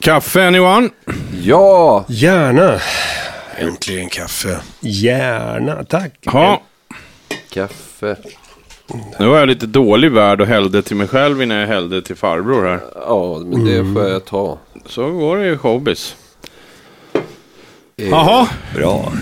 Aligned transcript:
Kaffe 0.00 0.46
anyone? 0.46 0.88
Ja, 1.42 2.04
Gärna. 2.08 2.80
Äntligen 3.58 4.08
kaffe. 4.08 4.60
Gärna, 4.80 5.84
tack. 5.84 6.12
Ja, 6.20 6.62
kaffe. 7.50 8.16
nu 9.18 9.26
var 9.26 9.38
jag 9.38 9.48
lite 9.48 9.66
dålig 9.66 10.12
värd 10.12 10.40
och 10.40 10.46
hällde 10.46 10.82
till 10.82 10.96
mig 10.96 11.08
själv 11.08 11.42
innan 11.42 11.56
jag 11.56 11.66
hällde 11.66 12.02
till 12.02 12.16
farbror 12.16 12.64
här. 12.66 12.80
Ja, 12.94 13.38
men 13.46 13.64
det 13.64 13.94
får 13.94 14.08
jag 14.08 14.24
ta. 14.24 14.58
Så 14.86 15.10
går 15.10 15.36
det 15.36 15.48
i 15.52 15.56
showbiz. 15.56 16.16
Eh, 17.96 18.08
Jaha, 18.08 18.48
Bra. 18.74 19.12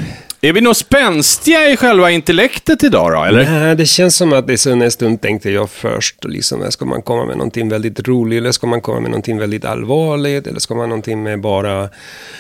Är 0.43 0.53
vi 0.53 0.61
nog 0.61 0.77
spänstiga 0.77 1.69
i 1.71 1.77
själva 1.77 2.11
intellektet 2.11 2.85
idag 2.85 3.13
då, 3.13 3.25
eller? 3.25 3.51
Nej, 3.51 3.77
det 3.77 3.87
känns 3.87 4.17
som 4.17 4.33
att 4.33 4.47
det 4.47 4.53
är 4.53 4.57
så 4.57 4.71
en 4.71 4.91
stund 4.91 5.21
tänkte 5.21 5.51
jag 5.51 5.71
först, 5.71 6.25
liksom, 6.25 6.73
ska 6.73 6.85
man 6.85 7.03
komma 7.03 7.25
med 7.25 7.37
någonting 7.37 7.69
väldigt 7.69 8.09
roligt 8.09 8.39
eller 8.39 8.53
ska 8.53 8.67
man 8.67 8.81
komma 8.81 9.01
med 9.01 9.11
någonting 9.11 9.39
väldigt 9.39 9.65
allvarligt 9.65 10.47
eller 10.47 10.61
ska 10.61 10.75
man 10.75 10.89
någonting 10.89 11.23
med 11.23 11.41
bara 11.41 11.89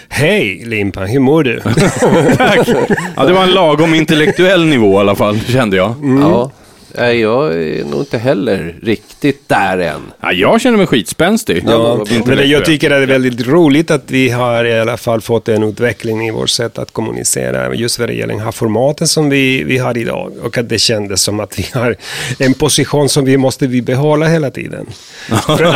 Hej 0.09 0.63
Limpan, 0.67 1.07
hur 1.07 1.21
mår 1.21 1.43
du? 1.43 1.61
Tack. 2.37 2.69
Ja, 3.17 3.25
det 3.25 3.33
var 3.33 3.43
en 3.43 3.51
lagom 3.51 3.95
intellektuell 3.95 4.67
nivå 4.67 4.95
i 4.95 5.01
alla 5.01 5.17
fall, 5.17 5.41
kände 5.41 5.77
jag. 5.77 5.95
Ja, 6.21 6.51
nej, 6.97 7.21
jag 7.21 7.55
är 7.55 7.85
nog 7.85 8.01
inte 8.01 8.19
heller 8.19 8.75
riktigt 8.83 9.49
där 9.49 9.79
än. 9.79 10.01
Ja, 10.21 10.33
jag 10.33 10.61
känner 10.61 10.79
mig 10.79 10.87
skitspänstig. 10.87 11.65
Ja, 11.67 12.05
men 12.27 12.37
det, 12.37 12.45
jag 12.45 12.65
tycker 12.65 12.91
att 12.91 12.99
det 12.99 13.15
är 13.15 13.19
väldigt 13.21 13.47
roligt 13.47 13.91
att 13.91 14.11
vi 14.11 14.29
har 14.29 14.65
i 14.65 14.81
alla 14.81 14.97
fall 14.97 15.21
fått 15.21 15.49
en 15.49 15.63
utveckling 15.63 16.27
i 16.27 16.31
vårt 16.31 16.51
sätt 16.51 16.79
att 16.79 16.93
kommunicera 16.93 17.75
just 17.75 17.99
vad 17.99 18.09
det 18.09 18.15
gäller 18.15 18.35
den 18.35 18.45
här 18.45 18.53
formaten 18.53 19.09
som 19.09 19.31
vi, 19.31 19.63
vi 19.63 19.79
har 19.79 19.99
idag. 19.99 20.33
Och 20.43 20.59
att 20.59 20.69
det 20.69 20.79
kändes 20.79 21.23
som 21.23 21.41
att 21.41 21.59
vi 21.59 21.67
har 21.73 21.97
en 22.39 22.55
position 22.55 23.09
som 23.09 23.25
vi 23.25 23.37
måste 23.37 23.67
vi 23.67 23.83
behålla 23.83 24.27
hela 24.27 24.51
tiden. 24.51 24.87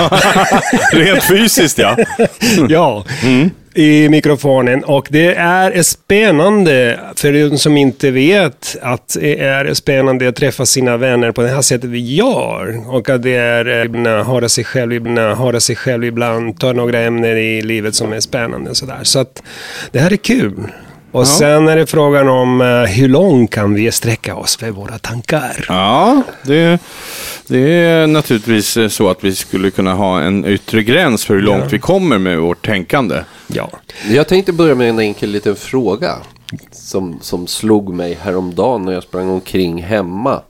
Rent 0.93 1.25
fysiskt 1.25 1.79
ja. 1.79 1.97
ja, 2.69 3.05
i 3.75 4.09
mikrofonen. 4.09 4.85
Och 4.85 5.07
det 5.11 5.35
är 5.35 5.83
spännande, 5.83 7.01
för 7.17 7.33
de 7.51 7.59
som 7.59 7.77
inte 7.77 8.11
vet, 8.11 8.77
att 8.83 9.17
det 9.21 9.41
är 9.41 9.75
spännande 9.75 10.29
att 10.29 10.37
träffa 10.37 10.67
sina 10.67 10.97
vänner 10.97 11.33
på 11.33 11.43
det 11.43 11.49
här 11.49 11.63
sättet 11.63 11.91
vi 11.91 12.15
gör. 12.15 12.95
Och 12.95 13.11
att 13.11 13.23
det 13.23 13.35
är 13.35 13.79
eh, 13.79 13.85
ibland 13.85 14.27
höra 14.27 14.49
sig 14.49 14.65
själv, 14.65 14.93
ibland 14.93 15.39
höra 15.39 15.61
sig 15.61 15.77
själv, 15.77 16.05
ibland 16.05 16.59
ta 16.59 16.73
några 16.73 17.01
ämnen 17.01 17.39
i 17.39 17.63
livet 17.63 17.95
som 17.95 18.13
är 18.13 18.21
spännande. 18.21 18.71
och 18.71 18.77
Sådär. 18.77 19.01
Så 19.03 19.19
att 19.19 19.43
det 19.91 19.99
här 19.99 20.13
är 20.13 20.17
kul. 20.17 20.53
Och 21.13 21.27
sen 21.27 21.69
är 21.69 21.77
det 21.77 21.87
frågan 21.87 22.29
om 22.29 22.61
eh, 22.61 22.67
hur 22.67 23.09
långt 23.09 23.51
kan 23.51 23.75
vi 23.75 23.93
sträcka 23.93 24.35
oss 24.35 24.57
för 24.57 24.71
våra 24.71 24.99
tankar? 24.99 25.65
Ja, 25.69 26.23
det, 26.43 26.79
det 27.47 27.59
är 27.59 28.07
naturligtvis 28.07 28.79
så 28.89 29.09
att 29.09 29.25
vi 29.25 29.35
skulle 29.35 29.71
kunna 29.71 29.95
ha 29.95 30.21
en 30.21 30.45
yttre 30.45 30.83
gräns 30.83 31.25
för 31.25 31.35
hur 31.35 31.43
långt 31.43 31.73
vi 31.73 31.79
kommer 31.79 32.19
med 32.19 32.39
vårt 32.39 32.67
tänkande. 32.67 33.17
Ja. 33.47 33.71
Jag 34.11 34.29
tänkte 34.29 34.53
börja 34.53 34.75
med 34.75 34.89
en 34.89 34.99
enkel 34.99 35.31
liten 35.31 35.57
fråga. 35.57 36.17
Som, 36.73 37.19
som 37.21 37.47
slog 37.47 37.95
mig 37.95 38.15
häromdagen 38.15 38.83
när 38.85 38.93
jag 38.93 39.03
sprang 39.03 39.29
omkring 39.29 39.83
hemma. 39.83 40.41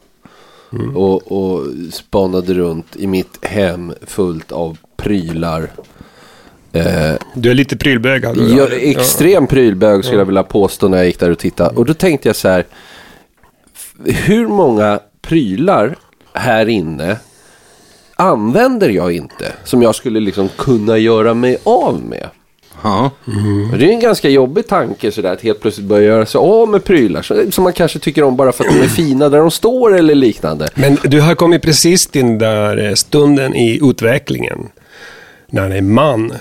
Och, 0.94 1.32
och 1.32 1.66
spanade 1.92 2.54
runt 2.54 2.96
i 2.96 3.06
mitt 3.06 3.44
hem 3.44 3.94
fullt 4.06 4.52
av 4.52 4.78
prylar. 4.96 5.70
Eh, 6.72 7.12
Du 7.34 7.50
är 7.50 7.54
lite 7.54 7.76
prylbög. 7.76 8.24
jag, 8.24 8.72
extrem 8.72 9.46
prylbög 9.46 10.04
skulle 10.04 10.20
jag 10.20 10.26
vilja 10.26 10.42
påstå 10.42 10.88
när 10.88 10.96
jag 10.98 11.06
gick 11.06 11.18
där 11.20 11.30
och 11.30 11.38
tittade. 11.38 11.76
Och 11.76 11.84
då 11.86 11.94
tänkte 11.94 12.28
jag 12.28 12.36
så 12.36 12.48
här. 12.48 12.66
Hur 14.04 14.48
många 14.48 15.00
prylar 15.22 15.96
här 16.32 16.68
inne 16.68 17.16
använder 18.16 18.88
jag 18.88 19.12
inte? 19.12 19.52
Som 19.64 19.82
jag 19.82 19.94
skulle 19.94 20.20
liksom 20.20 20.48
kunna 20.56 20.98
göra 20.98 21.34
mig 21.34 21.58
av 21.64 22.00
med. 22.00 22.28
Ja. 22.84 23.10
Och 23.72 23.78
Det 23.78 23.84
är 23.84 23.90
en 23.90 24.00
ganska 24.00 24.28
jobbig 24.28 24.66
tanke 24.66 25.12
sådär 25.12 25.32
att 25.32 25.40
helt 25.42 25.60
plötsligt 25.60 25.86
börja 25.86 26.06
göra 26.06 26.26
sig 26.26 26.38
av 26.38 26.68
med 26.68 26.84
prylar 26.84 27.22
så- 27.22 27.50
som 27.50 27.64
man 27.64 27.72
kanske 27.72 27.98
tycker 27.98 28.22
om 28.24 28.36
bara 28.36 28.52
för 28.52 28.64
att 28.64 28.70
de 28.74 28.80
är 28.80 28.88
fina 28.96 29.28
där 29.28 29.38
de 29.38 29.50
står 29.50 29.96
eller 29.98 30.14
liknande. 30.14 30.68
Men 30.74 30.98
du 31.04 31.20
har 31.20 31.34
kommit 31.34 31.62
precis 31.62 32.06
till 32.06 32.22
den 32.22 32.38
där 32.38 32.88
eh, 32.88 32.94
stunden 32.94 33.54
i 33.54 33.78
utvecklingen. 33.82 34.58
När 35.50 35.70
en 35.70 35.94
man 35.94 36.32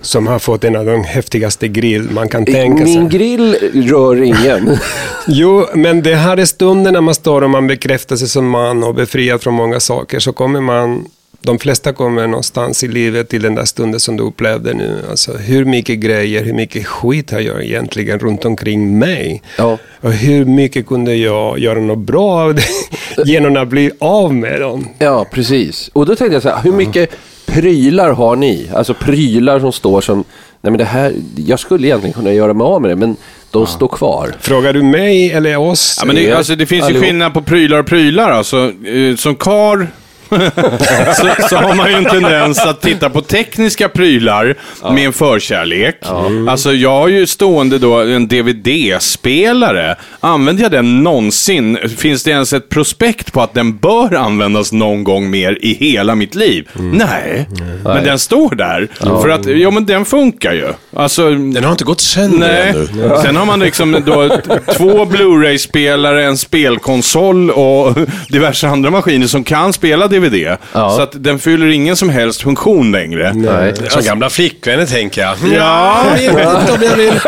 som 0.00 0.26
har 0.26 0.38
fått 0.38 0.64
en 0.64 0.76
av 0.76 0.86
de 0.86 1.04
häftigaste 1.04 1.68
grill 1.68 2.02
man 2.10 2.28
kan 2.28 2.44
tänka 2.44 2.84
sig. 2.86 2.98
Min 2.98 3.08
grill 3.08 3.54
rör 3.90 4.22
ingen. 4.22 4.78
Jo, 5.26 5.66
men 5.74 6.02
det 6.02 6.14
här 6.14 6.36
är 6.36 6.44
stunden 6.44 6.92
när 6.92 7.00
man 7.00 7.14
står 7.14 7.42
och 7.42 7.50
man 7.50 7.66
bekräftar 7.66 8.16
sig 8.16 8.28
som 8.28 8.48
man 8.50 8.84
och 8.84 8.94
befriad 8.94 9.42
från 9.42 9.54
många 9.54 9.80
saker. 9.80 10.18
Så 10.20 10.32
kommer 10.32 10.60
man, 10.60 11.04
de 11.44 11.58
flesta 11.58 11.92
kommer 11.92 12.26
någonstans 12.26 12.84
i 12.84 12.88
livet 12.88 13.28
till 13.28 13.42
den 13.42 13.54
där 13.54 13.64
stunden 13.64 14.00
som 14.00 14.16
du 14.16 14.22
upplevde 14.22 14.74
nu. 14.74 15.02
Alltså 15.10 15.32
hur 15.32 15.64
mycket 15.64 15.98
grejer, 15.98 16.44
hur 16.44 16.52
mycket 16.52 16.86
skit 16.86 17.30
har 17.30 17.40
jag 17.40 17.64
egentligen 17.64 18.18
runt 18.18 18.44
omkring 18.44 18.98
mig? 18.98 19.42
Ja. 19.58 19.78
Och 20.00 20.12
hur 20.12 20.44
mycket 20.44 20.86
kunde 20.86 21.14
jag 21.14 21.58
göra 21.58 21.80
något 21.80 21.98
bra 21.98 22.40
av 22.40 22.54
det 22.54 22.62
genom 23.24 23.56
att 23.56 23.68
bli 23.68 23.90
av 23.98 24.34
med 24.34 24.60
dem? 24.60 24.88
Ja, 24.98 25.26
precis. 25.32 25.90
Och 25.92 26.06
då 26.06 26.16
tänkte 26.16 26.34
jag 26.34 26.42
så 26.42 26.48
här, 26.48 26.62
hur 26.62 26.72
mycket 26.72 27.10
prylar 27.46 28.12
har 28.12 28.36
ni? 28.36 28.70
Alltså 28.74 28.94
prylar 28.94 29.60
som 29.60 29.72
står 29.72 30.00
som, 30.00 30.24
nej 30.60 30.70
men 30.70 30.78
det 30.78 30.84
här, 30.84 31.12
jag 31.36 31.58
skulle 31.60 31.86
egentligen 31.86 32.12
kunna 32.14 32.32
göra 32.32 32.54
mig 32.54 32.64
av 32.64 32.82
med 32.82 32.90
det, 32.90 32.96
men 32.96 33.16
de 33.50 33.66
står 33.66 33.88
kvar. 33.88 34.34
Frågar 34.40 34.72
du 34.72 34.82
mig 34.82 35.32
eller 35.32 35.56
oss? 35.56 35.96
Ja, 36.00 36.06
men 36.06 36.16
det, 36.16 36.32
alltså, 36.32 36.56
det 36.56 36.66
finns 36.66 36.82
ju 36.82 36.86
Allihop. 36.86 37.04
skillnad 37.04 37.34
på 37.34 37.42
prylar 37.42 37.78
och 37.78 37.86
prylar. 37.86 38.30
Alltså, 38.30 38.72
eh, 38.86 39.16
som 39.16 39.36
kar 39.36 39.88
så, 41.16 41.48
så 41.48 41.56
har 41.56 41.74
man 41.74 41.90
ju 41.90 41.94
en 41.96 42.04
tendens 42.04 42.58
att 42.58 42.80
titta 42.80 43.10
på 43.10 43.20
tekniska 43.20 43.88
prylar 43.88 44.54
med 44.92 45.06
en 45.06 45.12
förkärlek. 45.12 45.96
Alltså 46.48 46.72
jag 46.72 46.90
har 46.90 47.08
ju 47.08 47.26
stående 47.26 47.78
då 47.78 47.94
en 48.00 48.28
DVD-spelare. 48.28 49.96
Använder 50.20 50.62
jag 50.62 50.72
den 50.72 51.02
någonsin? 51.02 51.78
Finns 51.96 52.22
det 52.22 52.30
ens 52.30 52.52
ett 52.52 52.68
prospekt 52.68 53.32
på 53.32 53.42
att 53.42 53.54
den 53.54 53.76
bör 53.76 54.14
användas 54.14 54.72
någon 54.72 55.04
gång 55.04 55.30
mer 55.30 55.58
i 55.60 55.74
hela 55.74 56.14
mitt 56.14 56.34
liv? 56.34 56.68
Nej, 56.74 57.48
men 57.84 58.04
den 58.04 58.18
står 58.18 58.54
där. 58.54 58.88
För 59.00 59.28
att, 59.28 59.46
ja 59.46 59.70
men 59.70 59.86
den 59.86 60.04
funkar 60.04 60.52
ju. 60.52 60.68
Alltså, 60.96 61.30
Den 61.30 61.64
har 61.64 61.70
inte 61.72 61.84
gått 61.84 62.00
sönder 62.00 62.38
Nej. 62.38 62.68
ännu. 62.68 63.16
Sen 63.22 63.36
har 63.36 63.46
man 63.46 63.60
liksom 63.60 64.02
då 64.06 64.28
två 64.76 65.04
Blu-ray-spelare, 65.04 66.24
en 66.24 66.38
spelkonsol 66.38 67.50
och 67.50 67.94
diverse 68.28 68.68
andra 68.68 68.90
maskiner 68.90 69.26
som 69.26 69.44
kan 69.44 69.72
spela 69.72 70.08
DVD. 70.08 70.23
Så 70.72 71.00
att 71.02 71.12
den 71.12 71.38
fyller 71.38 71.66
ingen 71.66 71.96
som 71.96 72.08
helst 72.08 72.42
funktion 72.42 72.92
längre. 72.92 73.32
Nej. 73.34 73.74
Som 73.88 74.02
gamla 74.02 74.30
flickvänner 74.30 74.86
tänker 74.86 75.22
jag. 75.22 75.36
Ja, 75.52 76.04
jag 76.20 76.34
vet 76.34 76.60
inte 76.60 76.72
om 76.72 76.82
jag 76.82 76.96
vill. 76.96 77.20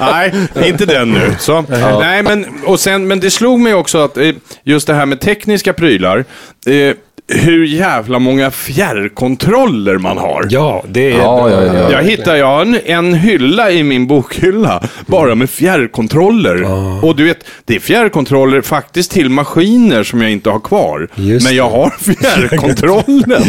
Nej, 0.00 0.32
inte 0.68 0.86
den 0.86 1.10
nu. 1.10 1.34
Så, 1.38 1.64
nej, 2.00 2.22
men, 2.22 2.46
och 2.66 2.80
sen, 2.80 3.06
men 3.08 3.20
det 3.20 3.30
slog 3.30 3.60
mig 3.60 3.74
också 3.74 3.98
att 3.98 4.16
eh, 4.16 4.30
just 4.64 4.86
det 4.86 4.94
här 4.94 5.06
med 5.06 5.20
tekniska 5.20 5.72
prylar. 5.72 6.24
Eh, 6.66 6.94
hur 7.34 7.64
jävla 7.66 8.18
många 8.18 8.50
fjärrkontroller 8.50 9.98
man 9.98 10.18
har. 10.18 10.46
Ja, 10.50 10.84
det 10.88 11.12
är 11.12 11.18
Ja, 11.18 11.36
bra. 11.36 11.50
ja, 11.50 11.74
ja. 11.74 11.92
Jag 11.92 12.02
hittade 12.02 12.38
jag 12.38 12.62
en, 12.62 12.78
en 12.84 13.14
hylla 13.14 13.70
i 13.70 13.82
min 13.82 14.06
bokhylla, 14.06 14.82
bara 15.06 15.34
med 15.34 15.50
fjärrkontroller. 15.50 16.64
Och 17.04 17.16
du 17.16 17.24
vet, 17.24 17.38
det 17.64 17.76
är 17.76 17.80
fjärrkontroller 17.80 18.60
faktiskt 18.60 19.10
till 19.10 19.28
maskiner 19.30 20.02
som 20.02 20.22
jag 20.22 20.30
inte 20.30 20.50
har 20.50 20.60
kvar. 20.60 21.08
Just 21.14 21.46
Men 21.46 21.56
jag 21.56 21.70
har 21.70 21.90
fjärrkontrollen. 22.00 23.42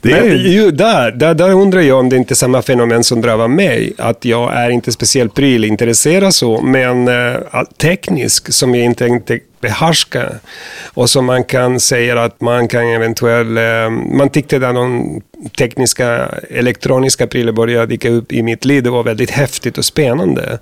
Det 0.00 0.12
är, 0.12 0.22
Men 0.22 0.38
ju, 0.52 0.70
där, 0.70 1.10
där, 1.10 1.34
där 1.34 1.50
undrar 1.52 1.80
jag 1.80 1.98
om 1.98 2.08
det 2.08 2.16
inte 2.16 2.32
är 2.32 2.36
samma 2.36 2.62
fenomen 2.62 3.04
som 3.04 3.20
drabbar 3.20 3.48
mig. 3.48 3.92
Att 3.98 4.24
jag 4.24 4.54
är 4.54 4.70
inte 4.70 4.92
speciellt 4.92 5.34
prylintresserad 5.34 6.34
så, 6.34 6.60
men 6.60 7.08
äh, 7.08 7.14
teknisk 7.80 8.52
som 8.52 8.74
jag 8.74 8.84
inte, 8.84 9.06
inte 9.06 9.38
behärska. 9.60 10.28
Och 10.94 11.10
som 11.10 11.24
man 11.24 11.44
kan 11.44 11.80
säga 11.80 12.22
att 12.22 12.40
man 12.40 12.68
kan 12.68 12.86
eventuellt... 12.86 13.58
Eh, 13.58 13.90
man 14.16 14.28
tyckte 14.28 14.56
att 14.56 14.74
de 14.74 15.20
tekniska 15.58 16.28
elektroniska 16.50 17.26
prylar 17.26 17.52
började 17.52 17.86
dyka 17.86 18.10
upp 18.10 18.32
i 18.32 18.42
mitt 18.42 18.64
liv. 18.64 18.82
Det 18.82 18.90
var 18.90 19.02
väldigt 19.02 19.30
häftigt 19.30 19.78
och 19.78 19.84
spännande. 19.84 20.58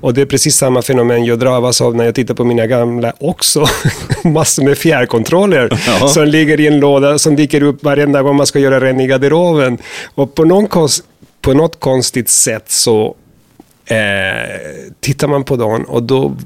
Och 0.00 0.14
det 0.14 0.20
är 0.20 0.26
precis 0.26 0.56
samma 0.56 0.82
fenomen 0.82 1.24
jag 1.24 1.38
drabbas 1.38 1.80
av 1.80 1.96
när 1.96 2.04
jag 2.04 2.14
tittar 2.14 2.34
på 2.34 2.44
mina 2.44 2.66
gamla 2.66 3.12
också. 3.20 3.66
Massor 4.24 4.62
med 4.64 4.78
fjärrkontroller 4.78 5.78
Ja. 6.00 6.08
som 6.08 6.24
ligger 6.24 6.60
i 6.60 6.66
en 6.66 6.80
låda 6.80 7.18
som 7.18 7.36
dyker 7.36 7.62
upp 7.62 7.84
varenda 7.84 8.22
gång 8.22 8.36
man 8.36 8.46
ska 8.46 8.58
göra 8.58 8.80
ren 8.80 9.00
i 9.00 9.06
garderoben. 9.06 9.78
Och 10.14 10.34
på, 10.34 10.44
någon 10.44 10.66
konst, 10.66 11.04
på 11.40 11.52
något 11.54 11.80
konstigt 11.80 12.28
sätt 12.28 12.70
så 12.70 13.14
eh, 13.86 13.96
tittar 15.00 15.28
man 15.28 15.44
på 15.44 15.56
dem 15.56 15.82
och 15.84 16.02
då 16.02 16.36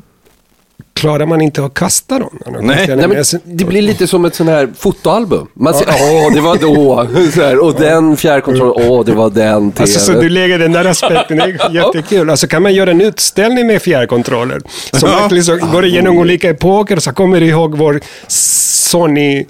klarar 0.94 1.26
man 1.26 1.40
inte 1.40 1.64
att 1.64 1.74
kasta 1.74 2.18
dem. 2.18 2.38
Nej, 2.46 2.86
Nej, 2.96 3.08
men 3.08 3.24
det 3.44 3.64
blir 3.64 3.82
lite 3.82 4.06
som 4.06 4.24
ett 4.24 4.34
sånt 4.34 4.50
här 4.50 4.68
fotoalbum. 4.78 5.46
Man 5.54 5.74
ser, 5.74 5.86
åh, 5.88 6.32
det 6.34 6.40
var 6.40 6.56
då. 6.56 7.06
Så 7.34 7.40
här, 7.42 7.58
och 7.64 7.74
den 7.80 8.16
fjärrkontrollen, 8.16 8.88
åh, 8.90 9.04
det 9.04 9.12
var 9.12 9.30
den 9.30 9.72
Alltså, 9.76 10.00
så 10.00 10.12
du 10.12 10.28
lägger 10.28 10.58
den 10.58 10.72
där 10.72 10.84
aspekten, 10.84 11.36
det 11.36 11.42
är 11.44 11.70
jättekul. 11.74 12.30
Alltså 12.30 12.46
kan 12.46 12.62
man 12.62 12.74
göra 12.74 12.90
en 12.90 13.00
utställning 13.00 13.66
med 13.66 13.82
fjärrkontroller. 13.82 14.60
Som 14.92 15.08
Ja. 15.10 15.18
verkligen 15.20 15.44
så 15.44 15.56
går 15.56 15.84
igenom 15.84 16.18
olika 16.18 16.50
epoker 16.50 16.96
och 16.96 17.02
så 17.02 17.12
kommer 17.12 17.40
du 17.40 17.46
ihåg 17.46 17.76
vår 17.78 18.00
Sony 18.28 19.44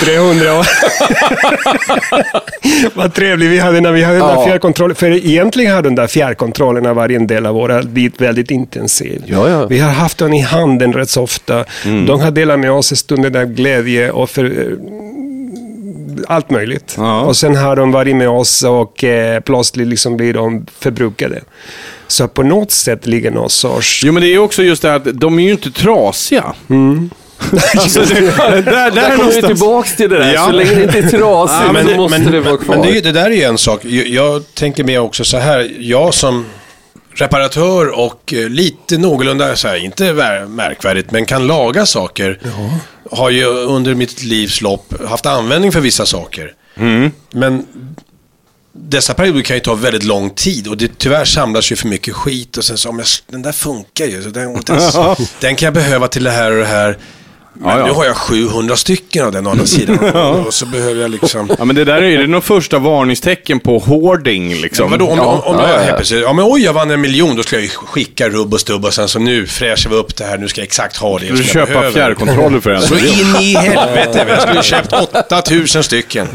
300. 0.00 0.46
Vad 2.94 3.14
trevligt 3.14 3.50
vi 3.50 3.58
hade 3.58 3.80
när 3.80 3.92
vi 3.92 4.02
hade 4.02 4.18
den 4.18 4.26
där 4.28 4.34
Ja. 4.34 4.46
fjärrkontrollen. 4.46 4.96
För 4.96 5.10
egentligen 5.10 5.74
har 5.74 5.82
de 5.82 5.94
där 5.94 6.06
fjärrkontrollerna 6.06 6.94
varit 6.94 7.16
en 7.16 7.26
del 7.26 7.46
av 7.46 7.54
våra 7.54 7.80
liv 7.80 8.12
väldigt 8.18 8.50
intensiv. 8.50 9.22
Ja, 9.26 9.48
ja. 9.50 9.66
Vi 9.66 9.78
har 9.78 9.90
haft 9.90 10.18
den 10.18 10.34
i 10.34 10.40
handen 10.40 10.83
rätt 10.92 11.10
så 11.10 11.22
ofta. 11.22 11.64
Mm. 11.84 12.06
De 12.06 12.20
har 12.20 12.30
delat 12.30 12.58
med 12.60 12.72
oss 12.72 12.96
stunder 12.98 13.40
av 13.40 13.46
glädje 13.46 14.10
och 14.10 14.30
för, 14.30 14.76
allt 16.28 16.50
möjligt. 16.50 16.94
Ja. 16.98 17.20
Och 17.20 17.36
sen 17.36 17.56
har 17.56 17.76
de 17.76 17.92
varit 17.92 18.16
med 18.16 18.28
oss 18.28 18.62
och 18.62 19.04
eh, 19.04 19.40
plötsligt 19.40 19.88
liksom 19.88 20.16
blir 20.16 20.34
de 20.34 20.66
förbrukade. 20.78 21.40
Så 22.06 22.28
på 22.28 22.42
något 22.42 22.70
sätt 22.70 23.06
ligger 23.06 23.30
någon 23.30 23.50
sorts... 23.50 24.02
Jo, 24.04 24.12
men 24.12 24.22
det 24.22 24.28
är 24.34 24.38
också 24.38 24.62
just 24.62 24.82
det 24.82 24.88
här 24.88 24.96
att 24.96 25.20
de 25.20 25.38
är 25.38 25.42
ju 25.42 25.50
inte 25.50 25.70
trasiga. 25.70 26.44
alltså, 27.76 28.00
det, 28.00 28.14
där, 28.36 28.62
där, 28.62 28.90
Där 28.90 29.10
är 29.10 29.16
kommer 29.16 29.32
vi 29.32 29.42
tillbaks 29.42 29.96
till 29.96 30.10
det 30.10 30.18
där. 30.18 30.34
Ja. 30.34 30.46
Så 30.46 30.52
länge 30.52 30.74
det 30.74 30.82
inte 30.82 30.98
är 30.98 31.02
trasigt 31.18 31.62
Ja, 31.66 31.72
men 31.72 31.84
så 31.84 31.90
det- 31.90 31.96
måste 31.96 32.18
men, 32.20 32.32
det 32.32 32.40
vara 32.40 32.56
kvar. 32.56 32.74
Men 32.74 32.82
det, 32.84 32.90
är 32.90 32.94
ju- 32.94 33.00
det 33.00 33.12
där 33.12 33.26
är 33.26 33.30
ju 33.30 33.42
en 33.42 33.58
sak. 33.58 33.80
Jag, 33.84 34.06
jag 34.06 34.42
tänker 34.54 34.84
mer 34.84 35.00
också 35.00 35.24
så 35.24 35.38
här. 35.38 35.72
Jag 35.78 36.14
som 36.14 36.44
reparatör 37.14 37.88
och 37.98 38.34
eh, 38.34 38.48
lite 38.48 38.98
någorlunda, 38.98 39.56
så 39.56 39.68
här, 39.68 39.76
inte 39.76 40.12
vär- 40.12 40.46
märkvärdigt, 40.46 41.10
men 41.10 41.26
kan 41.26 41.46
laga 41.46 41.86
saker. 41.86 42.40
Har 43.10 43.30
ju 43.30 43.44
under 43.46 43.94
mitt 43.94 44.22
livs 44.22 44.60
lopp 44.60 44.94
haft 45.08 45.26
användning 45.26 45.72
för 45.72 45.80
vissa 45.80 46.06
saker. 46.06 46.52
Men 47.30 47.66
dessa 48.72 49.14
perioder 49.14 49.42
kan 49.42 49.56
ju 49.56 49.60
ta 49.60 49.74
väldigt 49.74 50.04
lång 50.04 50.30
tid 50.30 50.68
och 50.68 50.76
det 50.76 50.98
tyvärr 50.98 51.24
samlas 51.24 51.72
ju 51.72 51.76
för 51.76 51.88
mycket 51.88 52.14
skit 52.14 52.56
och 52.56 52.64
sen 52.64 52.78
så, 52.78 52.88
om 52.88 52.98
jag, 52.98 53.06
den 53.26 53.42
där 53.42 53.52
funkar 53.52 54.04
ju, 54.06 54.22
så 54.22 54.28
den, 54.30 54.52
den, 54.66 54.80
den 55.40 55.56
kan 55.56 55.66
jag 55.66 55.74
behöva 55.74 56.08
till 56.08 56.24
det 56.24 56.30
här 56.30 56.50
och 56.52 56.58
det 56.58 56.64
här. 56.66 56.98
Men 57.56 57.70
Ja, 57.70 57.78
ja. 57.78 57.86
nu 57.86 57.92
har 57.92 58.04
jag 58.04 58.16
700 58.16 58.76
stycken 58.76 59.24
av 59.24 59.32
den 59.32 59.46
å 59.46 59.50
andra 59.50 59.66
sidan. 59.66 59.98
Och 60.46 60.54
så 60.54 60.66
behöver 60.66 61.00
jag 61.02 61.10
liksom... 61.10 61.50
Ja, 61.58 61.64
men 61.64 61.76
det 61.76 61.84
där 61.84 62.02
är 62.02 62.08
ju 62.08 62.26
nog 62.26 62.44
första 62.44 62.78
varningstecken 62.78 63.60
på 63.60 63.78
hoarding. 63.78 64.54
Liksom. 64.54 64.90
Vadå, 64.90 65.06
om, 65.08 65.18
Ja, 65.18 65.24
om, 65.24 65.54
om 65.54 65.56
ja, 65.62 65.68
jag 65.68 65.78
ja. 65.78 65.82
helt 65.82 65.96
plötsligt, 65.96 66.20
ja 66.22 66.32
men 66.32 66.44
oj 66.48 66.60
jag 66.62 66.72
vann 66.72 66.90
en 66.90 67.00
miljon, 67.00 67.36
då 67.36 67.42
ska 67.42 67.56
jag 67.56 67.62
ju 67.62 67.68
skicka 67.68 68.28
rubb 68.28 68.54
och 68.54 68.60
stubb 68.60 68.84
och 68.84 68.94
sen 68.94 69.08
så 69.08 69.18
nu 69.18 69.46
fräschar 69.46 69.90
vi 69.90 69.96
upp 69.96 70.16
det 70.16 70.24
här, 70.24 70.38
nu 70.38 70.48
ska 70.48 70.60
jag 70.60 70.66
exakt 70.66 70.96
ha 70.96 71.18
det 71.18 71.26
Du 71.26 71.36
som 71.36 71.36
jag 71.36 71.46
köpa 71.46 71.66
behöver. 71.66 71.90
fjärrkontroller 71.92 72.60
för 72.60 72.70
en. 72.70 72.82
Så 72.82 72.94
in 72.94 73.36
i 73.40 73.54
helvete, 73.56 74.24
jag 74.28 74.40
skulle 74.42 74.56
ju 74.56 74.62
köpt 74.62 74.92
8000 75.32 75.84
stycken. 75.84 76.28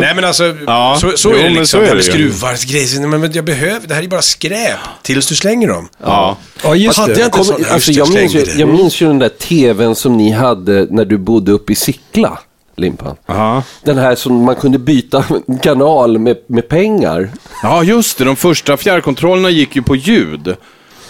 Nej 0.00 0.12
men 0.14 0.24
alltså, 0.24 0.54
Ja, 0.66 0.98
så, 1.00 1.12
så 1.16 1.28
jo, 1.30 1.34
är 1.38 1.42
det 1.42 1.44
men 1.50 1.54
liksom. 1.54 1.80
så 1.80 1.86
är 1.92 1.94
det 1.94 2.02
skruvar, 2.02 2.72
grejer, 2.72 3.06
men, 3.06 3.20
men 3.20 3.32
jag 3.32 3.44
behöver, 3.44 3.88
det 3.88 3.94
här 3.94 4.02
är 4.02 4.08
bara 4.08 4.22
skräp. 4.22 4.78
Tills 5.02 5.26
du 5.26 5.34
slänger 5.34 5.68
dem. 5.68 5.88
Ja. 6.04 6.36
Ja, 6.64 6.74
just 6.74 6.98
Hade 6.98 7.14
det. 7.14 7.20
jag 7.20 7.26
inte 7.26 7.36
Kom, 7.36 7.44
sån, 7.44 7.64
alltså, 7.70 7.92
jag, 7.92 8.08
minns 8.14 8.34
ju, 8.34 8.44
jag 8.58 8.68
minns 8.68 9.00
ju 9.00 9.06
den 9.06 9.18
där 9.18 9.28
tvn 9.28 9.94
som 9.94 10.16
ni 10.16 10.30
hade 10.30 10.43
när 10.52 11.04
du 11.04 11.18
bodde 11.18 11.52
uppe 11.52 11.72
i 11.72 11.76
Sickla, 11.76 12.38
Limpan. 12.76 13.16
Aha. 13.26 13.62
Den 13.82 13.98
här 13.98 14.14
som 14.14 14.44
man 14.44 14.56
kunde 14.56 14.78
byta 14.78 15.24
kanal 15.62 16.18
med, 16.18 16.36
med 16.46 16.68
pengar. 16.68 17.30
ja, 17.62 17.82
just 17.84 18.18
det. 18.18 18.24
De 18.24 18.36
första 18.36 18.76
fjärrkontrollerna 18.76 19.50
gick 19.50 19.76
ju 19.76 19.82
på 19.82 19.96
ljud. 19.96 20.56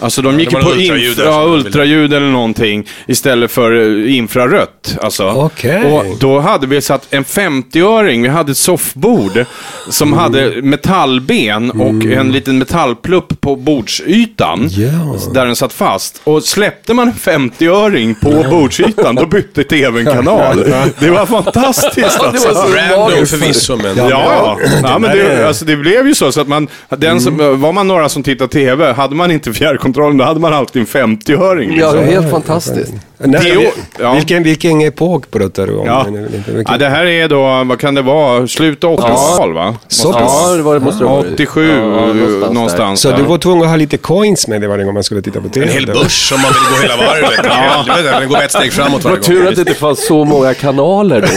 Alltså 0.04 0.22
de 0.22 0.40
gick 0.40 0.50
det 0.50 0.56
var 0.56 0.62
på 0.62 0.70
ultraljud 0.70 1.08
infra, 1.10 1.24
ja, 1.24 1.44
ultraljud 1.44 2.12
eller 2.14 2.26
någonting 2.26 2.86
istället 3.06 3.50
för 3.50 3.72
eh, 4.06 4.16
infrarött. 4.16 4.96
Alltså. 5.02 5.28
Okej. 5.28 5.84
Och 5.92 6.04
då 6.20 6.38
hade 6.40 6.66
vi 6.66 6.80
satt 6.80 7.06
en 7.10 7.24
50-öring, 7.24 8.22
vi 8.22 8.28
hade 8.28 8.50
ett 8.52 8.56
soffbord 8.58 9.44
som 9.90 10.08
Mm. 10.08 10.18
hade 10.18 10.62
metallben 10.62 11.70
och 11.70 12.04
en 12.04 12.32
liten 12.32 12.58
metallplupp 12.58 13.40
på 13.40 13.56
bordsytan. 13.56 14.68
Ja. 14.70 15.16
Där 15.34 15.46
den 15.46 15.56
satt 15.56 15.72
fast. 15.72 16.20
Och 16.24 16.42
släppte 16.42 16.94
man 16.94 17.08
en 17.08 17.14
50-öring 17.50 18.14
på 18.14 18.44
bordsytan, 18.50 19.14
då 19.14 19.26
bytte 19.26 19.64
tvn 19.64 20.04
kanal. 20.04 20.64
Det 20.98 21.10
var 21.10 21.26
fantastiskt 21.26 21.94
det 21.96 22.04
alltså. 22.26 22.48
var 22.48 22.54
så 22.54 22.94
Random 22.96 23.26
förvisso, 23.26 23.76
men... 23.76 23.96
Ja, 23.96 24.08
ja. 24.10 24.58
ja 24.82 24.98
men 24.98 25.10
det, 25.16 25.22
är- 25.22 25.44
alltså, 25.46 25.64
det 25.64 25.76
blev 25.76 26.06
ju 26.06 26.14
så, 26.14 26.32
så 26.32 26.40
att 26.40 26.48
man, 26.48 26.68
den 26.88 27.20
som, 27.20 27.60
var 27.60 27.72
man 27.72 27.88
några 27.88 28.08
som 28.08 28.22
tittade 28.22 28.52
TV, 28.52 28.92
hade 28.92 29.14
man 29.14 29.30
inte 29.30 29.52
fjärrkontrollen, 29.94 30.16
då 30.18 30.24
hade 30.24 30.40
man 30.40 30.52
alltid 30.54 30.80
en 30.80 30.86
50-öring. 30.86 31.76
Ja, 31.78 31.92
Liksom. 31.92 32.08
helt 32.08 32.30
fantastiskt. 32.30 32.92
Nej, 33.18 33.40
Det 33.40 33.48
är 33.50 33.70
ja. 34.00 34.14
vilken, 34.14 34.42
vilken 34.42 34.80
epok 34.80 35.30
pratar 35.30 35.66
du 35.66 35.76
om? 35.76 35.86
Ja. 35.86 36.06
Vilken- 36.08 36.64
Ja, 36.68 36.76
det 36.78 36.88
här 36.88 37.04
är 37.06 37.28
då, 37.28 37.64
vad 37.64 37.78
kan 37.80 37.94
det 37.94 38.02
vara, 38.02 38.46
slutet 38.46 38.84
av 38.84 38.92
80-tal 38.98 39.52
va? 39.52 39.76
Så 39.88 40.12
det. 40.12 40.18
Ja, 40.18 40.52
det 40.56 40.62
var, 40.62 40.74
det 40.74 40.80
måste 40.80 41.04
det 41.04 41.08
ha 41.08 41.16
varit. 41.16 41.32
87 41.34 41.68
Ja, 41.70 41.76
någonstans, 41.84 42.52
någonstans 42.54 43.00
Så 43.00 43.10
du 43.16 43.22
var 43.22 43.38
tvungen 43.38 43.62
att 43.62 43.68
ha 43.70 43.76
lite 43.76 43.96
coins 43.96 44.48
med 44.48 44.60
dig 44.60 44.68
varje 44.68 44.84
gång 44.84 44.94
man 44.94 45.04
skulle 45.04 45.22
titta 45.22 45.40
på 45.40 45.48
TV? 45.48 45.66
En 45.66 45.72
hel 45.72 45.86
börs 45.86 46.32
om 46.32 46.40
man 46.40 46.50
vill 46.52 46.76
gå 46.76 46.82
hela 46.82 47.06
varvet. 47.06 47.46
Helvete, 47.52 48.20
Den 48.20 48.28
går 48.28 48.42
ett 48.42 48.52
steg 48.52 48.72
framåt 48.72 49.02
Det 49.02 49.08
varje 49.08 49.16
var 49.18 49.24
tur 49.24 49.38
gång. 49.38 49.48
att 49.48 49.54
det 49.54 49.60
inte 49.60 49.74
fanns 49.74 50.06
så 50.06 50.24
många 50.24 50.54
kanaler 50.54 51.20
då. 51.20 51.28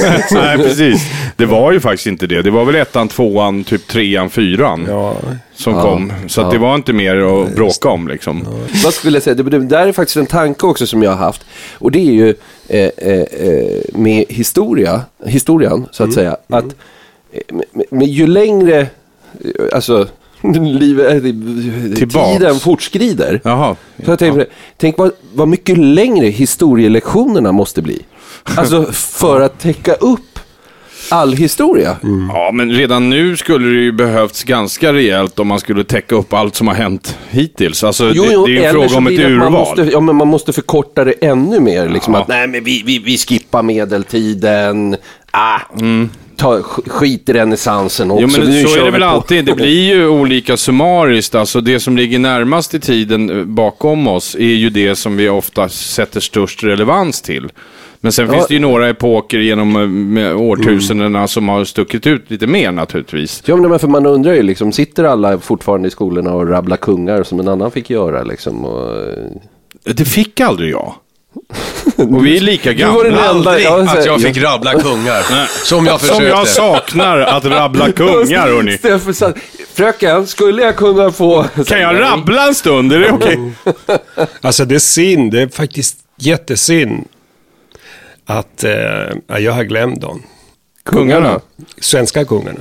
Nej, 0.41 0.57
precis. 0.57 1.01
Det 1.35 1.45
var 1.45 1.71
ju 1.71 1.79
faktiskt 1.79 2.07
inte 2.07 2.27
det. 2.27 2.41
Det 2.41 2.51
var 2.51 2.65
väl 2.65 2.75
ettan, 2.75 3.07
tvåan, 3.07 3.63
typ 3.63 3.87
trean, 3.87 4.29
fyran 4.29 4.85
Ja. 4.89 5.13
som 5.55 5.73
Ja. 5.73 5.81
kom. 5.81 6.13
Så 6.27 6.41
att 6.41 6.47
Ja. 6.47 6.51
det 6.53 6.57
var 6.57 6.75
inte 6.75 6.93
mer 6.93 7.17
att 7.17 7.55
bråka 7.55 7.89
om 7.89 8.07
liksom. 8.07 8.36
Vad 8.83 8.93
skulle 8.93 9.15
jag 9.15 9.23
säga? 9.23 9.35
Det, 9.35 9.43
det 9.43 9.59
där 9.59 9.87
är 9.87 9.91
faktiskt 9.91 10.17
en 10.17 10.25
tanke 10.25 10.65
också 10.65 10.87
som 10.87 11.03
jag 11.03 11.11
har 11.11 11.17
haft. 11.17 11.45
Och 11.73 11.91
det 11.91 11.99
är 11.99 12.11
ju 12.11 12.29
eh, 12.67 12.89
eh, 12.97 13.21
eh, 13.21 13.81
med 13.93 14.25
historia, 14.29 15.01
historien, 15.25 15.85
så 15.91 16.03
att 16.03 16.13
säga. 16.13 16.37
Att 16.47 16.65
eh, 17.31 17.55
med, 17.55 17.65
med, 17.71 17.85
med 17.89 18.07
ju 18.07 18.27
längre, 18.27 18.79
eh, 18.79 18.87
alltså, 19.73 20.07
livet, 20.61 21.11
eh, 21.11 21.21
Tillbaks. 21.95 22.37
tiden 22.37 22.55
fortskrider. 22.59 23.41
Jaha. 23.43 23.75
Så 24.05 24.11
jag 24.11 24.19
tänker, 24.19 24.45
tänk 24.77 24.97
vad, 24.97 25.11
vad 25.33 25.47
mycket 25.47 25.77
längre 25.77 26.27
historielektionerna 26.27 27.51
måste 27.51 27.81
bli. 27.81 28.01
Alltså 28.43 28.85
för 28.91 29.41
att 29.41 29.59
täcka 29.59 29.93
upp 29.93 30.39
all 31.09 31.33
historia. 31.33 31.97
Ja, 32.33 32.51
men 32.53 32.71
redan 32.71 33.09
nu 33.09 33.37
skulle 33.37 33.67
det 33.69 33.81
ju 33.83 33.91
behövts 33.91 34.43
ganska 34.43 34.93
rejält 34.93 35.39
om 35.39 35.47
man 35.47 35.59
skulle 35.59 35.83
täcka 35.83 36.15
upp 36.15 36.33
allt 36.33 36.55
som 36.55 36.67
har 36.67 36.75
hänt 36.75 37.17
hittills. 37.29 37.83
Alltså, 37.83 38.03
det, 38.07 38.13
det 38.13 38.19
är 38.33 38.47
ju 38.47 38.63
en 38.63 38.71
fråga 38.73 38.97
om 38.97 39.07
ett 39.07 39.19
urval. 39.19 39.37
Man 39.37 39.51
måste, 39.51 39.81
ja, 39.91 39.99
men 39.99 40.15
man 40.15 40.27
måste 40.27 40.53
förkorta 40.53 41.03
det 41.03 41.11
ännu 41.11 41.59
mer. 41.59 41.89
Liksom 41.89 42.13
Ja. 42.13 42.19
att 42.21 42.27
nej, 42.27 42.47
men 42.47 42.63
vi, 42.63 42.83
vi, 42.85 42.99
vi 42.99 43.17
skippar 43.17 43.63
medeltiden. 43.63 44.95
Ah, 45.31 45.59
ta, 46.37 46.59
sk- 46.59 46.89
skit 46.89 47.29
i 47.29 47.33
renässansen 47.33 48.11
också. 48.11 48.23
Mm. 48.23 48.35
Jo, 48.35 48.43
men 48.43 48.51
Nu 48.51 48.63
så 48.63 48.79
är 48.79 48.85
det 48.85 48.91
väl 48.91 49.01
på. 49.01 49.07
alltid. 49.07 49.45
Det 49.45 49.55
blir 49.55 49.93
ju 49.95 50.07
olika 50.07 50.57
summariskt. 50.57 51.35
Alltså 51.35 51.61
det 51.61 51.79
som 51.79 51.97
ligger 51.97 52.19
närmast 52.19 52.73
i 52.73 52.79
tiden 52.79 53.29
eh, 53.39 53.43
bakom 53.45 54.07
oss 54.07 54.35
är 54.35 54.39
ju 54.39 54.69
det 54.69 54.95
som 54.95 55.17
vi 55.17 55.29
ofta 55.29 55.69
sätter 55.69 56.19
störst 56.19 56.63
relevans 56.63 57.21
till. 57.21 57.49
Men 58.01 58.11
sen 58.11 58.25
Ja. 58.27 58.33
finns 58.33 58.47
det 58.47 58.53
ju 58.53 58.59
några 58.59 58.89
epoker 58.89 59.37
genom 59.37 60.17
eh, 60.17 60.41
årtusendena 60.41 61.27
som 61.27 61.49
har 61.49 61.63
stuckit 61.65 62.07
ut 62.07 62.31
lite 62.31 62.47
mer 62.47 62.71
naturligtvis. 62.71 63.43
Ja, 63.45 63.55
men 63.55 63.79
för 63.79 63.87
man 63.87 64.05
undrar 64.05 64.33
ju 64.33 64.41
liksom, 64.43 64.71
sitter 64.71 65.03
alla 65.03 65.39
fortfarande 65.39 65.87
i 65.87 65.91
skolorna 65.91 66.33
och 66.33 66.49
rabblar 66.49 66.77
kungar 66.77 67.23
som 67.23 67.39
en 67.39 67.47
annan 67.47 67.71
fick 67.71 67.89
göra 67.89 68.23
liksom? 68.23 68.65
Och, 68.65 69.05
Det 69.83 70.05
fick 70.05 70.39
aldrig 70.41 70.71
jag. 70.71 70.93
Och 71.97 72.25
vi 72.25 72.37
är 72.37 72.41
lika 72.41 72.73
Du 72.73 72.85
var 72.85 73.03
den 73.03 73.13
gamla. 73.13 73.29
enda- 73.29 73.49
Aldrig 73.51 73.65
ja, 73.65 73.87
så- 73.87 73.97
att 73.99 74.05
jag 74.05 74.21
fick 74.21 74.37
rabbla 74.37 74.73
kungar. 74.73 75.47
Som 75.65 75.85
jag 75.85 75.99
Som 75.99 76.07
försökte. 76.09 76.23
jag 76.25 76.47
saknar 76.47 77.17
att 77.19 77.45
rabbla 77.45 77.91
kungar, 77.95 78.47
hörni. 78.47 78.77
Fröken, 79.73 80.27
skulle 80.27 80.61
jag 80.61 80.75
kunna 80.75 81.11
få... 81.11 81.45
Kan 81.65 81.79
jag 81.81 81.99
rabbla 82.01 82.47
en 82.47 82.55
stund? 82.55 82.93
Är 82.93 82.99
det 82.99 83.11
okej? 83.11 83.51
Alltså 84.41 84.65
det 84.65 84.75
är 84.75 84.79
synd, 84.79 85.31
det 85.31 85.41
är 85.41 85.47
faktiskt 85.47 85.97
jättesynd 86.19 87.05
att 88.29 88.63
eh, 88.63 88.71
ja, 89.27 89.39
jag 89.39 89.51
har 89.51 89.63
glömt 89.63 90.01
dem. 90.01 90.23
Kungarna? 90.83 91.39
Svenska 91.77 92.25
kungarna. 92.25 92.59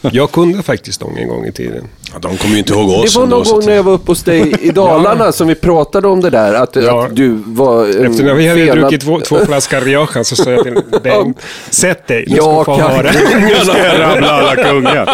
Jag 0.00 0.32
kunde 0.32 0.62
faktiskt 0.62 1.00
dem 1.00 1.16
en 1.16 1.28
gång 1.28 1.46
i 1.46 1.52
tiden. 1.52 1.84
Ja, 2.12 2.18
de 2.18 2.36
kommer 2.36 2.52
ju 2.52 2.58
inte 2.58 2.72
ihåg 2.72 2.88
oss. 2.90 3.14
Det 3.14 3.20
var 3.20 3.26
någon 3.26 3.44
gång 3.44 3.66
när 3.66 3.74
jag 3.74 3.82
var 3.82 3.92
uppe 3.92 4.10
hos 4.10 4.22
dig 4.22 4.54
i 4.60 4.70
Dalarna 4.70 5.32
som 5.32 5.48
vi 5.48 5.54
pratade 5.54 6.08
om 6.08 6.20
det 6.20 6.30
där. 6.30 6.54
Att, 6.54 6.76
Ja. 6.76 7.06
att 7.06 7.16
du 7.16 7.38
var 7.46 7.84
en 7.86 8.06
Efter 8.10 8.24
när 8.24 8.34
vi 8.34 8.48
hade 8.48 8.60
felad- 8.66 8.80
druckit 8.80 9.00
två, 9.00 9.20
två 9.20 9.36
flaskor 9.46 9.80
Rioja 9.80 10.24
så 10.24 10.36
sa 10.36 10.50
jag 10.50 10.62
till 10.62 10.76
Bengt, 11.02 11.40
sätt 11.70 12.06
dig, 12.06 12.24
du 12.28 12.36
ska 12.36 12.44
Ja, 12.44 12.64
få 12.64 12.74
höra. 12.76 13.10
Nu 13.40 13.54
ska 13.54 13.78
jag 13.78 14.00
rabbla 14.14 14.28
alla 14.28 14.56
kungar. 14.64 15.10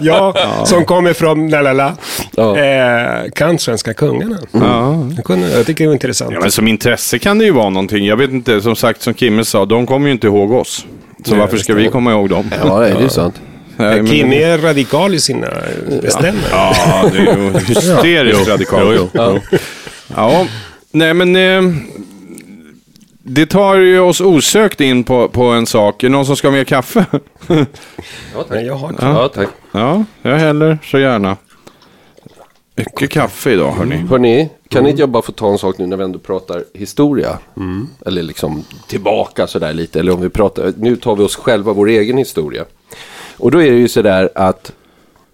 Ja, 0.00 0.34
som 0.64 0.84
kommer 0.84 1.12
från 1.12 1.48
Lalala, 1.50 1.96
Ja. 2.36 2.56
eh, 2.58 3.30
kan 3.34 3.58
svenska 3.58 3.94
kungarna. 3.94 4.38
Ja. 4.52 5.04
Jag, 5.16 5.24
kunde, 5.24 5.50
jag 5.50 5.66
tycker 5.66 5.84
det 5.84 5.88
var 5.88 5.94
intressant. 5.94 6.30
Ja, 6.34 6.40
men 6.40 6.50
som 6.50 6.68
intresse 6.68 7.18
kan 7.18 7.38
det 7.38 7.44
ju 7.44 7.50
vara 7.52 7.70
någonting. 7.70 8.06
Jag 8.06 8.16
vet 8.16 8.30
inte, 8.30 8.60
som 8.60 8.76
sagt, 8.76 9.02
som 9.02 9.14
Kimme 9.14 9.44
sa, 9.44 9.64
de 9.64 9.86
kommer 9.86 10.06
ju 10.06 10.12
inte 10.12 10.26
ihåg 10.26 10.52
oss. 10.52 10.86
Så 11.24 11.30
Nej, 11.30 11.40
varför 11.40 11.56
ska 11.56 11.74
vi 11.74 11.88
komma 11.88 12.12
ihåg 12.12 12.28
dem? 12.28 12.50
Ja, 12.64 12.78
det 12.80 12.88
är 12.88 13.00
ju 13.00 13.08
sant. 13.08 13.34
Nej, 13.76 14.42
är 14.42 14.58
radikal 14.58 15.14
i 15.14 15.20
sina 15.20 15.46
bestämmelser. 16.02 16.50
Ja, 16.52 17.10
det 17.12 17.18
är 17.18 17.36
ju 17.36 17.58
hysteriskt 17.66 18.48
radikalt. 18.48 18.96
Jo, 18.96 19.08
jo. 19.12 19.40
Ja. 19.48 19.58
Ja, 20.16 20.46
nej 20.90 21.14
men... 21.14 21.36
Eh, 21.36 21.74
det 23.28 23.46
tar 23.46 23.74
ju 23.74 24.00
oss 24.00 24.20
osökt 24.20 24.80
in 24.80 25.04
på, 25.04 25.28
på 25.28 25.44
en 25.44 25.66
sak. 25.66 26.02
Är 26.02 26.08
det 26.08 26.12
någon 26.12 26.26
som 26.26 26.36
ska 26.36 26.48
ha 26.48 26.52
mer 26.52 26.64
kaffe? 26.64 27.06
Nej, 28.50 28.66
jag 28.66 28.74
har 28.74 28.94
Ja, 29.00 29.28
tack. 29.28 29.48
Ja, 29.72 30.04
jag 30.22 30.38
häller 30.38 30.78
så 30.84 30.98
gärna. 30.98 31.36
Mycket 32.76 33.10
kaffe 33.10 33.50
idag, 33.50 33.72
hörni. 33.72 33.96
Hörni, 33.96 34.50
kan 34.68 34.86
inte 34.86 35.02
jag 35.02 35.08
bara 35.08 35.22
få 35.22 35.32
ta 35.32 35.50
en 35.50 35.58
sak 35.58 35.78
nu 35.78 35.86
när 35.86 35.96
vi 35.96 36.04
ändå 36.04 36.18
pratar 36.18 36.64
historia? 36.74 37.38
Eller 38.06 38.22
liksom 38.22 38.64
tillbaka 38.88 39.46
sådär 39.46 39.72
lite. 39.72 40.00
Eller 40.00 40.12
om 40.12 40.20
vi 40.20 40.28
pratar, 40.28 40.72
nu 40.76 40.96
tar 40.96 41.16
vi 41.16 41.24
oss 41.24 41.36
själva 41.36 41.72
vår 41.72 41.88
egen 41.88 42.18
historia. 42.18 42.64
Och 43.38 43.50
då 43.50 43.62
är 43.62 43.70
det 43.70 43.76
ju 43.78 43.88
sådär 43.88 44.30
att, 44.34 44.72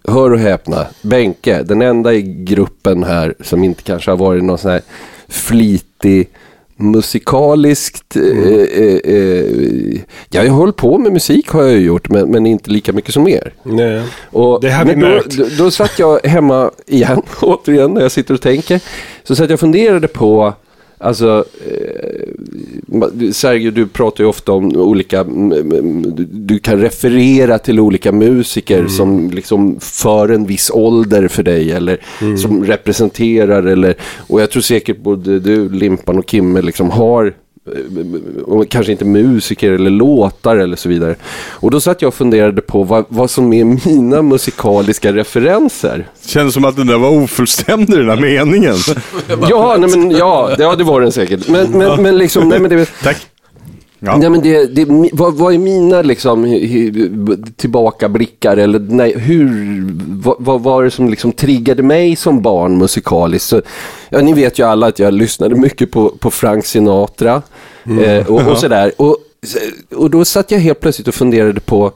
hör 0.07 0.31
och 0.31 0.39
häpna, 0.39 0.87
Benke, 1.01 1.63
den 1.63 1.81
enda 1.81 2.13
i 2.13 2.21
gruppen 2.21 3.03
här 3.03 3.33
som 3.39 3.63
inte 3.63 3.83
kanske 3.83 4.11
har 4.11 4.17
varit 4.17 4.43
någon 4.43 4.57
sån 4.57 4.71
här 4.71 4.81
flitig 5.27 6.29
musikaliskt, 6.75 8.15
eh, 8.15 8.21
eh, 8.21 9.15
eh, 9.15 9.99
ja, 10.29 10.43
jag 10.43 10.49
hållit 10.49 10.75
på 10.75 10.97
med 10.97 11.13
musik 11.13 11.47
har 11.47 11.63
jag 11.63 11.71
ju 11.71 11.79
gjort, 11.79 12.09
men, 12.09 12.31
men 12.31 12.45
inte 12.45 12.69
lika 12.69 12.93
mycket 12.93 13.13
som 13.13 13.27
er. 13.27 13.53
Nej. 13.63 14.03
Och, 14.31 14.61
Det 14.61 14.71
har 14.71 14.85
vi 14.85 14.95
märkt. 14.95 15.37
då, 15.37 15.45
då 15.57 15.71
satt 15.71 15.99
jag 15.99 16.19
hemma 16.25 16.71
igen, 16.87 17.21
återigen, 17.41 17.93
när 17.93 18.01
jag 18.01 18.11
sitter 18.11 18.33
och 18.33 18.41
tänker. 18.41 18.81
Så 19.23 19.35
satt 19.35 19.49
jag 19.49 19.53
och 19.53 19.59
funderade 19.59 20.07
på, 20.07 20.53
alltså, 21.03 21.45
eh, 21.67 23.31
Sergio, 23.31 23.71
du 23.71 23.87
pratar 23.87 24.23
ju 24.23 24.27
ofta 24.29 24.51
om 24.51 24.75
olika, 24.75 25.23
du, 26.31 26.59
kan 26.59 26.79
referera 26.81 27.59
till 27.59 27.79
olika 27.79 28.11
musiker 28.11 28.77
Mm. 28.79 28.89
som 28.89 29.29
liksom 29.31 29.77
för 29.79 30.29
en 30.29 30.45
viss 30.45 30.71
ålder 30.73 31.27
för 31.27 31.43
dig 31.43 31.71
eller 31.71 31.97
Mm. 32.21 32.37
som 32.37 32.65
representerar 32.65 33.63
eller, 33.63 33.95
och 34.27 34.41
jag 34.41 34.49
tror 34.51 34.61
säkert 34.61 34.97
både 34.99 35.39
du, 35.39 35.69
Limpan 35.69 36.17
och 36.19 36.29
Kimme 36.29 36.61
liksom 36.61 36.89
har 36.89 37.33
kanske 38.69 38.91
inte 38.91 39.05
musiker 39.05 39.71
eller 39.71 39.89
låtar 39.89 40.57
eller 40.57 40.75
så 40.75 40.89
vidare. 40.89 41.15
Och 41.49 41.71
då 41.71 41.79
satt 41.81 42.01
jag 42.01 42.07
och 42.07 42.13
funderade 42.13 42.61
på 42.61 42.83
vad, 42.83 43.05
vad 43.07 43.29
som 43.29 43.53
är 43.53 43.89
mina 43.89 44.21
musikaliska 44.21 45.13
referenser. 45.13 46.07
Känns 46.25 46.53
som 46.53 46.65
att 46.65 46.75
den 46.75 46.87
där 46.87 46.97
var 46.97 47.09
ofullständig, 47.09 47.97
den 47.97 48.07
där 48.07 48.15
meningen. 48.21 48.75
Ja, 49.49 49.75
nej, 49.79 49.89
men, 49.89 50.11
ja, 50.11 50.51
det, 50.57 50.63
ja, 50.63 50.75
det 50.75 50.83
var 50.83 51.01
den 51.01 51.11
säkert. 51.11 51.47
Men, 51.47 51.71
men, 51.71 52.01
men 52.01 52.17
liksom, 52.17 52.49
nej 52.49 52.59
men 52.59 52.69
det... 52.69 52.89
Tack. 53.03 53.17
Ja. 54.05 54.17
Nej, 54.17 54.29
men 54.29 54.41
det, 54.41 54.65
det, 54.65 55.09
vad, 55.13 55.33
vad 55.33 55.53
är 55.53 55.57
mina 55.57 56.01
liksom, 56.01 56.59
tillbakablickar 57.55 58.57
eller 58.57 58.79
nej, 58.79 59.19
hur, 59.19 59.83
vad, 60.23 60.35
vad 60.39 60.61
var 60.61 60.83
det 60.83 60.91
som 60.91 61.09
liksom 61.09 61.31
triggade 61.31 61.83
mig 61.83 62.15
som 62.15 62.41
barn 62.41 62.77
musikaliskt? 62.77 63.47
Så, 63.47 63.61
ja, 64.09 64.21
ni 64.21 64.33
vet 64.33 64.59
ju 64.59 64.63
alla 64.63 64.87
att 64.87 64.99
jag 64.99 65.13
lyssnade 65.13 65.55
mycket 65.55 65.91
på, 65.91 66.09
på 66.09 66.31
Frank 66.31 66.65
Sinatra 66.65 67.41
eh, 68.05 68.31
och, 68.31 68.51
och 68.51 68.57
sådär. 68.57 68.91
Och, 68.97 69.17
och 69.95 70.09
då 70.09 70.25
satt 70.25 70.51
jag 70.51 70.59
helt 70.59 70.79
plötsligt 70.79 71.07
och 71.07 71.15
funderade 71.15 71.59
på 71.59 71.91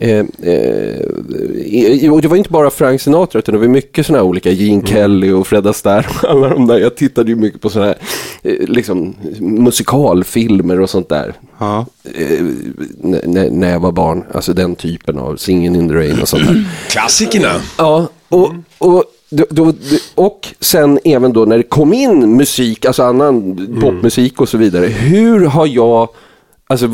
Eh, 0.00 0.24
eh, 0.42 2.12
och 2.12 2.22
det 2.22 2.28
var 2.28 2.36
inte 2.36 2.50
bara 2.50 2.70
Frank 2.70 3.00
Sinatra 3.00 3.38
utan 3.38 3.54
det 3.54 3.60
var 3.60 3.68
mycket 3.68 4.06
sådana 4.06 4.22
här 4.22 4.28
olika, 4.28 4.50
Gene 4.50 4.86
Kelly 4.86 5.30
och 5.30 5.46
Fred 5.46 5.66
Astaire 5.66 6.06
och 6.08 6.30
alla 6.30 6.48
de 6.48 6.66
där. 6.66 6.78
Jag 6.78 6.96
tittade 6.96 7.30
ju 7.30 7.36
mycket 7.36 7.60
på 7.60 7.70
sådana 7.70 7.86
här 7.86 7.98
eh, 8.42 8.68
liksom, 8.68 9.14
musikalfilmer 9.40 10.80
och 10.80 10.90
sånt 10.90 11.08
där. 11.08 11.34
Ja. 11.58 11.86
Eh, 12.04 12.44
när, 13.50 13.70
jag 13.70 13.80
var 13.80 13.92
barn, 13.92 14.24
alltså 14.34 14.52
den 14.52 14.76
typen 14.76 15.18
av 15.18 15.36
Singin' 15.36 15.76
in 15.76 15.88
the 15.88 15.94
Rain 15.94 16.22
och 16.22 16.28
sånt 16.28 16.46
där. 16.46 16.64
Klassikerna. 16.90 17.52
Ja, 17.78 18.08
och, 18.28 18.52
och, 18.78 19.04
då, 19.30 19.44
då, 19.50 19.72
och 20.14 20.48
sen 20.60 20.98
även 21.04 21.32
då 21.32 21.44
när 21.44 21.56
det 21.56 21.62
kom 21.62 21.92
in 21.92 22.36
musik, 22.36 22.84
alltså 22.84 23.02
annan 23.02 23.56
popmusik 23.80 24.40
och 24.40 24.48
så 24.48 24.58
vidare. 24.58 24.86
Hur 24.86 25.44
har 25.44 25.66
jag, 25.66 26.08
alltså 26.68 26.86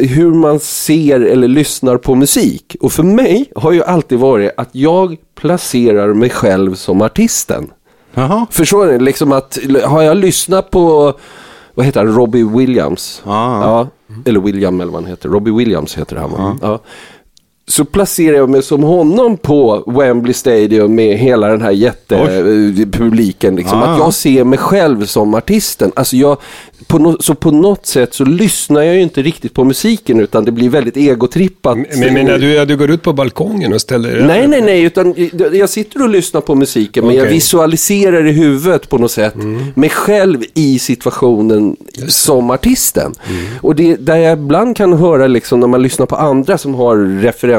hur 0.00 0.34
man 0.34 0.60
ser 0.60 1.20
eller 1.20 1.48
lyssnar 1.48 1.96
på 1.96 2.14
musik. 2.14 2.76
Och 2.80 2.92
för 2.92 3.02
mig 3.02 3.52
har 3.56 3.72
ju 3.72 3.82
alltid 3.82 4.18
varit 4.18 4.50
att 4.56 4.68
jag 4.72 5.16
placerar 5.34 6.14
mig 6.14 6.30
själv 6.30 6.74
som 6.74 7.02
artisten. 7.02 7.70
Jaha. 8.14 8.46
Förstår 8.50 8.86
ni? 8.86 8.98
Liksom 8.98 9.32
att, 9.32 9.58
har 9.84 10.02
jag 10.02 10.16
lyssnat 10.16 10.70
på, 10.70 11.12
vad 11.74 11.86
heter 11.86 12.04
han, 12.04 12.14
Robbie 12.14 12.44
Williams? 12.44 13.22
Ja. 13.24 13.62
ja. 13.64 13.88
Eller 14.24 14.40
William 14.40 14.80
eller 14.80 14.92
vad 14.92 15.02
han 15.02 15.10
heter. 15.10 15.28
Robbie 15.28 15.50
Williams 15.50 15.98
heter 15.98 16.16
han 16.16 16.30
va? 16.30 16.58
Ja. 16.62 16.78
Så 17.72 17.84
placerar 17.84 18.36
jag 18.36 18.50
mig 18.50 18.62
som 18.62 18.82
honom 18.82 19.36
på 19.36 19.84
Wembley 19.86 20.34
Stadium 20.34 20.94
med 20.94 21.18
hela 21.18 21.48
den 21.48 21.62
här 21.62 21.70
jättepubliken. 21.70 23.56
Liksom. 23.56 23.78
Ah. 23.78 23.84
Att 23.84 23.98
jag 23.98 24.14
ser 24.14 24.44
mig 24.44 24.58
själv 24.58 25.04
som 25.06 25.34
artisten. 25.34 25.92
Alltså 25.96 26.16
jag, 26.16 26.36
på 26.86 26.98
no, 26.98 27.16
så 27.20 27.34
på 27.34 27.50
något 27.50 27.86
sätt 27.86 28.14
så 28.14 28.24
lyssnar 28.24 28.82
jag 28.82 28.94
ju 28.94 29.02
inte 29.02 29.22
riktigt 29.22 29.54
på 29.54 29.64
musiken 29.64 30.20
utan 30.20 30.44
det 30.44 30.52
blir 30.52 30.68
väldigt 30.68 30.96
egotrippat. 30.96 31.78
Men 31.96 32.14
menar 32.14 32.38
du 32.38 32.58
att 32.58 32.68
du 32.68 32.76
går 32.76 32.90
ut 32.90 33.02
på 33.02 33.12
balkongen 33.12 33.72
och 33.72 33.80
ställer 33.80 34.16
dig 34.16 34.26
Nej, 34.26 34.48
nej, 34.48 34.62
nej, 34.62 34.82
utan 34.82 35.14
jag 35.52 35.70
sitter 35.70 36.02
och 36.02 36.08
lyssnar 36.08 36.40
på 36.40 36.54
musiken 36.54 37.06
men 37.06 37.14
jag 37.14 37.22
Okej. 37.22 37.34
visualiserar 37.34 38.26
i 38.26 38.32
huvudet 38.32 38.88
på 38.88 38.98
något 38.98 39.10
sätt 39.10 39.34
mig 39.74 39.90
själv 39.90 40.42
i 40.54 40.78
situationen 40.78 41.76
som 42.08 42.50
artisten. 42.50 43.12
Och 43.60 43.74
det 43.74 43.96
där 43.96 44.16
jag 44.16 44.38
ibland 44.38 44.76
kan 44.76 44.92
höra 44.92 45.26
liksom 45.26 45.60
när 45.60 45.66
man 45.66 45.82
lyssnar 45.82 46.06
på 46.06 46.16
andra 46.16 46.58
som 46.58 46.74
har 46.74 46.96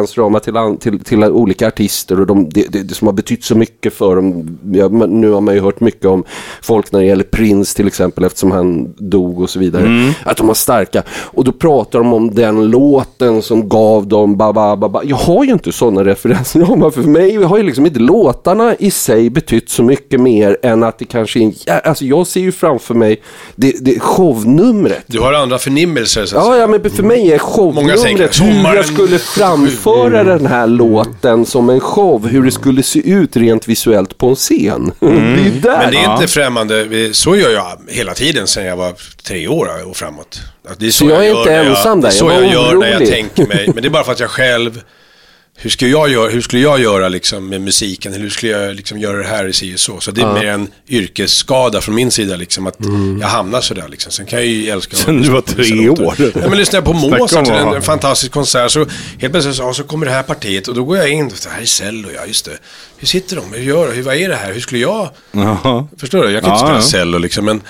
referensramar 0.03 0.39
till, 0.39 0.77
till, 0.79 1.03
till 1.03 1.23
olika 1.23 1.67
artister 1.67 2.19
och 2.19 2.27
de, 2.27 2.49
det, 2.49 2.67
det, 2.71 2.83
det 2.83 2.93
som 2.95 3.07
har 3.07 3.13
betytt 3.13 3.43
så 3.43 3.55
mycket 3.55 3.93
för 3.93 4.15
dem. 4.15 4.57
Ja, 4.73 4.89
men 4.89 5.21
nu 5.21 5.31
har 5.31 5.41
man 5.41 5.55
ju 5.55 5.61
hört 5.61 5.79
mycket 5.79 6.05
om 6.05 6.23
folk 6.61 6.91
när 6.91 6.99
det 6.99 7.05
gäller 7.05 7.23
Prince 7.23 7.75
till 7.75 7.87
exempel 7.87 8.23
eftersom 8.23 8.51
han 8.51 8.93
dog 8.97 9.39
och 9.41 9.49
så 9.49 9.59
vidare. 9.59 10.13
Att 10.23 10.37
de 10.37 10.47
var 10.47 10.53
starka. 10.53 11.03
Och 11.09 11.43
då 11.43 11.51
pratar 11.51 11.99
de 11.99 12.13
om 12.13 12.35
den 12.35 12.67
låten 12.71 13.41
som 13.41 13.69
gav 13.69 14.07
dem 14.07 14.37
ba, 14.37 14.53
ba, 14.53 14.75
ba, 14.75 14.89
ba. 14.89 15.01
Jag 15.03 15.15
har 15.17 15.43
ju 15.45 15.51
inte 15.51 15.71
sådana 15.71 16.03
referensramar 16.05 16.89
för 16.91 17.01
mig. 17.01 17.43
har 17.43 17.57
ju 17.57 17.63
liksom 17.63 17.85
inte 17.85 17.99
låtarna 17.99 18.75
i 18.79 18.91
sig 18.91 19.29
betytt 19.29 19.69
så 19.69 19.83
mycket 19.83 20.19
mer 20.19 20.57
än 20.63 20.83
att 20.83 20.99
det 20.99 21.05
kanske 21.05 21.39
är 21.39 21.43
en, 21.43 21.53
alltså 21.83 22.05
jag 22.05 22.27
ser 22.27 22.41
ju 22.41 22.51
framför 22.51 22.93
mig 22.93 23.21
det, 23.55 23.75
det 23.81 23.99
shownumret. 23.99 25.03
Du 25.07 25.19
har 25.19 25.33
andra 25.33 25.57
förnimmelser 25.57 26.25
så 26.25 26.37
att 26.37 26.45
Ja, 26.45 26.51
säga. 26.51 26.61
ja, 26.61 26.67
men 26.67 26.89
för 26.91 27.03
mig 27.03 27.31
är 27.31 27.37
shownumret 27.39 28.41
hur 28.41 28.75
jag 28.75 28.85
skulle 28.85 29.17
framföra 29.19 29.82
den 30.23 30.45
här 30.45 30.67
låten 30.67 31.45
som 31.45 31.69
en 31.69 31.79
show. 31.79 32.27
Hur 32.27 32.43
det 32.43 32.51
skulle 32.51 32.83
se 32.83 33.09
ut 33.09 33.35
rent 33.37 33.67
visuellt 33.67 34.17
på 34.17 34.27
en 34.29 34.35
scen. 34.35 34.91
Det 34.99 35.07
är 35.07 35.61
där. 35.61 35.77
Men 35.77 35.91
det 35.91 35.97
är 35.97 36.13
inte 36.13 36.27
främmande. 36.27 37.09
Så 37.13 37.35
gör 37.35 37.49
jag 37.49 37.77
hela 37.87 38.13
tiden 38.13 38.47
sedan 38.47 38.65
jag 38.65 38.77
var 38.77 38.93
tre 39.27 39.47
år 39.47 39.69
och 39.89 39.97
framåt. 39.97 40.41
Det 40.77 40.85
är 40.87 40.91
så, 40.91 41.05
Så 41.05 41.11
jag 41.11 41.25
är 41.25 41.29
gör 41.29 41.39
inte 41.39 41.53
ensam 41.55 42.01
Det 42.01 42.07
är 42.07 42.11
där. 42.11 42.17
Jag 42.19 42.33
jag, 42.33 42.41
var 42.41 42.53
gör 42.53 42.79
när 42.79 42.87
jag 42.87 42.95
orolig. 43.01 43.09
tänker 43.13 43.47
mig. 43.47 43.71
Men 43.73 43.83
det 43.83 43.87
är 43.87 43.89
bara 43.89 44.03
för 44.03 44.11
att 44.11 44.19
jag 44.19 44.29
själv... 44.29 44.81
Hur 45.57 45.69
skulle 45.69 45.91
jag 45.91 46.09
göra, 46.09 46.29
hur 46.29 46.41
skulle 46.41 46.61
jag 46.61 46.79
göra 46.81 47.09
liksom 47.09 47.49
med 47.49 47.61
musiken? 47.61 48.13
Hur 48.13 48.29
skulle 48.29 48.51
jag 48.51 48.75
liksom 48.75 48.99
göra 48.99 49.17
det 49.17 49.23
här 49.27 49.47
i 49.47 49.53
si 49.53 49.75
och 49.75 49.79
så? 49.79 49.99
Så 49.99 50.11
det 50.11 50.21
är 50.21 50.33
mer 50.33 50.45
en 50.45 50.67
yrkesskada 50.89 51.81
från 51.81 51.95
min 51.95 52.11
sida 52.11 52.35
liksom. 52.35 52.67
Att 52.67 52.77
jag 53.21 53.27
hamnar 53.27 53.61
sådär 53.61 53.87
liksom. 53.89 54.11
Sen 54.11 54.25
kan 54.25 54.39
jag 54.39 54.47
ju 54.47 54.69
älska... 54.69 54.95
Sen 54.97 55.21
du 55.21 55.29
var 55.29 55.41
tre 55.41 55.89
år. 55.89 56.15
Ja, 56.17 56.49
men 56.49 56.57
lyssnar 56.57 56.77
jag 56.77 56.85
på 56.85 56.93
Mozart, 56.93 57.47
en, 57.47 57.67
en 57.73 57.81
fantastisk 57.81 58.31
konsert, 58.31 58.71
så 58.71 58.79
helt 59.19 59.33
plötsligt 59.33 59.55
så, 59.55 59.63
ja, 59.63 59.73
så 59.73 59.83
kommer 59.83 60.05
det 60.05 60.11
här 60.11 60.23
partiet 60.23 60.67
och 60.67 60.75
då 60.75 60.83
går 60.83 60.97
jag 60.97 61.09
in, 61.09 61.29
det 61.29 61.49
här 61.49 61.61
är 61.61 61.65
cello, 61.65 62.09
ja 62.15 62.25
just 62.27 62.45
det. 62.45 62.57
Hur 62.97 63.07
sitter 63.07 63.35
de? 63.35 63.53
Hur 63.53 63.63
gör 63.63 63.87
de? 63.87 63.93
Hur, 63.93 64.03
vad 64.03 64.15
är 64.15 64.29
det 64.29 64.35
här? 64.35 64.53
Hur 64.53 64.59
skulle 64.61 64.81
jag... 64.81 65.09
Jaha. 65.31 65.87
Förstår 65.97 66.23
du? 66.23 66.31
Jag 66.31 66.43
kan 66.43 66.53
inte 66.53 66.63
Ja, 66.63 66.67
spela 66.67 66.79
ja. 66.79 66.81
cello 67.05 67.17
liksom, 67.17 67.45
men, 67.45 67.61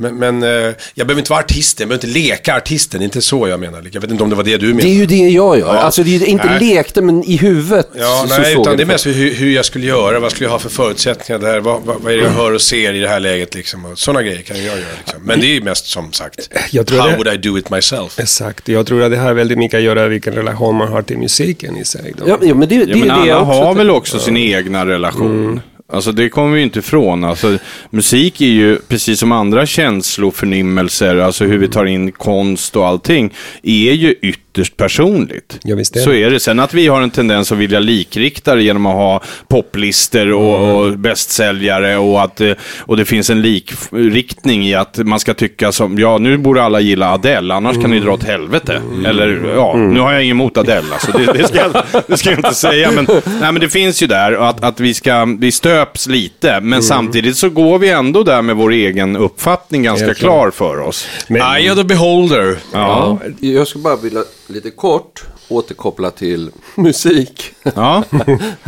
Men, 0.00 0.16
men 0.18 0.42
eh, 0.42 0.48
jag 0.94 1.06
behöver 1.06 1.18
inte 1.18 1.30
vara 1.30 1.40
artisten, 1.40 1.82
jag 1.84 1.88
behöver 2.00 2.08
inte 2.08 2.18
leka 2.28 2.56
artisten. 2.56 3.00
Det 3.00 3.02
är 3.02 3.04
inte 3.04 3.22
så 3.22 3.48
jag 3.48 3.60
menar. 3.60 3.84
Jag 3.92 4.00
vet 4.00 4.10
inte 4.10 4.22
om 4.24 4.30
det 4.30 4.36
var 4.36 4.44
det 4.44 4.56
du 4.56 4.66
menade. 4.66 4.82
Det 4.88 4.90
är 4.94 4.94
ju 4.94 5.06
det 5.06 5.16
jag 5.16 5.58
gör. 5.58 5.74
Ja. 5.74 5.78
Alltså 5.78 6.02
det 6.02 6.14
är 6.14 6.18
ju 6.18 6.26
inte 6.26 6.46
Nej. 6.46 6.74
lekte, 6.74 7.02
men 7.02 7.24
i 7.24 7.36
huvudet. 7.36 7.88
Ja, 7.94 8.26
så 8.28 8.38
nej, 8.40 8.52
utan 8.60 8.76
det 8.76 8.82
är 8.82 8.86
mest 8.86 9.06
hur, 9.06 9.34
hur 9.34 9.50
jag 9.52 9.64
skulle 9.64 9.86
göra, 9.86 10.20
vad 10.20 10.30
skulle 10.30 10.46
jag 10.46 10.52
ha 10.52 10.58
för 10.58 10.68
förutsättningar 10.68 11.38
där, 11.40 11.60
vad, 11.60 11.82
vad, 11.84 12.00
vad 12.00 12.12
är 12.12 12.16
det 12.16 12.22
jag 12.22 12.30
hör 12.30 12.52
och 12.52 12.60
ser 12.62 12.94
i 12.94 12.98
det 13.00 13.08
här 13.08 13.20
läget 13.20 13.54
liksom. 13.54 13.92
Sådana 13.94 14.22
grejer 14.22 14.42
kan 14.42 14.56
jag 14.56 14.66
göra 14.66 14.76
liksom. 15.04 15.22
Men 15.22 15.40
det 15.40 15.46
är 15.46 15.54
ju 15.54 15.60
mest 15.62 15.86
som 15.86 16.12
sagt, 16.12 16.50
Jag 16.70 16.86
tror 16.86 16.98
how 17.00 17.08
det- 17.08 17.16
would 17.16 17.34
I 17.34 17.36
do 17.48 17.58
it 17.58 17.70
myself? 17.70 18.18
Exakt. 18.18 18.68
Jag 18.68 18.86
tror 18.86 19.02
att 19.02 19.10
det 19.10 19.16
har 19.18 19.34
väldigt 19.34 19.58
mycket 19.58 19.78
att 19.78 19.84
göra 19.84 20.00
med 20.00 20.10
vilken 20.10 20.32
relation 20.34 20.74
man 20.76 20.88
har 20.88 21.02
till 21.02 21.18
musiken 21.18 21.76
i 21.76 21.84
sig. 21.84 22.14
Då. 22.16 22.24
Ja, 22.28 22.38
ja, 22.42 22.54
men 22.54 22.68
det, 22.68 22.84
det 22.84 22.90
Ja, 22.90 22.96
men 22.96 23.02
är 23.02 23.06
det 23.06 23.12
alla 23.14 23.26
jag 23.26 23.42
också 23.42 23.52
har 23.62 23.74
väl 23.74 23.90
också 23.90 24.18
sin 24.18 24.36
egna 24.36 24.86
relation. 24.86 25.60
Alltså 25.92 26.12
det 26.12 26.28
kommer 26.28 26.56
vi 26.56 26.62
inte 26.62 26.78
ifrån. 26.78 27.24
Alltså, 27.24 27.58
musik 27.90 28.40
är 28.40 28.46
ju, 28.46 28.78
precis 28.78 29.20
som 29.20 29.32
andra 29.32 29.66
känsloförnimmelser, 29.66 31.16
alltså 31.16 31.44
hur 31.44 31.58
vi 31.58 31.68
tar 31.68 31.84
in 31.84 32.12
konst 32.12 32.76
och 32.76 32.86
allting, 32.86 33.34
är 33.62 33.92
ju 33.92 34.14
ytterst 34.22 34.47
personligt. 34.64 35.58
Ja, 35.62 35.76
visst 35.76 35.96
är 35.96 36.00
det. 36.00 36.04
Så 36.04 36.12
är 36.12 36.30
det. 36.30 36.40
Sen 36.40 36.60
att 36.60 36.74
vi 36.74 36.88
har 36.88 37.02
en 37.02 37.10
tendens 37.10 37.52
att 37.52 37.58
vilja 37.58 37.80
likrikta 37.80 38.54
det 38.54 38.62
genom 38.62 38.86
att 38.86 38.94
ha 38.94 39.22
poplistor 39.48 40.32
och, 40.32 40.84
och 40.84 40.98
bästsäljare 40.98 41.96
och 41.96 42.22
att 42.22 42.40
eh, 42.40 42.52
och 42.78 42.96
det 42.96 43.04
finns 43.04 43.30
en 43.30 43.42
likriktning 43.42 44.66
i 44.66 44.74
att 44.74 44.98
man 44.98 45.20
ska 45.20 45.34
tycka 45.34 45.72
som, 45.72 45.98
ja 45.98 46.18
nu 46.18 46.38
borde 46.38 46.62
alla 46.62 46.80
gilla 46.80 47.12
Adele, 47.12 47.54
annars 47.54 47.80
kan 47.80 47.90
ni 47.90 48.00
dra 48.00 48.12
åt 48.12 48.24
helvete. 48.24 48.82
Eller 49.06 49.52
ja, 49.54 49.76
nu 49.76 50.00
har 50.00 50.12
jag 50.12 50.24
inget 50.24 50.34
emot 50.34 50.56
Adele, 50.56 50.86
alltså, 50.92 51.12
det, 51.12 51.32
det, 51.32 51.48
ska 51.48 51.82
det 52.06 52.16
ska 52.16 52.30
jag 52.30 52.38
inte 52.38 52.54
säga. 52.54 52.90
Men, 52.90 53.04
nej, 53.24 53.52
men 53.52 53.60
det 53.60 53.68
finns 53.68 54.02
ju 54.02 54.06
där 54.06 54.32
att, 54.32 54.64
att 54.64 54.80
vi, 54.80 54.94
ska, 54.94 55.24
vi 55.38 55.52
stöps 55.52 56.06
lite, 56.06 56.60
men 56.60 56.82
samtidigt 56.82 57.36
så 57.36 57.48
går 57.50 57.78
vi 57.78 57.90
ändå 57.90 58.22
där 58.22 58.42
med 58.42 58.56
vår 58.56 58.72
egen 58.72 59.16
uppfattning 59.16 59.82
ganska 59.82 60.14
klar 60.14 60.50
för 60.50 60.80
oss. 60.80 61.08
Men, 61.28 61.42
Eye 61.42 61.72
of 61.72 61.78
the 61.78 61.84
beholder. 61.84 62.56
Ja. 62.72 63.18
Jag 63.40 63.68
skulle 63.68 63.82
bara 63.82 63.96
vilja 63.96 64.20
lite 64.48 64.70
kort 64.70 65.24
återkoppla 65.48 66.10
till 66.10 66.50
musik. 66.74 67.54
Ja. 67.74 68.04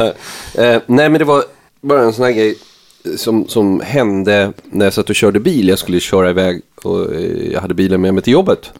eh, 0.54 0.82
nej, 0.87 1.08
men 1.08 1.12
det 1.12 1.25
var 1.25 1.44
bara 1.80 2.02
en 2.02 2.12
sån 2.12 2.25
här 2.25 2.32
grej 2.32 2.58
som, 3.16 3.49
som 3.49 3.80
hände 3.80 4.52
när 4.64 4.87
jag 4.87 4.92
satt 4.92 5.10
och 5.10 5.16
körde 5.16 5.40
bil. 5.40 5.68
Jag 5.68 5.78
skulle 5.78 6.00
köra 6.00 6.30
iväg 6.30 6.62
och 6.82 7.14
eh, 7.14 7.52
jag 7.52 7.60
hade 7.60 7.75
bilen 7.75 8.00
med 8.00 8.14
mig 8.14 8.22
till 8.22 8.32
jobbet. 8.32 8.70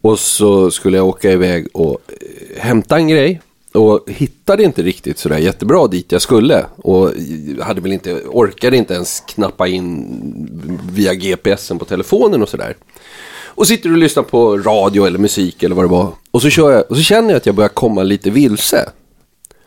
Och 0.00 0.18
så 0.18 0.70
skulle 0.70 0.96
jag 0.96 1.06
åka 1.06 1.32
iväg 1.32 1.66
och 1.72 1.98
eh, 2.08 2.62
hämta 2.62 2.96
en 2.96 3.08
grej. 3.08 3.40
Och 3.72 4.04
hittade 4.10 4.64
inte 4.64 4.82
riktigt 4.82 5.18
sådär 5.18 5.38
jättebra 5.38 5.86
dit 5.86 6.12
jag 6.12 6.22
skulle. 6.22 6.66
Och 6.76 7.10
hade 7.60 7.80
väl 7.80 7.92
inte, 7.92 8.22
orkade 8.26 8.76
inte 8.76 8.94
ens 8.94 9.20
knappa 9.20 9.68
in 9.68 10.80
via 10.92 11.14
GPSen 11.14 11.78
på 11.78 11.84
telefonen 11.84 12.42
och 12.42 12.48
sådär. 12.48 12.76
Och 13.60 13.66
sitter 13.66 13.88
du 13.88 13.94
och 13.94 13.98
lyssnar 13.98 14.22
på 14.22 14.58
radio 14.58 15.06
eller 15.06 15.18
musik 15.18 15.62
eller 15.62 15.74
vad 15.74 15.84
det 15.84 15.88
var. 15.88 16.12
Och 16.30 16.42
så, 16.42 16.50
kör 16.50 16.72
jag, 16.72 16.90
och 16.90 16.96
så 16.96 17.02
känner 17.02 17.28
jag 17.28 17.36
att 17.36 17.46
jag 17.46 17.54
börjar 17.54 17.68
komma 17.68 18.02
lite 18.02 18.30
vilse. 18.30 18.90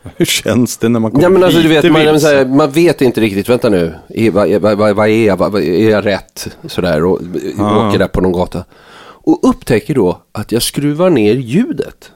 Hur 0.16 0.24
känns 0.24 0.76
det 0.76 0.88
när 0.88 1.00
man 1.00 1.10
kommer 1.10 1.22
Ja, 1.22 1.28
men 1.28 1.44
alltså, 1.44 1.60
du 1.60 1.68
vet, 1.68 1.92
man, 1.92 2.20
så 2.20 2.26
här, 2.26 2.44
man 2.44 2.70
vet 2.70 3.00
inte 3.00 3.20
riktigt, 3.20 3.48
vänta 3.48 3.68
nu, 3.68 3.94
vad, 4.32 4.50
vad, 4.50 4.78
vad, 4.78 4.96
vad 4.96 5.08
är 5.08 5.26
jag, 5.26 5.36
vad, 5.36 5.54
är 5.62 5.90
jag 5.90 6.06
rätt? 6.06 6.48
Sådär, 6.66 7.04
och 7.04 7.20
Ah. 7.58 7.88
åker 7.88 7.98
där 7.98 8.08
på 8.08 8.20
någon 8.20 8.32
gata. 8.32 8.64
Och 9.00 9.48
upptäcker 9.48 9.94
då 9.94 10.22
att 10.32 10.52
jag 10.52 10.62
skruvar 10.62 11.10
ner 11.10 11.34
ljudet. 11.34 12.12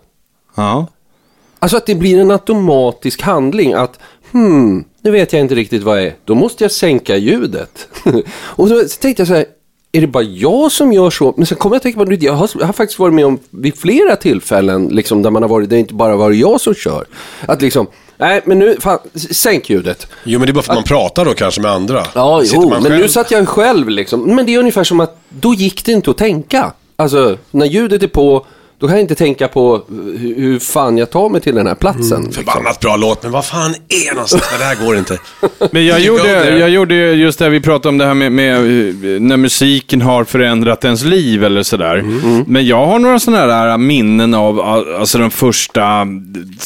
Ja. 0.55 0.87
Alltså 1.59 1.77
att 1.77 1.87
det 1.87 1.95
blir 1.95 2.21
en 2.21 2.31
automatisk 2.31 3.23
handling 3.23 3.73
att, 3.73 3.99
hmm, 4.33 4.85
nu 5.03 5.11
vet 5.11 5.33
jag 5.33 5.41
inte 5.41 5.55
riktigt 5.55 5.83
vad 5.83 5.99
jag 5.99 6.07
är. 6.07 6.15
Då 6.25 6.35
måste 6.35 6.65
jag 6.65 6.73
sänka 6.73 7.17
ljudet. 7.17 7.89
och 8.37 8.69
så 8.69 8.85
tänkte 9.01 9.21
jag 9.21 9.29
så 9.29 9.35
här, 9.35 9.47
är 9.93 10.01
det 10.01 10.07
bara 10.07 10.23
jag 10.23 10.73
som 10.73 10.93
gör 10.93 11.11
så? 11.11 11.35
Men 11.37 11.47
sen 11.47 11.59
kom 11.59 11.73
jag 11.73 11.77
att 11.77 11.83
tänka 11.83 12.05
på, 12.05 12.13
jag 12.21 12.33
har, 12.33 12.51
jag 12.59 12.67
har 12.67 12.73
faktiskt 12.73 12.99
varit 12.99 13.15
med 13.15 13.27
om 13.27 13.39
vid 13.51 13.77
flera 13.77 14.17
tillfällen, 14.17 14.89
liksom, 14.89 15.23
där 15.23 15.31
man 15.31 15.43
har 15.43 15.49
varit, 15.49 15.71
det 15.71 15.77
är 15.77 15.81
inte 15.81 15.95
bara 15.95 16.17
varit 16.17 16.39
jag 16.39 16.61
som 16.61 16.75
kör. 16.75 17.05
Att 17.47 17.63
liksom, 17.63 17.87
nej 18.17 18.43
men 18.45 18.59
nu, 18.59 18.77
fan, 18.81 18.99
sänk 19.31 19.71
ljudet. 19.71 20.07
Jo, 20.25 20.39
men 20.39 20.47
det 20.47 20.51
är 20.51 20.55
bara 20.55 20.63
för 20.63 20.73
att 20.73 20.77
man 20.77 20.85
pratar 20.85 21.25
då 21.25 21.35
kanske 21.35 21.61
med 21.61 21.71
andra. 21.71 22.07
Ja, 22.15 22.43
Sitter 22.45 22.57
jo, 22.57 22.71
men 22.71 22.83
själv- 22.83 22.99
nu 22.99 23.09
satt 23.09 23.31
jag 23.31 23.49
själv 23.49 23.89
liksom. 23.89 24.35
Men 24.37 24.47
det 24.47 24.55
är 24.55 24.59
ungefär 24.59 24.85
som 24.85 25.01
att 25.01 25.17
då 25.29 25.55
gick 25.55 25.85
det 25.85 25.93
inte 25.93 26.11
att 26.11 26.19
tänka. 26.19 26.73
Alltså, 26.97 27.37
när 27.51 27.67
ljudet 27.67 28.03
är 28.03 28.07
på, 28.09 28.47
då 28.81 28.87
kan 28.87 28.97
jag 28.97 29.01
inte 29.05 29.15
tänka 29.15 29.49
på 29.49 29.83
hur, 30.19 30.35
hur 30.41 30.59
fan 30.59 30.99
jag 30.99 31.11
tar 31.11 31.29
mig 31.29 31.41
till 31.41 31.55
den 31.55 31.67
här 31.67 31.75
platsen. 31.75 32.23
liksom. 32.23 32.33
Förbannat 32.45 32.81
bra 32.81 32.97
låt, 32.97 33.23
men 33.23 33.33
vad 33.33 33.45
fan 33.47 33.75
är 33.89 34.15
någonstans? 34.15 34.45
Nej, 34.51 34.59
det 34.59 34.65
här 34.65 34.87
går 34.87 34.97
inte. 34.97 35.19
Men 35.71 35.87
jag 35.87 36.01
gjorde, 36.01 36.59
jag 36.59 36.71
gjorde 36.71 36.95
just 36.95 37.39
det 37.39 37.49
vi 37.49 37.61
pratade 37.61 37.89
om 37.89 37.99
det 37.99 38.07
här 38.07 38.15
med, 38.15 38.33
med 38.33 38.57
eh, 38.57 39.21
när 39.21 39.37
musiken 39.37 40.01
har 40.03 40.25
förändrat 40.25 40.85
ens 40.85 41.05
liv 41.05 41.45
eller 41.45 41.63
sådär. 41.63 41.97
Mm. 41.97 42.45
Men 42.47 42.67
jag 42.67 42.87
har 42.87 42.99
några 42.99 43.19
sådana 43.19 43.53
här 43.55 43.79
minnen 43.79 44.35
av 44.35 44.61
alltså 44.61 45.19
den 45.19 45.31
första 45.31 46.05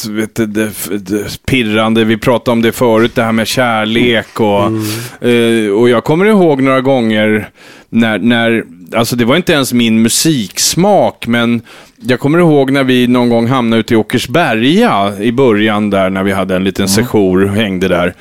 vet 0.09 0.35
du, 0.35 0.47
det, 0.47 0.71
det, 0.91 1.47
pirrande, 1.47 2.05
vi 2.05 2.17
pratade 2.17 2.53
om 2.53 2.63
det 2.63 2.73
förut, 2.73 3.15
det 3.15 3.23
här 3.23 3.33
med 3.33 3.47
kärlek 3.47 4.41
och, 4.41 4.63
Mm. 4.67 5.67
eh, 5.67 5.73
och 5.73 5.89
jag 5.89 6.05
kommer 6.05 6.25
ihåg 6.27 6.63
några 6.63 6.81
gånger 6.81 7.49
när, 7.91 8.19
när, 8.19 8.65
alltså 8.95 9.17
det 9.17 9.25
var 9.25 9.37
inte 9.37 9.53
ens 9.53 9.73
min 9.73 10.03
musiksmak, 10.03 11.27
men 11.27 11.63
jag 12.01 12.21
kommer 12.21 12.39
ihåg 12.39 12.71
när 12.71 12.85
vi 12.85 13.07
någon 13.07 13.29
gång 13.29 13.47
hamnade 13.47 13.81
ute 13.81 13.95
i 13.95 13.97
Åkersberga 13.97 15.13
i 15.21 15.33
början 15.33 15.91
där 15.91 16.11
när 16.11 16.23
vi 16.23 16.33
hade 16.33 16.57
en 16.57 16.65
liten 16.65 16.89
session 16.89 17.43
och 17.43 17.49
hängde 17.49 17.89
där. 17.89 18.15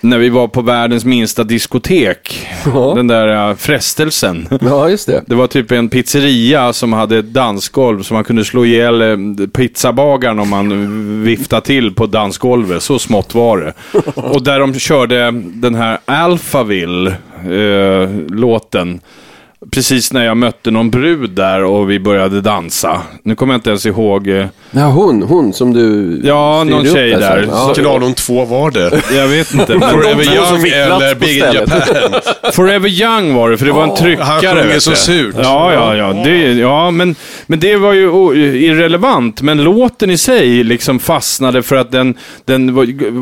När 0.00 0.18
vi 0.18 0.28
var 0.28 0.48
på 0.48 0.62
världens 0.62 1.04
minsta 1.04 1.44
diskotek. 1.44 2.48
Ja. 2.74 2.92
Den 2.96 3.06
där 3.06 3.50
äh, 3.50 3.56
frestelsen. 3.56 4.48
Ja, 4.60 4.88
just 4.88 5.06
det. 5.06 5.22
Det 5.26 5.34
var 5.34 5.46
typ 5.46 5.72
en 5.72 5.88
pizzeria 5.88 6.72
som 6.72 6.92
hade 6.92 7.18
ett 7.18 7.32
dansgolv 7.32 8.02
så 8.02 8.14
man 8.14 8.24
kunde 8.24 8.44
slå 8.44 8.64
ihjäl 8.64 9.02
eh, 9.02 9.16
pizzabagaren 9.46 10.38
om 10.38 10.48
man 10.48 11.24
viftade 11.24 11.66
till 11.66 11.94
på 11.94 12.06
dansgolvet. 12.06 12.82
Så 12.82 12.98
smått 12.98 13.34
var 13.34 13.58
det. 13.58 13.72
Och 14.20 14.42
där 14.42 14.60
de 14.60 14.74
körde 14.74 15.30
den 15.44 15.74
här 15.74 15.98
Alphaville-låten. 16.04 19.00
Precis 19.70 20.12
när 20.12 20.24
jag 20.24 20.36
mötte 20.36 20.70
någon 20.70 20.90
brud 20.90 21.30
där 21.30 21.64
och 21.64 21.90
vi 21.90 22.00
började 22.00 22.40
dansa. 22.40 23.02
Nu 23.22 23.34
kommer 23.34 23.54
jag 23.54 23.58
inte 23.58 23.70
ens 23.70 23.86
ihåg. 23.86 24.28
eh, 24.28 24.46
Ja, 24.70 24.84
hon, 24.86 25.22
hon 25.22 25.52
som 25.52 25.72
du... 25.72 26.20
Ja, 26.24 26.64
någon 26.64 26.86
upp 26.86 26.92
tjej 26.94 27.10
där. 27.10 27.46
Ja. 27.50 27.56
Så- 27.68 27.74
Kanalen 27.82 28.14
2 28.14 28.44
var 28.44 28.70
det. 28.70 29.02
Jag 29.16 29.28
vet 29.28 29.54
inte. 29.54 29.66
Forever 29.66 30.24
två 30.24 30.32
Young 30.32 30.66
eller 30.72 31.14
Big. 31.14 31.38
Japan. 31.38 31.80
Forever 32.52 32.88
Young 32.88 33.34
var 33.34 33.50
det, 33.50 33.58
för 33.58 33.66
det 33.66 33.72
var 33.72 33.82
en 33.84 33.94
tryckare. 33.96 34.24
han 34.24 34.40
sjunger 34.40 34.78
så 34.78 34.94
surt. 34.94 35.34
Ja, 35.42 35.72
ja, 35.72 35.96
ja. 35.96 36.12
Det, 36.24 36.52
ja 36.52 36.90
men, 36.90 37.14
men 37.46 37.60
det 37.60 37.76
var 37.76 37.92
ju 37.92 38.08
irrelevant. 38.56 39.42
Men 39.42 39.64
låten 39.64 40.10
i 40.10 40.18
sig 40.18 40.64
liksom 40.64 40.98
fastnade 40.98 41.62
för 41.62 41.76
att 41.76 41.92
den, 41.92 42.14
den 42.44 42.74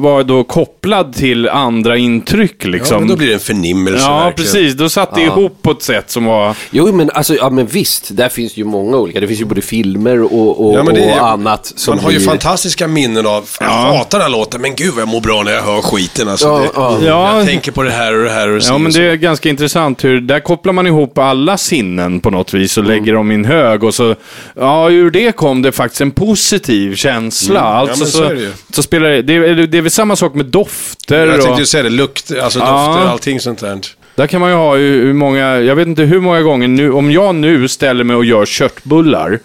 var, 0.02 0.22
då 0.22 0.44
kopplad 0.44 1.14
till 1.14 1.48
andra 1.48 1.96
intryck. 1.96 2.56
Ja, 2.58 2.68
Liksom. 2.68 2.98
men 2.98 3.08
då 3.08 3.16
blir 3.16 3.26
det 3.28 3.34
en 3.34 3.40
förnimmelse 3.40 4.04
Ja, 4.06 4.24
verkligen. 4.24 4.34
precis. 4.52 4.74
Då 4.74 4.88
satt 4.88 5.14
det 5.14 5.22
ihop 5.22 5.58
på 5.62 5.70
ett 5.70 5.82
sätt 5.82 6.10
som 6.10 6.25
var... 6.26 6.56
Jo, 6.70 6.92
men, 6.92 7.10
alltså, 7.10 7.34
ja, 7.34 7.50
men 7.50 7.66
visst, 7.66 8.16
där 8.16 8.28
finns 8.28 8.56
ju 8.56 8.64
många 8.64 8.96
olika. 8.96 9.20
Det 9.20 9.26
finns 9.28 9.40
ju 9.40 9.44
både 9.44 9.62
filmer 9.62 10.22
och, 10.22 10.66
och, 10.66 10.74
Ja, 10.74 10.82
det 10.82 11.20
och 11.20 11.28
annat. 11.28 11.72
Som 11.76 11.94
Man 11.96 12.04
har 12.04 12.10
ju 12.10 12.16
blir- 12.18 12.26
fantastiska 12.28 12.88
minnen 12.88 13.26
av, 13.26 13.48
jag 13.60 13.66
hatar 13.66 14.18
den 14.18 14.22
här 14.32 14.38
låten, 14.38 14.60
men 14.60 14.74
gud 14.74 14.92
vad 14.94 15.00
jag 15.02 15.08
mår 15.08 15.20
bra 15.20 15.42
när 15.42 15.52
jag 15.52 15.62
hör 15.62 15.82
skiten. 15.82 16.28
Alltså, 16.28 16.46
Ja, 16.46 16.58
det, 16.58 16.68
ja. 16.74 16.98
Ja. 17.04 17.36
Jag 17.38 17.46
tänker 17.46 17.72
på 17.72 17.82
det 17.82 17.90
här 17.90 18.14
och 18.18 18.24
det 18.24 18.30
här 18.30 18.48
och 18.48 18.62
så 18.62 18.72
Ja, 18.72 18.78
men 18.78 18.92
det 18.92 19.02
är 19.02 19.14
ganska 19.14 19.48
intressant 19.48 20.04
hur, 20.04 20.20
där 20.20 20.40
kopplar 20.40 20.72
man 20.72 20.86
ihop 20.86 21.18
alla 21.18 21.56
sinnen 21.56 22.20
på 22.20 22.30
något 22.30 22.54
vis 22.54 22.78
och 22.78 22.84
lägger 22.84 23.12
dem 23.12 23.30
i 23.30 23.34
en 23.34 23.44
hög 23.44 23.84
och 23.84 23.94
så, 23.94 24.14
ja, 24.56 24.90
ur 24.90 25.10
det 25.10 25.32
kom 25.36 25.62
det 25.62 25.72
faktiskt 25.72 26.00
en 26.00 26.10
positiv 26.10 26.94
känsla. 26.96 27.60
Alltså, 27.60 27.98
men 27.98 28.08
så 28.12 28.18
så, 28.18 28.24
ju. 28.34 28.52
så 28.72 28.82
spelar 28.82 29.08
det, 29.08 29.22
det, 29.22 29.34
är, 29.34 29.54
det 29.66 29.78
är 29.78 29.82
väl 29.82 29.90
samma 29.90 30.16
sak 30.16 30.34
med 30.34 30.46
dofter 30.46 31.26
Jag 31.26 31.42
tänkte 31.42 31.60
ju 31.62 31.66
säga 31.66 31.82
det, 31.82 31.90
lukt, 31.90 32.32
alltså 32.42 32.58
Ja. 32.58 32.86
dofter, 32.88 33.10
allting 33.10 33.40
sånt 33.40 33.58
där. 33.58 33.78
Där 34.16 34.26
kan 34.26 34.40
man 34.40 34.50
ju 34.50 34.56
ha 34.56 34.76
hur 34.76 35.12
många, 35.12 35.58
jag 35.60 35.76
vet 35.76 35.88
inte 35.88 36.02
hur 36.02 36.20
många 36.20 36.42
gånger 36.42 36.68
nu, 36.68 36.92
om 36.92 37.10
jag 37.10 37.34
nu 37.34 37.68
ställer 37.68 38.04
mig 38.04 38.16
och 38.16 38.24
gör 38.24 38.46
köttbullar, 38.46 39.38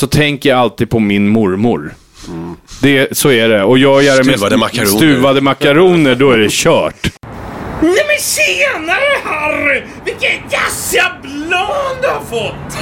så 0.00 0.06
tänker 0.06 0.48
jag 0.48 0.58
alltid 0.58 0.90
på 0.90 0.98
min 0.98 1.28
mormor. 1.28 1.94
Det, 2.82 3.16
så 3.18 3.30
är 3.30 3.48
det. 3.48 3.64
Och 3.64 3.78
gör 3.78 4.00
jag 4.00 4.18
det 4.18 4.24
med 4.24 4.34
Stuvade 4.34 4.56
makaroner. 4.56 4.96
stuvade 4.96 5.40
makaroner, 5.40 6.14
då 6.14 6.30
är 6.30 6.38
det 6.38 6.50
kört. 6.52 7.12
Nej 7.80 8.04
men 8.06 8.18
tjenare 8.20 9.10
Harry! 9.24 9.82
Vilken 10.04 10.30
jazziga 10.50 11.04
blad 11.22 11.96
du 12.02 12.08
har 12.08 12.20
fått! 12.20 12.78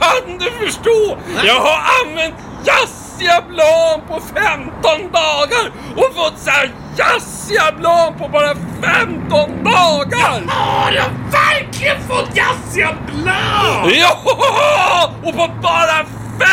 Kan 0.00 0.38
du 0.38 0.66
förstå? 0.66 1.18
Jag 1.46 1.54
har 1.54 1.78
använt 2.04 2.34
jazziga 2.64 3.05
blad 3.24 4.08
på 4.08 4.20
15 4.20 5.12
dagar 5.12 5.72
och 5.96 6.14
fått 6.14 6.38
så 6.38 6.50
här 6.50 6.70
jazziga 6.98 7.72
blad 7.78 8.18
på 8.18 8.28
bara 8.28 8.54
15 8.54 9.64
dagar! 9.64 10.42
Ja, 10.46 10.52
har 10.52 10.92
verkligen 11.32 12.02
fått 12.08 12.36
jazziga 12.36 12.96
blad! 13.06 13.92
Ja, 13.92 15.12
och 15.22 15.32
på 15.32 15.50
bara 15.62 16.06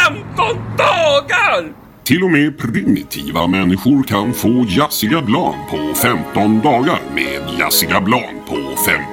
15 0.08 0.78
dagar! 0.78 1.74
Till 2.04 2.24
och 2.24 2.32
med 2.32 2.58
primitiva 2.58 3.48
människor 3.48 4.04
kan 4.04 4.34
få 4.34 4.66
jazziga 4.68 5.22
blan 5.22 5.56
på 5.72 5.94
15 5.96 6.62
dagar 6.62 7.00
med 7.16 7.60
jazziga 7.60 8.02
blan 8.02 8.42
på 8.50 8.56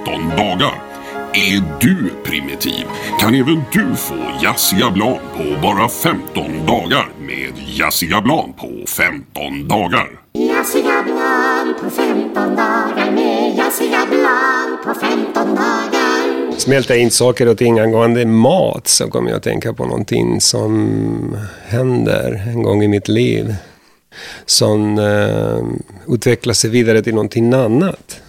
15 0.04 0.28
dagar. 0.36 0.89
Är 1.34 1.62
du 1.80 2.10
primitiv 2.24 2.84
kan 3.20 3.34
även 3.34 3.62
du 3.72 3.96
få 3.96 4.14
jazziga 4.42 4.90
blan 4.90 5.18
på 5.36 5.60
bara 5.62 5.88
15 5.88 6.66
dagar 6.66 7.08
med 7.20 7.52
jazziga 7.66 8.20
blan 8.20 8.52
på 8.52 8.86
15 8.86 9.68
dagar. 9.68 10.08
Jazziga 10.32 11.02
blan 11.02 11.74
på 11.80 11.90
15 11.90 12.34
dagar 12.34 13.10
med 13.10 13.56
jazziga 13.56 14.06
blan 14.10 14.78
på 14.84 15.00
15 15.00 15.54
dagar. 15.54 16.58
Smälta 16.58 16.96
in 16.96 17.10
saker 17.10 17.48
och 17.48 17.58
ting 17.58 17.78
angående 17.78 18.26
mat 18.26 18.88
så 18.88 19.10
kommer 19.10 19.30
jag 19.30 19.36
att 19.36 19.42
tänka 19.42 19.72
på 19.72 19.84
någonting 19.84 20.40
som 20.40 21.36
händer 21.66 22.42
en 22.46 22.62
gång 22.62 22.82
i 22.82 22.88
mitt 22.88 23.08
liv. 23.08 23.54
Som 24.46 24.98
eh, 24.98 26.14
utvecklar 26.14 26.54
sig 26.54 26.70
vidare 26.70 27.02
till 27.02 27.14
någonting 27.14 27.54
annat. 27.54 28.20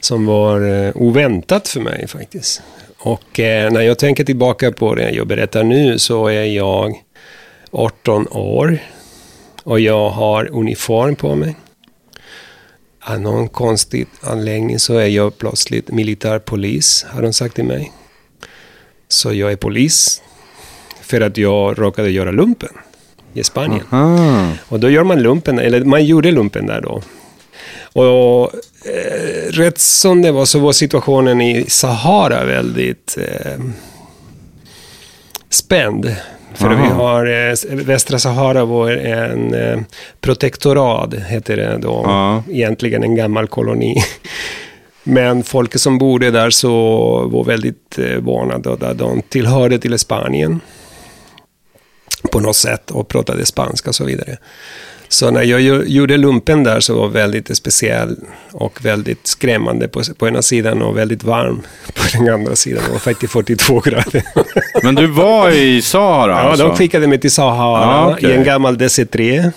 Som 0.00 0.26
var 0.26 0.60
eh, 0.60 0.92
oväntat 0.94 1.68
för 1.68 1.80
mig 1.80 2.06
faktiskt. 2.08 2.62
Och 2.98 3.40
eh, 3.40 3.72
när 3.72 3.80
jag 3.80 3.98
tänker 3.98 4.24
tillbaka 4.24 4.72
på 4.72 4.94
det 4.94 5.10
jag 5.10 5.26
berättar 5.26 5.64
nu 5.64 5.98
så 5.98 6.26
är 6.26 6.44
jag 6.44 7.02
18 7.70 8.28
år. 8.30 8.78
Och 9.62 9.80
jag 9.80 10.10
har 10.10 10.50
uniform 10.52 11.16
på 11.16 11.34
mig. 11.34 11.56
Av 13.00 13.20
någon 13.20 13.48
konstig 13.48 14.06
anläggning 14.20 14.78
så 14.78 14.94
är 14.94 15.06
jag 15.06 15.38
plötsligt 15.38 15.88
militärpolis, 15.88 17.06
har 17.08 17.22
de 17.22 17.32
sagt 17.32 17.54
till 17.54 17.64
mig. 17.64 17.92
Så 19.08 19.32
jag 19.32 19.52
är 19.52 19.56
polis 19.56 20.22
för 21.00 21.20
att 21.20 21.36
jag 21.36 21.78
råkade 21.78 22.10
göra 22.10 22.30
lumpen 22.30 22.70
i 23.32 23.44
Spanien. 23.44 23.84
Och 24.68 24.80
då 24.80 24.90
gör 24.90 25.04
man 25.04 25.22
lumpen, 25.22 25.58
eller 25.58 25.84
man 25.84 26.04
gjorde 26.04 26.30
lumpen 26.32 26.66
där 26.66 26.80
då. 26.80 27.02
Och 28.00 28.52
eh, 28.86 29.52
rätt 29.52 29.78
som 29.78 30.22
det 30.22 30.32
var 30.32 30.44
så 30.44 30.58
var 30.58 30.72
situationen 30.72 31.40
i 31.40 31.64
Sahara 31.68 32.44
väldigt 32.44 33.18
eh, 33.18 33.60
spänd. 35.50 36.16
För 36.54 36.68
vi 36.68 36.88
har, 36.88 37.26
eh, 37.26 37.84
Västra 37.84 38.18
Sahara 38.18 38.64
var 38.64 38.90
en 38.90 39.54
eh, 39.54 39.80
protektorad, 40.20 41.14
heter 41.14 41.56
det 41.56 41.78
då. 41.78 42.00
Ja. 42.04 42.42
Egentligen 42.50 43.02
en 43.02 43.14
gammal 43.14 43.46
koloni. 43.46 43.96
Men 45.02 45.42
folket 45.42 45.80
som 45.80 45.98
bodde 45.98 46.30
där 46.30 46.50
så 46.50 46.70
var 47.28 47.44
väldigt 47.44 47.98
eh, 47.98 48.16
vana 48.18 48.58
då, 48.58 48.76
där 48.76 48.94
de 48.94 49.22
tillhörde 49.22 49.78
till 49.78 49.98
Spanien. 49.98 50.60
På 52.32 52.40
något 52.40 52.56
sätt 52.56 52.90
och 52.90 53.08
pratade 53.08 53.46
spanska 53.46 53.88
och 53.90 53.94
så 53.94 54.04
vidare. 54.04 54.36
Så 55.08 55.30
när 55.30 55.42
jag 55.42 55.60
gjorde 55.88 56.16
lumpen 56.16 56.64
där 56.64 56.80
så 56.80 56.94
var 57.00 57.08
väldigt 57.08 57.56
speciell 57.56 58.16
och 58.52 58.84
väldigt 58.84 59.26
skrämmande 59.26 59.88
på, 59.88 60.02
på 60.18 60.28
ena 60.28 60.42
sidan 60.42 60.82
och 60.82 60.96
väldigt 60.96 61.24
varm 61.24 61.62
på 61.94 62.02
den 62.18 62.34
andra 62.34 62.56
sidan. 62.56 62.82
Det 62.86 62.92
var 62.92 62.98
faktiskt 62.98 63.32
42 63.32 63.80
grader. 63.80 64.22
Men 64.82 64.94
du 64.94 65.06
var 65.06 65.50
i 65.50 65.82
Sahara 65.82 66.30
Ja, 66.32 66.36
alltså? 66.38 66.66
de 66.68 66.76
skickade 66.76 67.06
mig 67.06 67.20
till 67.20 67.30
Sahara 67.30 67.82
Ja, 67.82 68.12
okej. 68.12 68.30
i 68.30 68.34
en 68.34 68.44
gammal 68.44 68.76
DC-3 68.78 69.52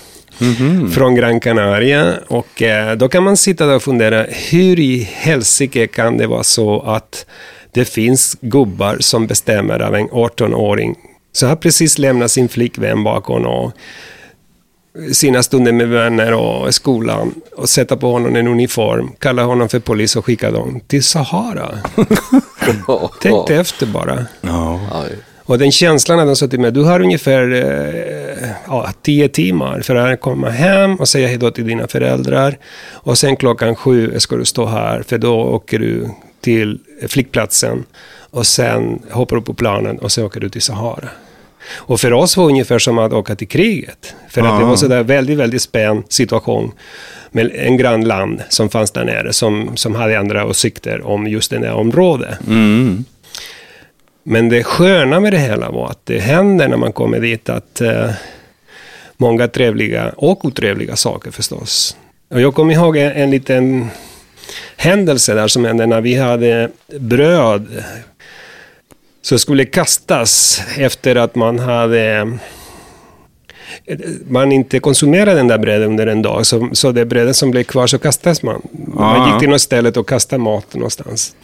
från 0.94 1.16
Gran 1.16 1.40
Canaria. 1.40 2.14
Och 2.28 2.62
eh, 2.62 2.96
då 2.98 3.10
kan 3.10 3.24
man 3.24 3.38
sitta 3.38 3.66
där 3.66 3.76
och 3.76 3.84
fundera, 3.84 4.24
hur 4.52 4.80
i 4.80 5.10
helsike 5.14 5.88
kan 5.88 6.18
det 6.18 6.28
vara 6.28 6.44
så 6.44 6.82
att 6.82 7.26
det 7.74 7.86
finns 7.86 8.38
gubbar 8.42 8.98
som 9.00 9.28
bestämmer 9.28 9.80
av 9.80 9.96
en 9.96 10.10
18-åring 10.10 10.96
så 11.32 11.48
har 11.48 11.56
precis 11.56 11.98
lämnat 11.98 12.32
sin 12.32 12.50
flickvän 12.50 13.04
bakom 13.04 13.46
och 13.46 13.72
sina 15.12 15.44
stunder 15.44 15.72
med 15.72 15.90
vänner 15.90 16.34
och 16.34 16.70
i 16.70 16.72
skolan 16.72 17.34
och 17.56 17.70
sätta 17.70 17.98
på 17.98 18.12
honom 18.12 18.36
en 18.36 18.48
uniform, 18.48 19.12
kalla 19.20 19.44
honom 19.44 19.70
för 19.70 19.80
polis 19.80 20.16
och 20.16 20.26
skicka 20.26 20.52
dem 20.52 20.80
till 20.88 21.04
Sahara. 21.04 21.70
Tänk 23.22 23.50
efter 23.50 23.86
bara. 23.86 24.26
Ja. 24.42 24.80
Och 25.50 25.58
den 25.60 25.72
känslan 25.72 26.20
att 26.20 26.26
de 26.26 26.36
sa 26.36 26.48
till 26.48 26.60
mig, 26.60 26.72
du 26.72 26.84
har 26.84 27.00
ungefär 27.00 27.54
eh, 27.54 28.50
ja, 28.68 28.90
tio 29.02 29.30
timmar 29.30 29.82
för 29.82 29.96
att 29.96 30.22
komma 30.22 30.50
hem 30.50 30.96
och 30.96 31.08
säga 31.08 31.28
hejdå 31.28 31.52
till 31.52 31.68
dina 31.68 31.88
föräldrar. 31.88 32.58
Och 32.92 33.18
sen 33.18 33.36
klockan 33.36 33.76
sju 33.76 34.20
ska 34.20 34.36
du 34.36 34.46
stå 34.46 34.66
här, 34.66 35.04
för 35.08 35.18
då 35.18 35.42
åker 35.42 35.80
du 35.80 36.10
till 36.42 36.80
flygplatsen. 37.08 37.84
Och 38.32 38.48
sen 38.48 39.00
hoppar 39.12 39.36
du 39.36 39.42
på 39.42 39.54
planen 39.54 39.98
och 40.00 40.12
sen 40.12 40.26
åker 40.26 40.40
du 40.40 40.50
till 40.50 40.62
Sahara. 40.62 41.10
Och 41.72 42.00
för 42.00 42.14
oss 42.14 42.38
var 42.38 42.46
det 42.46 42.50
ungefär 42.50 42.80
som 42.80 42.98
att 42.98 43.14
åka 43.14 43.36
till 43.36 43.48
kriget. 43.48 44.16
För 44.30 44.42
att 44.42 44.60
det 44.60 44.66
var 44.66 44.76
sådär 44.76 45.04
väldigt, 45.04 45.38
väldigt 45.38 45.62
spänd 45.62 46.04
situation. 46.10 46.72
Med 47.32 47.52
en 47.56 47.78
grannland 47.78 48.42
som 48.50 48.70
fanns 48.70 48.92
där 48.92 49.06
nere, 49.06 49.34
som, 49.34 49.72
som 49.78 49.96
hade 49.96 50.20
andra 50.20 50.46
åsikter 50.46 51.08
om 51.08 51.28
just 51.28 51.52
det 51.52 51.60
där 51.60 51.74
området. 51.74 52.38
Men 54.24 54.50
det 54.50 54.64
sköna 54.64 55.20
med 55.20 55.34
det 55.34 55.40
hela 55.40 55.72
var 55.72 55.90
att 55.90 56.06
det 56.06 56.20
händer 56.20 56.68
när 56.68 56.78
man 56.78 56.94
kommer 56.94 57.20
dit 57.20 57.50
att 57.50 57.82
eh, 57.82 58.10
många 59.18 59.48
trevliga 59.48 60.10
och 60.18 60.46
otrevliga 60.46 60.96
saker 60.96 61.32
förstås. 61.32 61.98
Och 62.30 62.42
jag 62.42 62.56
kommer 62.56 62.74
ihåg 62.74 62.98
en, 62.98 63.12
en 63.12 63.32
liten 63.32 63.88
händelse 64.78 65.34
där 65.34 65.48
som 65.48 65.66
hände 65.66 65.86
när 65.86 66.02
vi 66.02 66.16
hade 66.16 66.70
bröd 67.00 67.84
som 69.22 69.40
skulle 69.40 69.66
kastas 69.66 70.62
efter 70.78 71.16
att 71.16 71.36
man 71.36 71.60
hade 71.60 72.38
man 74.28 74.52
inte 74.52 74.80
konsumerade 74.80 75.38
den 75.38 75.48
där 75.48 75.58
brödet 75.58 75.88
under 75.88 76.08
en 76.08 76.22
dag, 76.22 76.46
så, 76.46 76.70
så 76.74 76.92
det 76.92 77.06
brödet 77.06 77.36
som 77.36 77.52
blev 77.52 77.64
kvar 77.64 77.88
så 77.88 77.98
kastas 77.98 78.44
man. 78.44 78.62
Man 78.88 79.22
Ah. 79.22 79.32
gick 79.32 79.40
till 79.40 79.50
något 79.50 79.62
ställe 79.62 79.90
och 79.92 80.10
kastade 80.10 80.44
mat 80.44 80.74
någonstans. 80.74 81.36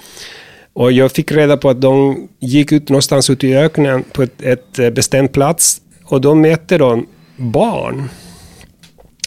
Och 0.74 0.92
jag 0.92 1.12
fick 1.12 1.32
reda 1.32 1.58
på 1.58 1.70
att 1.70 1.82
de 1.82 2.28
gick 2.40 2.72
ut 2.72 2.90
någonstans 2.90 3.30
ute 3.30 3.48
i 3.48 3.56
öknen 3.58 4.04
på 4.12 4.24
ett, 4.24 4.42
ett 4.42 4.80
eh, 4.80 4.90
bestämt 4.90 5.32
plats 5.32 5.82
och 6.06 6.22
då 6.22 6.36
mötte 6.36 6.78
de 6.78 7.08
barn 7.38 8.10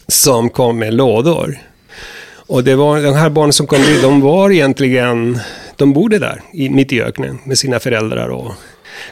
som 0.08 0.50
kom 0.50 0.78
med 0.78 0.94
lådor. 0.94 1.58
Och 2.46 2.64
det 2.64 2.76
var, 2.76 3.00
de 3.00 3.14
här 3.14 3.30
barnen 3.30 3.52
som 3.52 3.66
kom 3.66 3.82
dit, 3.82 4.02
de 4.02 4.20
var 4.20 4.50
egentligen, 4.50 5.38
de 5.78 5.92
bodde 5.92 6.18
där 6.18 6.42
i, 6.52 6.70
mitt 6.70 6.92
i 6.92 7.02
öknen 7.02 7.38
med 7.44 7.58
sina 7.58 7.80
föräldrar 7.80 8.28
och 8.28 8.52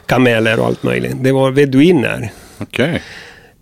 kameler 0.05 0.59
och 0.59 0.65
allt 0.65 0.83
möjligt. 0.83 1.15
Det 1.21 1.31
var 1.31 1.51
beduiner, 1.51 2.31
Okej. 2.57 3.01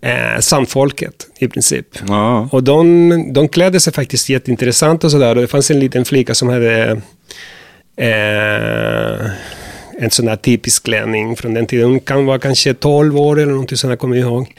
eh, 0.00 0.40
sandfolket 0.40 1.26
i 1.38 1.48
princip. 1.48 1.86
Ja. 2.08 2.48
Och 2.52 2.62
de, 2.62 3.32
de 3.32 3.48
klädde 3.48 3.80
sig 3.80 3.92
faktiskt 3.92 4.28
jätteintressant 4.28 5.04
och 5.04 5.10
sådär. 5.10 5.34
Och 5.36 5.40
det 5.40 5.46
fanns 5.46 5.70
en 5.70 5.80
liten 5.80 6.04
flicka 6.04 6.34
som 6.34 6.48
hade 6.48 7.00
eh, 7.96 9.30
en 9.98 10.10
sån 10.10 10.28
här 10.28 10.36
typisk 10.36 10.84
klänning 10.84 11.36
från 11.36 11.54
den 11.54 11.66
tiden. 11.66 11.90
Hon 11.90 12.00
kan 12.00 12.26
vara 12.26 12.38
kanske 12.38 12.74
12 12.74 13.18
år 13.18 13.40
eller 13.40 13.52
någonting 13.52 13.78
sånt, 13.78 13.98
kommer 13.98 14.16
jag 14.16 14.28
ihåg. 14.28 14.54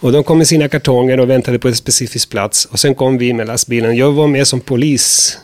Och 0.00 0.12
de 0.12 0.24
kom 0.24 0.38
med 0.38 0.48
sina 0.48 0.68
kartonger 0.68 1.20
och 1.20 1.30
väntade 1.30 1.58
på 1.58 1.68
en 1.68 1.76
specifik 1.76 2.30
plats. 2.30 2.64
Och 2.64 2.78
sen 2.80 2.94
kom 2.94 3.18
vi 3.18 3.32
med 3.32 3.46
lastbilen. 3.46 3.96
Jag 3.96 4.12
var 4.12 4.26
med 4.26 4.46
som 4.46 4.60
polis 4.60 5.38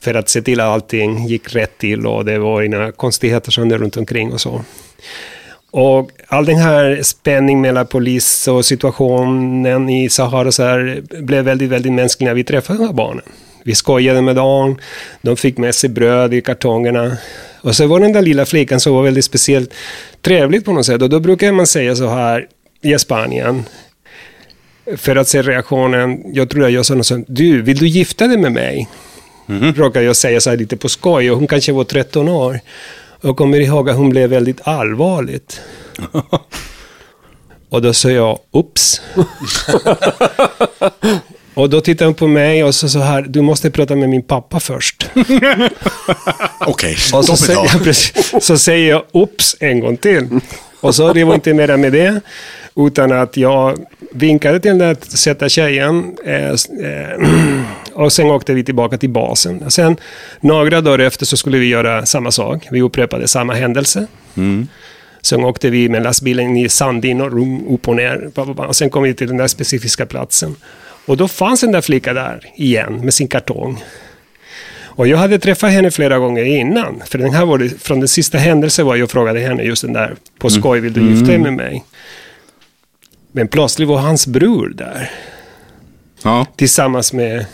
för 0.00 0.14
att 0.14 0.28
se 0.28 0.42
till 0.42 0.60
att 0.60 0.66
allting 0.66 1.26
gick 1.26 1.54
rätt 1.54 1.78
till 1.78 2.06
och 2.06 2.24
det 2.24 2.38
var 2.38 2.62
inga 2.62 2.92
konstigheter 2.92 3.50
som 3.50 3.68
det 3.68 3.78
runt 3.78 3.96
omkring 3.96 4.32
och 4.32 4.40
så. 4.40 4.64
Och 5.70 6.10
all 6.26 6.44
den 6.44 6.58
här 6.58 7.00
spänningen 7.02 7.60
mellan 7.60 7.86
polis 7.86 8.48
och 8.48 8.64
situationen 8.64 9.90
i 9.90 10.08
Sahara 10.08 10.52
så 10.52 10.62
här 10.62 11.02
blev 11.22 11.44
väldigt, 11.44 11.70
väldigt 11.70 11.92
mänsklig 11.92 12.26
när 12.26 12.34
vi 12.34 12.44
träffade 12.44 12.78
de 12.78 12.86
här 12.86 12.92
barnen. 12.92 13.24
Vi 13.64 13.74
skojade 13.74 14.22
med 14.22 14.36
dem, 14.36 14.78
de 15.22 15.36
fick 15.36 15.58
med 15.58 15.74
sig 15.74 15.90
bröd 15.90 16.34
i 16.34 16.40
kartongerna. 16.40 17.16
Och 17.60 17.76
så 17.76 17.86
var 17.86 18.00
den 18.00 18.12
där 18.12 18.22
lilla 18.22 18.46
flickan 18.46 18.80
som 18.80 18.94
var 18.94 19.02
väldigt 19.02 19.24
speciellt 19.24 19.74
trevligt 20.20 20.64
på 20.64 20.72
något 20.72 20.86
sätt. 20.86 21.02
Och 21.02 21.10
då 21.10 21.20
brukar 21.20 21.52
man 21.52 21.66
säga 21.66 21.96
så 21.96 22.08
här 22.08 22.48
i 22.82 22.98
Spanien, 22.98 23.64
för 24.96 25.16
att 25.16 25.28
se 25.28 25.42
reaktionen, 25.42 26.34
jag 26.34 26.50
tror 26.50 26.70
jag 26.70 26.86
sa 26.86 26.94
något 26.94 27.06
sånt, 27.06 27.26
du, 27.28 27.62
vill 27.62 27.78
du 27.78 27.86
gifta 27.86 28.26
dig 28.26 28.36
med 28.36 28.52
mig? 28.52 28.88
Råkade 29.46 30.04
jag 30.04 30.16
säga 30.16 30.40
så 30.40 30.50
här 30.50 30.56
lite 30.56 30.76
på 30.76 30.88
skoj 30.88 31.30
och 31.30 31.38
hon 31.38 31.46
kanske 31.46 31.72
var 31.72 31.84
13 31.84 32.28
år. 32.28 32.60
Och 33.22 33.28
jag 33.28 33.36
kommer 33.36 33.60
ihåg 33.60 33.90
att 33.90 33.96
hon 33.96 34.10
blev 34.10 34.30
väldigt 34.30 34.60
allvarligt. 34.64 35.60
och 37.68 37.82
då 37.82 37.92
sa 37.92 38.10
jag, 38.10 38.38
ups. 38.52 39.00
och 41.54 41.70
då 41.70 41.80
tittade 41.80 42.08
hon 42.08 42.14
på 42.14 42.26
mig 42.26 42.64
och 42.64 42.74
så 42.74 42.88
så 42.88 42.98
här, 42.98 43.22
du 43.22 43.40
måste 43.40 43.70
prata 43.70 43.96
med 43.96 44.08
min 44.08 44.22
pappa 44.22 44.60
först. 44.60 45.10
Okej, 46.60 46.96
Och 47.12 47.24
så, 47.24 47.36
säger, 47.36 47.70
jag, 47.84 47.94
så 48.42 48.58
säger 48.58 48.90
jag 48.90 49.04
ups 49.12 49.56
en 49.60 49.80
gång 49.80 49.96
till. 49.96 50.40
Och 50.80 50.94
så 50.94 51.12
det 51.12 51.24
var 51.24 51.34
inte 51.34 51.54
mer 51.54 51.76
med 51.76 51.92
det. 51.92 52.20
Utan 52.76 53.12
att 53.12 53.36
jag 53.36 53.78
vinkade 54.12 54.60
till 54.60 54.68
den 54.68 54.78
där 54.78 54.96
söta 55.00 55.48
tjejen. 55.48 56.16
Eh, 56.24 56.50
eh, 56.50 57.28
och 57.92 58.12
sen 58.12 58.26
åkte 58.26 58.54
vi 58.54 58.64
tillbaka 58.64 58.98
till 58.98 59.10
basen. 59.10 59.70
Sen 59.70 59.96
några 60.40 60.80
dagar 60.80 60.98
efter 60.98 61.26
så 61.26 61.36
skulle 61.36 61.58
vi 61.58 61.66
göra 61.66 62.06
samma 62.06 62.30
sak. 62.30 62.66
Vi 62.70 62.82
upprepade 62.82 63.28
samma 63.28 63.54
händelse. 63.54 64.06
Sen 65.22 65.44
åkte 65.44 65.70
vi 65.70 65.88
med 65.88 66.02
lastbilen 66.02 66.56
i 66.56 66.68
och 67.20 67.32
rum, 67.32 67.66
upp 67.68 67.88
och 67.88 67.96
ner. 67.96 68.30
Och 68.56 68.76
sen 68.76 68.90
kom 68.90 69.02
vi 69.02 69.14
till 69.14 69.28
den 69.28 69.36
där 69.36 69.48
specifika 69.48 70.06
platsen. 70.06 70.56
Och 71.06 71.16
då 71.16 71.28
fanns 71.28 71.60
den 71.60 71.72
där 71.72 71.80
flickan 71.80 72.14
där 72.14 72.40
igen 72.56 73.00
med 73.04 73.14
sin 73.14 73.28
kartong. 73.28 73.84
Och 74.94 75.08
jag 75.08 75.18
hade 75.18 75.38
träffat 75.38 75.70
henne 75.70 75.90
flera 75.90 76.18
gånger 76.18 76.44
innan. 76.44 77.02
För 77.06 77.18
den 77.18 77.34
här 77.34 77.46
var 77.46 77.58
det, 77.58 77.82
från 77.82 78.00
den 78.00 78.08
sista 78.08 78.38
händelsen 78.38 78.86
var 78.86 78.96
jag 78.96 79.10
frågade 79.10 79.40
henne 79.40 79.62
just 79.62 79.82
den 79.82 79.92
där, 79.92 80.14
på 80.38 80.50
skoj, 80.50 80.80
vill 80.80 80.92
du 80.92 81.10
gifta 81.10 81.26
dig 81.26 81.38
med 81.38 81.52
mig? 81.52 81.84
Men 83.32 83.48
plötsligt 83.48 83.88
var 83.88 83.98
hans 83.98 84.26
bror 84.26 84.72
där 84.76 85.10
Ja. 86.22 86.46
tillsammans 86.56 87.12
med, 87.12 87.46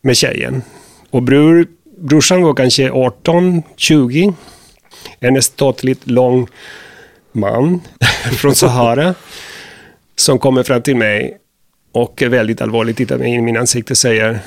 med 0.00 0.16
tjejen. 0.16 0.62
Och 1.10 1.22
bror, 1.22 1.66
brorsan 1.98 2.42
var 2.42 2.54
kanske 2.54 2.90
18, 2.90 3.62
20. 3.76 4.32
En 5.20 5.42
ståtligt 5.42 6.06
lång 6.10 6.46
man 7.32 7.80
från 8.38 8.54
Sahara. 8.54 9.14
som 10.16 10.38
kommer 10.38 10.62
fram 10.62 10.82
till 10.82 10.96
mig 10.96 11.36
och 11.92 12.22
väldigt 12.22 12.60
allvarligt 12.62 12.96
tittar 12.96 13.18
mig 13.18 13.28
in 13.28 13.34
i 13.34 13.42
min 13.42 13.56
ansikte 13.56 13.92
och 13.92 13.98
säger 13.98 14.38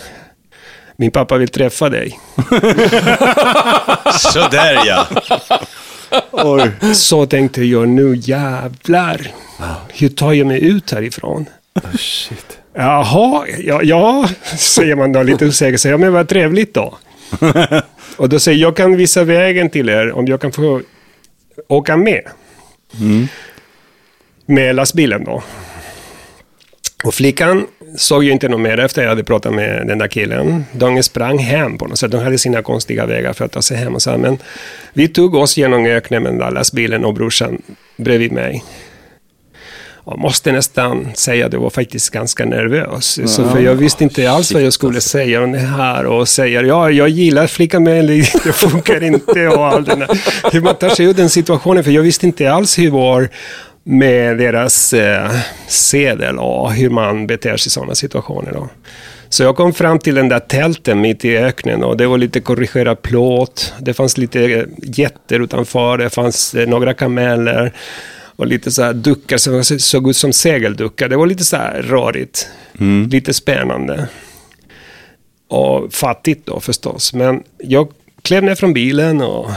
Min 0.95 1.11
pappa 1.11 1.37
vill 1.37 1.47
träffa 1.49 1.89
dig. 1.89 2.19
Sådär 4.19 4.79
ja. 4.85 5.07
Så 6.95 7.25
tänkte 7.25 7.63
jag, 7.63 7.87
nu 7.89 8.15
jävlar. 8.15 9.27
Hur 9.93 10.09
tar 10.09 10.33
jag 10.33 10.47
mig 10.47 10.63
ut 10.63 10.91
härifrån? 10.91 11.45
Shit. 11.99 12.57
Jaha, 12.73 13.45
ja, 13.59 13.83
ja, 13.83 14.29
säger 14.57 14.95
man 14.95 15.11
då 15.11 15.23
lite 15.23 15.45
osäkert. 15.45 15.85
Ja, 15.85 15.97
men 15.97 16.13
vad 16.13 16.27
trevligt 16.27 16.73
då. 16.73 16.97
Och 18.17 18.29
då 18.29 18.39
säger 18.39 18.57
jag, 18.57 18.67
jag 18.67 18.75
kan 18.75 18.97
visa 18.97 19.23
vägen 19.23 19.69
till 19.69 19.89
er 19.89 20.11
om 20.11 20.27
jag 20.27 20.41
kan 20.41 20.51
få 20.51 20.81
åka 21.67 21.97
med. 21.97 22.21
Med 24.45 24.75
lastbilen 24.75 25.23
då. 25.23 25.43
Och 27.03 27.13
flickan 27.13 27.67
såg 27.97 28.23
ju 28.23 28.31
inte 28.31 28.49
något 28.49 28.59
mer 28.59 28.79
efter 28.79 29.01
jag 29.01 29.09
hade 29.09 29.23
pratat 29.23 29.53
med 29.53 29.87
den 29.87 29.97
där 29.97 30.07
killen. 30.07 30.65
De 30.71 31.03
sprang 31.03 31.37
hem 31.37 31.77
på 31.77 31.87
något 31.87 31.99
sätt. 31.99 32.11
De 32.11 32.23
hade 32.23 32.37
sina 32.37 32.61
konstiga 32.61 33.05
vägar 33.05 33.33
för 33.33 33.45
att 33.45 33.51
ta 33.51 33.61
sig 33.61 33.77
hem. 33.77 33.95
Och 33.95 34.01
så, 34.01 34.11
här. 34.11 34.17
men 34.17 34.37
vi 34.93 35.07
tog 35.07 35.35
oss 35.35 35.57
genom 35.57 35.85
öknen 35.85 36.23
med 36.23 36.31
den 36.31 36.39
där 36.39 36.51
lastbilen 36.51 37.05
och 37.05 37.13
brorsan 37.13 37.61
bredvid 37.97 38.31
mig. 38.31 38.63
Jag 40.05 40.19
måste 40.19 40.51
nästan 40.51 41.07
säga 41.15 41.45
att 41.45 41.53
jag 41.53 41.59
var 41.59 41.69
faktiskt 41.69 42.09
ganska 42.09 42.45
nervös. 42.45 43.19
Så 43.35 43.49
för 43.49 43.59
jag 43.59 43.75
visste 43.75 44.03
inte 44.03 44.31
alls 44.31 44.51
vad 44.51 44.63
jag 44.63 44.73
skulle 44.73 45.01
säga 45.01 45.43
om 45.43 45.51
det 45.51 45.59
här. 45.59 46.05
Och 46.05 46.27
säga, 46.27 46.61
ja, 46.61 46.91
jag 46.91 47.09
gillar 47.09 47.47
flickan 47.47 47.83
men 47.83 48.07
det 48.07 48.23
funkar 48.53 49.03
inte. 49.03 49.47
Och 49.47 49.67
all 49.67 49.83
den. 49.83 50.03
Hur 50.51 50.61
man 50.61 50.75
tar 50.75 50.89
sig 50.89 51.05
ur 51.05 51.13
den 51.13 51.29
situationen. 51.29 51.83
För 51.83 51.91
jag 51.91 52.01
visste 52.01 52.25
inte 52.25 52.51
alls 52.51 52.79
hur 52.79 52.91
var 52.91 53.29
med 53.83 54.37
deras 54.37 54.93
eh, 54.93 55.31
sedel 55.67 56.39
och 56.39 56.73
hur 56.73 56.89
man 56.89 57.27
beter 57.27 57.57
sig 57.57 57.67
i 57.67 57.71
sådana 57.71 57.95
situationer. 57.95 58.51
Då. 58.51 58.69
Så 59.29 59.43
jag 59.43 59.55
kom 59.55 59.73
fram 59.73 59.99
till 59.99 60.15
den 60.15 60.29
där 60.29 60.39
tälten 60.39 61.01
mitt 61.01 61.25
i 61.25 61.37
öknen 61.37 61.83
och 61.83 61.97
det 61.97 62.07
var 62.07 62.17
lite 62.17 62.39
korrigerad 62.39 63.01
plåt. 63.01 63.73
Det 63.79 63.93
fanns 63.93 64.17
lite 64.17 64.65
getter 64.77 65.39
utanför, 65.39 65.97
det 65.97 66.09
fanns 66.09 66.55
eh, 66.55 66.67
några 66.67 66.93
kameler 66.93 67.73
och 68.35 68.47
lite 68.47 68.71
så 68.71 68.83
här 68.83 68.93
duckar 68.93 69.37
som 69.37 69.63
såg 69.63 70.09
ut 70.09 70.17
som 70.17 70.33
segelduckar. 70.33 71.09
Det 71.09 71.17
var 71.17 71.25
lite 71.25 71.43
så 71.43 71.57
här 71.57 71.81
rörigt, 71.81 72.47
lite 73.11 73.33
spännande. 73.33 74.07
Och 75.47 75.93
fattigt 75.93 76.45
då 76.45 76.59
förstås. 76.59 77.13
Men 77.13 77.43
jag 77.57 77.87
klev 78.21 78.43
ner 78.43 78.55
från 78.55 78.73
bilen 78.73 79.21
och 79.21 79.51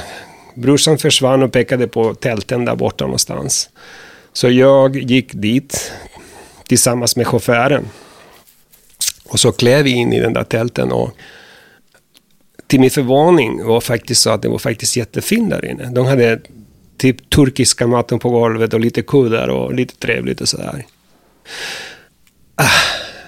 brorsan 0.55 0.99
försvann 0.99 1.43
och 1.43 1.53
pekade 1.53 1.89
på 1.89 2.15
tälten 2.15 2.65
där 2.65 2.77
borta 2.77 3.05
någonstans. 3.05 3.71
Så 4.35 4.51
jag 4.51 4.97
gick 4.97 5.33
dit 5.33 5.93
tillsammans 6.67 7.17
med 7.17 7.27
chauffören. 7.27 7.89
Och 9.25 9.41
så 9.41 9.53
klev 9.53 9.85
vi 9.85 9.91
in 9.91 10.13
i 10.13 10.21
den 10.21 10.33
där 10.33 10.45
tälten 10.45 10.93
och 10.93 11.11
till 12.67 12.81
min 12.81 12.91
förvåning 12.91 13.65
var 13.65 13.81
faktiskt 13.81 14.23
så 14.23 14.31
att 14.31 14.43
det 14.43 14.49
var 14.49 14.59
faktiskt 14.59 14.97
jättefint 14.97 15.51
där 15.51 15.65
inne. 15.65 15.91
De 15.91 16.07
hade 16.07 16.41
typ 16.97 17.31
turkiska 17.31 17.87
maten 17.87 18.19
på 18.19 18.31
golvet 18.31 18.75
och 18.75 18.81
lite 18.81 19.03
kuddar 19.03 19.49
och 19.49 19.75
lite 19.75 19.97
trevligt 19.97 20.41
och 20.41 20.49
sådär. 20.49 20.87
Ah, 22.57 22.69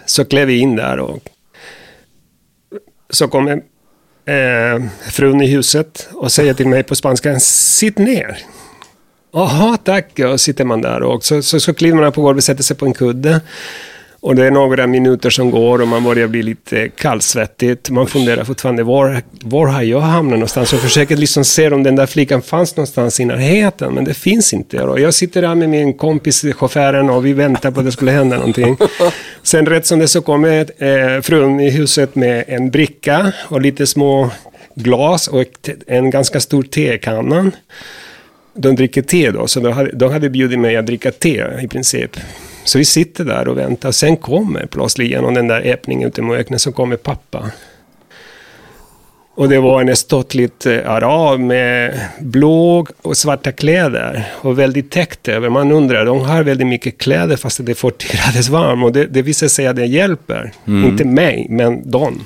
så 0.07 0.25
klev 0.25 0.47
vi 0.47 0.59
in 0.59 0.77
där 0.77 0.99
och 1.01 1.19
så 3.11 3.29
kommer 3.29 3.53
eh, 4.25 4.83
frun 5.11 5.43
i 5.43 5.47
huset 5.47 6.09
och 6.13 6.33
säger 6.33 6.55
till 6.55 6.69
mig 6.69 6.83
på 6.83 6.95
spanska, 6.95 7.41
sitt 7.41 7.99
ner. 7.99 8.39
Jaha, 9.37 9.77
tack. 9.77 10.19
Och 10.19 10.41
sitter 10.41 10.65
man 10.65 10.81
där 10.81 11.03
och 11.03 11.25
så, 11.25 11.43
så, 11.43 11.61
så 11.61 11.75
kliver 11.75 12.01
man 12.01 12.13
på 12.13 12.23
golvet 12.23 12.41
och 12.41 12.45
sätter 12.45 12.63
sig 12.63 12.77
på 12.77 12.87
en 12.87 12.95
kudde. 12.95 13.41
Och 14.21 14.35
det 14.35 14.47
är 14.47 14.51
några 14.51 14.87
minuter 14.87 15.31
som 15.31 15.51
går 15.51 15.83
och 15.83 15.89
man 15.89 16.05
börjar 16.05 16.27
bli 16.27 16.43
lite 16.43 16.89
kallsvettigt. 16.89 17.91
Man 17.91 18.07
funderar 18.07 18.45
fortfarande, 18.45 18.83
var, 18.83 19.23
var 19.31 19.67
har 19.67 19.83
jag 19.83 20.01
hamnat 20.01 20.33
någonstans? 20.33 20.73
Och 20.73 20.79
försöker 20.79 21.17
liksom 21.17 21.45
se 21.45 21.71
om 21.71 21.83
den 21.83 21.97
där 21.97 22.07
flickan 22.07 22.43
fanns 22.43 22.77
någonstans 22.77 23.21
i 23.21 23.25
närheten, 23.25 23.95
men 23.95 24.05
det 24.05 24.15
finns 24.15 24.53
inte. 24.53 24.83
Och 24.83 25.01
jag 25.01 25.15
sitter 25.15 25.43
där 25.43 25.55
med 25.55 25.69
min 25.69 25.95
kompis, 25.95 26.45
chauffören, 26.55 27.11
och 27.11 27.27
vi 27.27 27.33
väntar 27.33 27.71
på 27.71 27.81
att 27.81 27.87
det 27.87 27.93
skulle 27.93 28.11
hända 28.11 28.37
någonting. 28.37 28.77
Sen 29.43 29.67
rätt 29.67 29.87
som 29.87 29.99
det 29.99 30.09
så 30.09 30.23
kommer 30.23 30.85
eh, 30.85 31.21
frun 31.23 31.61
i 31.61 31.71
huset 31.71 32.15
med 32.15 32.45
en 32.49 32.71
bricka 32.71 33.33
och 33.49 33.61
lite 33.61 33.87
små 33.87 34.31
glas 34.75 35.29
och 35.29 35.45
en 35.87 36.11
ganska 36.11 36.41
stor 36.41 36.63
tekanna. 36.63 37.51
De 38.57 38.77
dricker 38.77 39.03
te 39.03 39.31
då, 39.31 39.47
så 39.47 39.61
de 39.61 39.73
hade, 39.73 39.91
de 39.93 40.13
hade 40.13 40.31
bjudit 40.31 40.59
mig 40.59 40.77
att 40.77 40.87
dricka 40.87 41.11
te 41.11 41.45
i 41.63 41.69
princip. 41.69 42.17
Så 42.65 42.79
vi 42.79 42.85
sitter 42.85 43.25
där 43.25 43.49
och 43.49 43.59
väntar. 43.59 43.93
Sen 43.93 44.17
kommer 44.17 44.67
plötsligt 44.67 45.11
genom 45.11 45.35
den 45.35 45.49
där 45.49 45.61
öppningen 45.73 46.09
ute 46.09 46.21
i 46.21 46.25
öknen 46.25 46.59
så 46.59 46.73
kommer 46.73 46.97
pappa. 46.97 47.51
Och 49.37 49.49
det 49.49 49.61
var 49.61 49.81
en 49.81 49.97
ståtligt 49.97 50.67
eh, 50.67 50.91
arab 50.91 51.41
med 51.41 52.01
blå 52.21 52.87
och 53.03 53.17
svarta 53.17 53.53
kläder 53.53 54.25
och 54.33 54.59
väldigt 54.59 54.91
täckt 54.91 55.29
över. 55.29 55.49
Man 55.49 55.73
undrar, 55.73 56.05
de 56.05 56.21
har 56.21 56.43
väldigt 56.43 56.67
mycket 56.67 56.99
kläder 56.99 57.37
fast 57.37 57.67
det 57.67 57.73
är 57.73 57.75
40 57.75 58.17
graders 58.17 58.49
varmt 58.49 58.85
och 58.85 58.93
det, 58.93 59.07
det 59.07 59.23
visar 59.23 59.49
sig 59.49 59.67
att 59.67 59.77
det 59.77 59.87
hjälper. 59.87 60.53
Inte 60.67 61.05
mig, 61.05 61.47
men 61.51 61.91
dem. 61.91 62.25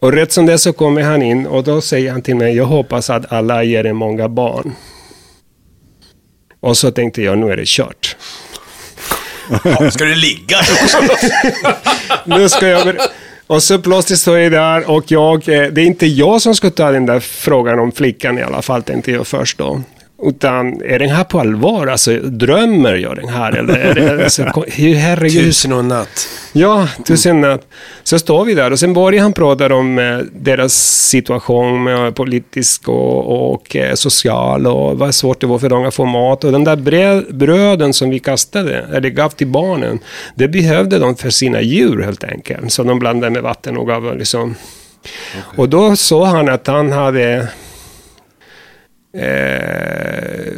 Och 0.00 0.12
rätt 0.12 0.32
som 0.32 0.46
det 0.46 0.58
så 0.58 0.72
kommer 0.72 1.02
han 1.02 1.22
in 1.22 1.46
och 1.46 1.64
då 1.64 1.80
säger 1.80 2.12
han 2.12 2.22
till 2.22 2.36
mig, 2.36 2.56
jag 2.56 2.64
hoppas 2.64 3.10
att 3.10 3.32
alla 3.32 3.64
ger 3.64 3.86
er 3.86 3.92
många 3.92 4.28
barn. 4.28 4.74
Och 6.60 6.76
så 6.76 6.90
tänkte 6.90 7.22
jag, 7.22 7.38
nu 7.38 7.52
är 7.52 7.56
det 7.56 7.66
kört. 7.66 8.16
Ja, 9.64 9.90
ska 9.90 10.04
du 10.04 10.14
ligga? 10.14 10.56
Nu 12.24 12.48
ska 12.48 12.68
jag... 12.68 12.96
Och 13.46 13.62
så 13.62 13.78
plötsligt 13.78 14.18
står 14.18 14.38
jag 14.38 14.52
där 14.52 14.90
och 14.90 15.04
jag, 15.10 15.48
eh, 15.48 15.62
det 15.72 15.80
är 15.80 15.86
inte 15.86 16.06
jag 16.06 16.42
som 16.42 16.54
ska 16.54 16.70
ta 16.70 16.90
den 16.90 17.06
där 17.06 17.20
frågan 17.20 17.78
om 17.78 17.92
flickan 17.92 18.38
i 18.38 18.42
alla 18.42 18.62
fall, 18.62 18.82
tänkte 18.82 19.12
jag 19.12 19.26
först 19.26 19.58
då. 19.58 19.82
Utan 20.22 20.82
är 20.82 20.98
den 20.98 21.08
här 21.08 21.24
på 21.24 21.40
allvar? 21.40 21.86
Alltså, 21.86 22.18
drömmer 22.20 22.94
jag 22.94 23.16
den 23.16 23.28
här? 23.28 23.52
Eller 23.52 23.74
är 23.74 23.94
det, 23.94 24.24
alltså, 24.24 24.42
herregud, 24.96 25.44
Tusen 25.44 25.72
och 25.72 25.84
natt. 25.84 26.28
Ja, 26.52 26.88
tusen 27.04 27.40
natt. 27.40 27.66
Så 28.02 28.18
står 28.18 28.44
vi 28.44 28.54
där 28.54 28.70
och 28.70 28.78
sen 28.78 28.94
börjar 28.94 29.22
han 29.22 29.32
prata 29.32 29.74
om 29.74 29.98
eh, 29.98 30.18
deras 30.32 30.74
situation 31.08 31.84
med 31.84 32.14
politisk 32.14 32.88
och, 32.88 33.52
och 33.52 33.76
eh, 33.76 33.94
social 33.94 34.66
och 34.66 34.98
vad 34.98 35.14
svårt 35.14 35.40
det 35.40 35.46
var 35.46 35.58
för 35.58 35.68
dem 35.68 35.84
att 35.84 35.94
få 35.94 36.04
mat. 36.04 36.44
Och 36.44 36.52
den 36.52 36.64
där 36.64 36.76
bröd, 36.76 37.24
bröden 37.30 37.92
som 37.92 38.10
vi 38.10 38.18
kastade, 38.18 38.86
eller 38.94 39.08
gav 39.08 39.28
till 39.28 39.46
barnen, 39.46 39.98
det 40.34 40.48
behövde 40.48 40.98
de 40.98 41.16
för 41.16 41.30
sina 41.30 41.60
djur 41.60 42.02
helt 42.02 42.24
enkelt. 42.24 42.72
Så 42.72 42.82
de 42.82 42.98
blandade 42.98 43.30
med 43.30 43.42
vatten 43.42 43.76
och 43.76 43.86
gav 43.86 44.18
liksom. 44.18 44.54
Och 45.56 45.68
då 45.68 45.96
såg 45.96 46.26
han 46.26 46.48
att 46.48 46.66
han 46.66 46.92
hade 46.92 47.48
eh, 49.16 50.52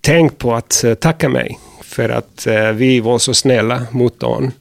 tänkt 0.00 0.38
på 0.38 0.54
att 0.54 0.84
eh, 0.84 0.94
tacka 0.94 1.28
mig 1.28 1.58
för 1.82 2.08
att 2.08 2.46
eh, 2.46 2.70
vi 2.70 3.00
var 3.00 3.18
så 3.18 3.34
snälla 3.34 3.82
mot 3.90 4.20
dem. 4.20 4.52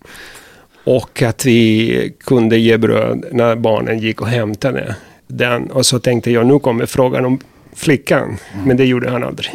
Och 0.84 1.22
att 1.22 1.46
vi 1.46 2.14
kunde 2.24 2.58
ge 2.58 2.78
bröd 2.78 3.26
när 3.32 3.56
barnen 3.56 4.00
gick 4.00 4.22
och 4.22 4.28
hämtade 4.28 4.96
den. 5.28 5.72
Och 5.72 5.86
så 5.86 6.00
tänkte 6.00 6.32
jag, 6.32 6.46
nu 6.46 6.60
kommer 6.60 6.86
frågan 6.86 7.26
om 7.26 7.40
flickan. 7.76 8.38
Men 8.66 8.78
det 8.78 8.86
gjorde 8.86 9.10
han 9.10 9.24
aldrig. 9.24 9.52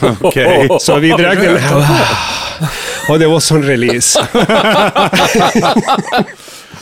Okej. 0.20 0.68
Så 0.80 0.98
vi 0.98 1.10
drack 1.10 1.38
den 1.38 1.58
Och 3.08 3.18
det 3.18 3.26
var 3.26 3.40
sån 3.40 3.62
release. 3.62 4.26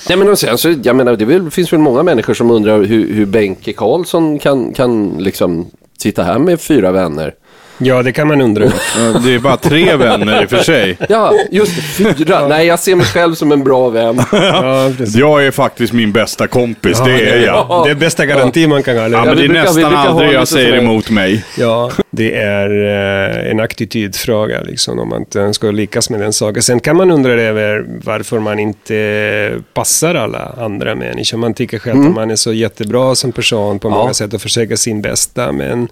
Nej, 0.08 0.18
men 0.18 0.36
sen 0.36 0.58
så, 0.58 0.74
jag 0.82 0.96
menar, 0.96 1.16
det 1.16 1.50
finns 1.50 1.72
väl 1.72 1.80
många 1.80 2.02
människor 2.02 2.34
som 2.34 2.50
undrar 2.50 2.82
hur, 2.82 3.14
hur 3.14 3.26
Benke 3.26 3.72
Karlsson 3.72 4.38
kan, 4.38 4.72
kan 4.72 5.08
liksom 5.18 5.70
sitta 6.00 6.22
här 6.22 6.38
med 6.38 6.60
fyra 6.60 6.92
vänner. 6.92 7.34
Ja, 7.82 8.02
det 8.02 8.12
kan 8.12 8.28
man 8.28 8.40
undra. 8.40 8.64
Ja, 8.64 9.20
Det 9.24 9.34
är 9.34 9.38
bara 9.38 9.56
tre 9.56 9.96
vänner 9.96 10.42
i 10.42 10.46
och 10.46 10.50
för 10.50 10.58
sig. 10.58 10.96
Ja, 11.08 11.32
just 11.50 11.76
det, 11.76 11.82
fyra. 12.14 12.48
Nej, 12.48 12.66
jag 12.66 12.78
ser 12.78 12.94
mig 12.96 13.06
själv 13.06 13.34
som 13.34 13.52
en 13.52 13.64
bra 13.64 13.88
vän. 13.88 14.20
Ja. 14.32 14.90
Jag 15.14 15.46
är 15.46 15.50
faktiskt 15.50 15.92
min 15.92 16.12
bästa 16.12 16.46
kompis, 16.46 17.00
det 17.04 17.12
är 17.30 17.46
jag. 17.46 17.82
Det 17.84 17.90
är 17.90 17.94
bästa 17.94 18.26
garanti 18.26 18.66
man 18.66 18.82
kan 18.82 18.96
ha. 18.96 19.08
Ja, 19.08 19.24
men 19.24 19.36
det 19.36 19.42
är 19.44 19.48
brukar- 19.48 19.62
nästan 19.62 19.94
aldrig 19.94 20.32
jag 20.32 20.48
säger 20.48 20.76
emot 20.76 21.10
mig. 21.10 21.44
Ja, 21.58 21.90
det 22.10 22.34
är 22.36 22.70
eh, 23.44 23.50
en 23.50 23.60
attitydfråga 23.60 24.60
liksom, 24.60 24.98
om 24.98 25.08
man 25.08 25.18
inte 25.20 25.52
ska 25.54 25.70
lyckas 25.70 26.10
med 26.10 26.20
den 26.20 26.32
saken. 26.32 26.62
Sen 26.62 26.80
kan 26.80 26.96
man 26.96 27.10
undra 27.10 27.32
över 27.32 27.84
varför 28.04 28.38
man 28.38 28.58
inte 28.58 29.60
passar 29.74 30.14
alla 30.14 30.54
andra 30.58 30.94
människor. 30.94 31.38
Man 31.38 31.54
tycker 31.54 31.78
själv 31.78 32.00
att 32.06 32.14
man 32.14 32.30
är 32.30 32.36
så 32.36 32.52
jättebra 32.52 33.14
som 33.14 33.32
person 33.32 33.78
på 33.78 33.90
många 33.90 34.10
Ja. 34.10 34.14
sätt 34.14 34.34
och 34.34 34.42
försöker 34.42 34.76
sin 34.76 35.02
bästa. 35.02 35.52
Men 35.52 35.88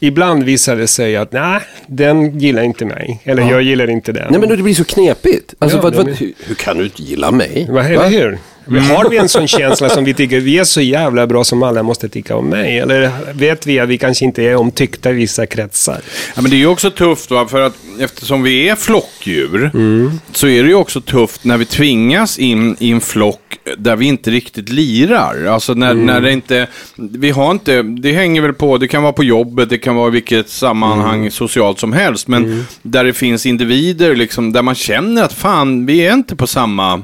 ibland 0.00 0.42
visar 0.44 0.76
det 0.76 0.86
sig 0.86 1.16
att 1.16 1.25
nej, 1.32 1.60
den 1.86 2.38
gillar 2.38 2.62
inte 2.62 2.84
mig. 2.84 3.20
Eller 3.24 3.50
jag 3.50 3.62
gillar 3.62 3.90
inte 3.90 4.12
den. 4.12 4.26
Nej, 4.30 4.40
men 4.40 4.48
det 4.48 4.56
blir 4.56 4.74
så 4.74 4.84
knepigt. 4.84 5.54
Alltså, 5.58 5.78
Ja, 5.78 5.82
vad, 5.82 5.94
vad, 5.94 6.08
hur, 6.08 6.32
hur 6.46 6.54
kan 6.54 6.78
du 6.78 6.84
inte 6.84 7.02
gilla 7.02 7.30
mig? 7.30 7.66
Va, 7.70 7.84
eller 7.84 7.96
Va? 7.96 8.04
hur? 8.06 8.38
Har 8.68 9.10
vi 9.10 9.16
en 9.16 9.28
sån 9.28 9.48
känsla 9.58 9.88
som 9.88 10.04
vi 10.04 10.14
tycker 10.14 10.40
vi 10.40 10.58
är 10.58 10.64
så 10.64 10.80
jävla 10.80 11.26
bra 11.26 11.44
som 11.44 11.62
alla 11.62 11.82
måste 11.82 12.08
tycka 12.08 12.36
om 12.36 12.46
mig? 12.48 12.78
Eller 12.78 13.10
vet 13.32 13.66
vi 13.66 13.80
att 13.80 13.88
vi 13.88 13.98
kanske 13.98 14.24
inte 14.24 14.42
är 14.42 14.56
omtyckta 14.56 15.10
i 15.10 15.14
vissa 15.14 15.46
kretsar? 15.46 16.00
Ja, 16.36 16.42
men 16.42 16.50
det 16.50 16.56
är 16.56 16.58
ju 16.58 16.66
också 16.66 16.90
tufft, 16.90 17.30
va? 17.30 17.46
för 17.48 17.60
att 17.60 17.74
eftersom 18.00 18.42
vi 18.42 18.68
är 18.68 18.74
flockdjur 18.74 19.70
så 20.32 20.48
är 20.48 20.62
det 20.62 20.68
ju 20.68 20.74
också 20.74 21.00
tufft 21.00 21.44
när 21.44 21.56
vi 21.56 21.64
tvingas 21.64 22.38
in 22.38 22.76
i 22.78 22.90
en 22.90 23.00
flock 23.00 23.40
där 23.78 23.96
vi 23.96 24.06
inte 24.06 24.30
riktigt 24.30 24.68
lirar. 24.68 25.44
Alltså 25.44 25.74
när, 25.74 25.94
när 25.94 26.20
det 26.20 26.32
inte, 26.32 26.66
vi 26.96 27.30
har 27.30 27.50
inte, 27.50 27.82
det 27.82 28.12
hänger 28.12 28.40
väl 28.40 28.52
på, 28.52 28.78
det 28.78 28.88
kan 28.88 29.02
vara 29.02 29.12
på 29.12 29.24
jobbet, 29.24 29.68
det 29.70 29.78
kan 29.78 29.94
vara 29.94 30.08
i 30.08 30.10
vilket 30.10 30.48
sammanhang 30.48 31.30
socialt 31.30 31.78
som 31.78 31.92
helst, 31.92 32.28
men 32.28 32.66
där 32.82 33.04
det 33.04 33.12
finns 33.12 33.46
individer 33.46 34.16
liksom, 34.16 34.52
där 34.52 34.62
man 34.62 34.74
känner 34.74 35.22
att 35.22 35.32
fan, 35.32 35.86
vi 35.86 36.06
är 36.06 36.14
inte 36.14 36.36
på 36.36 36.46
samma 36.46 37.02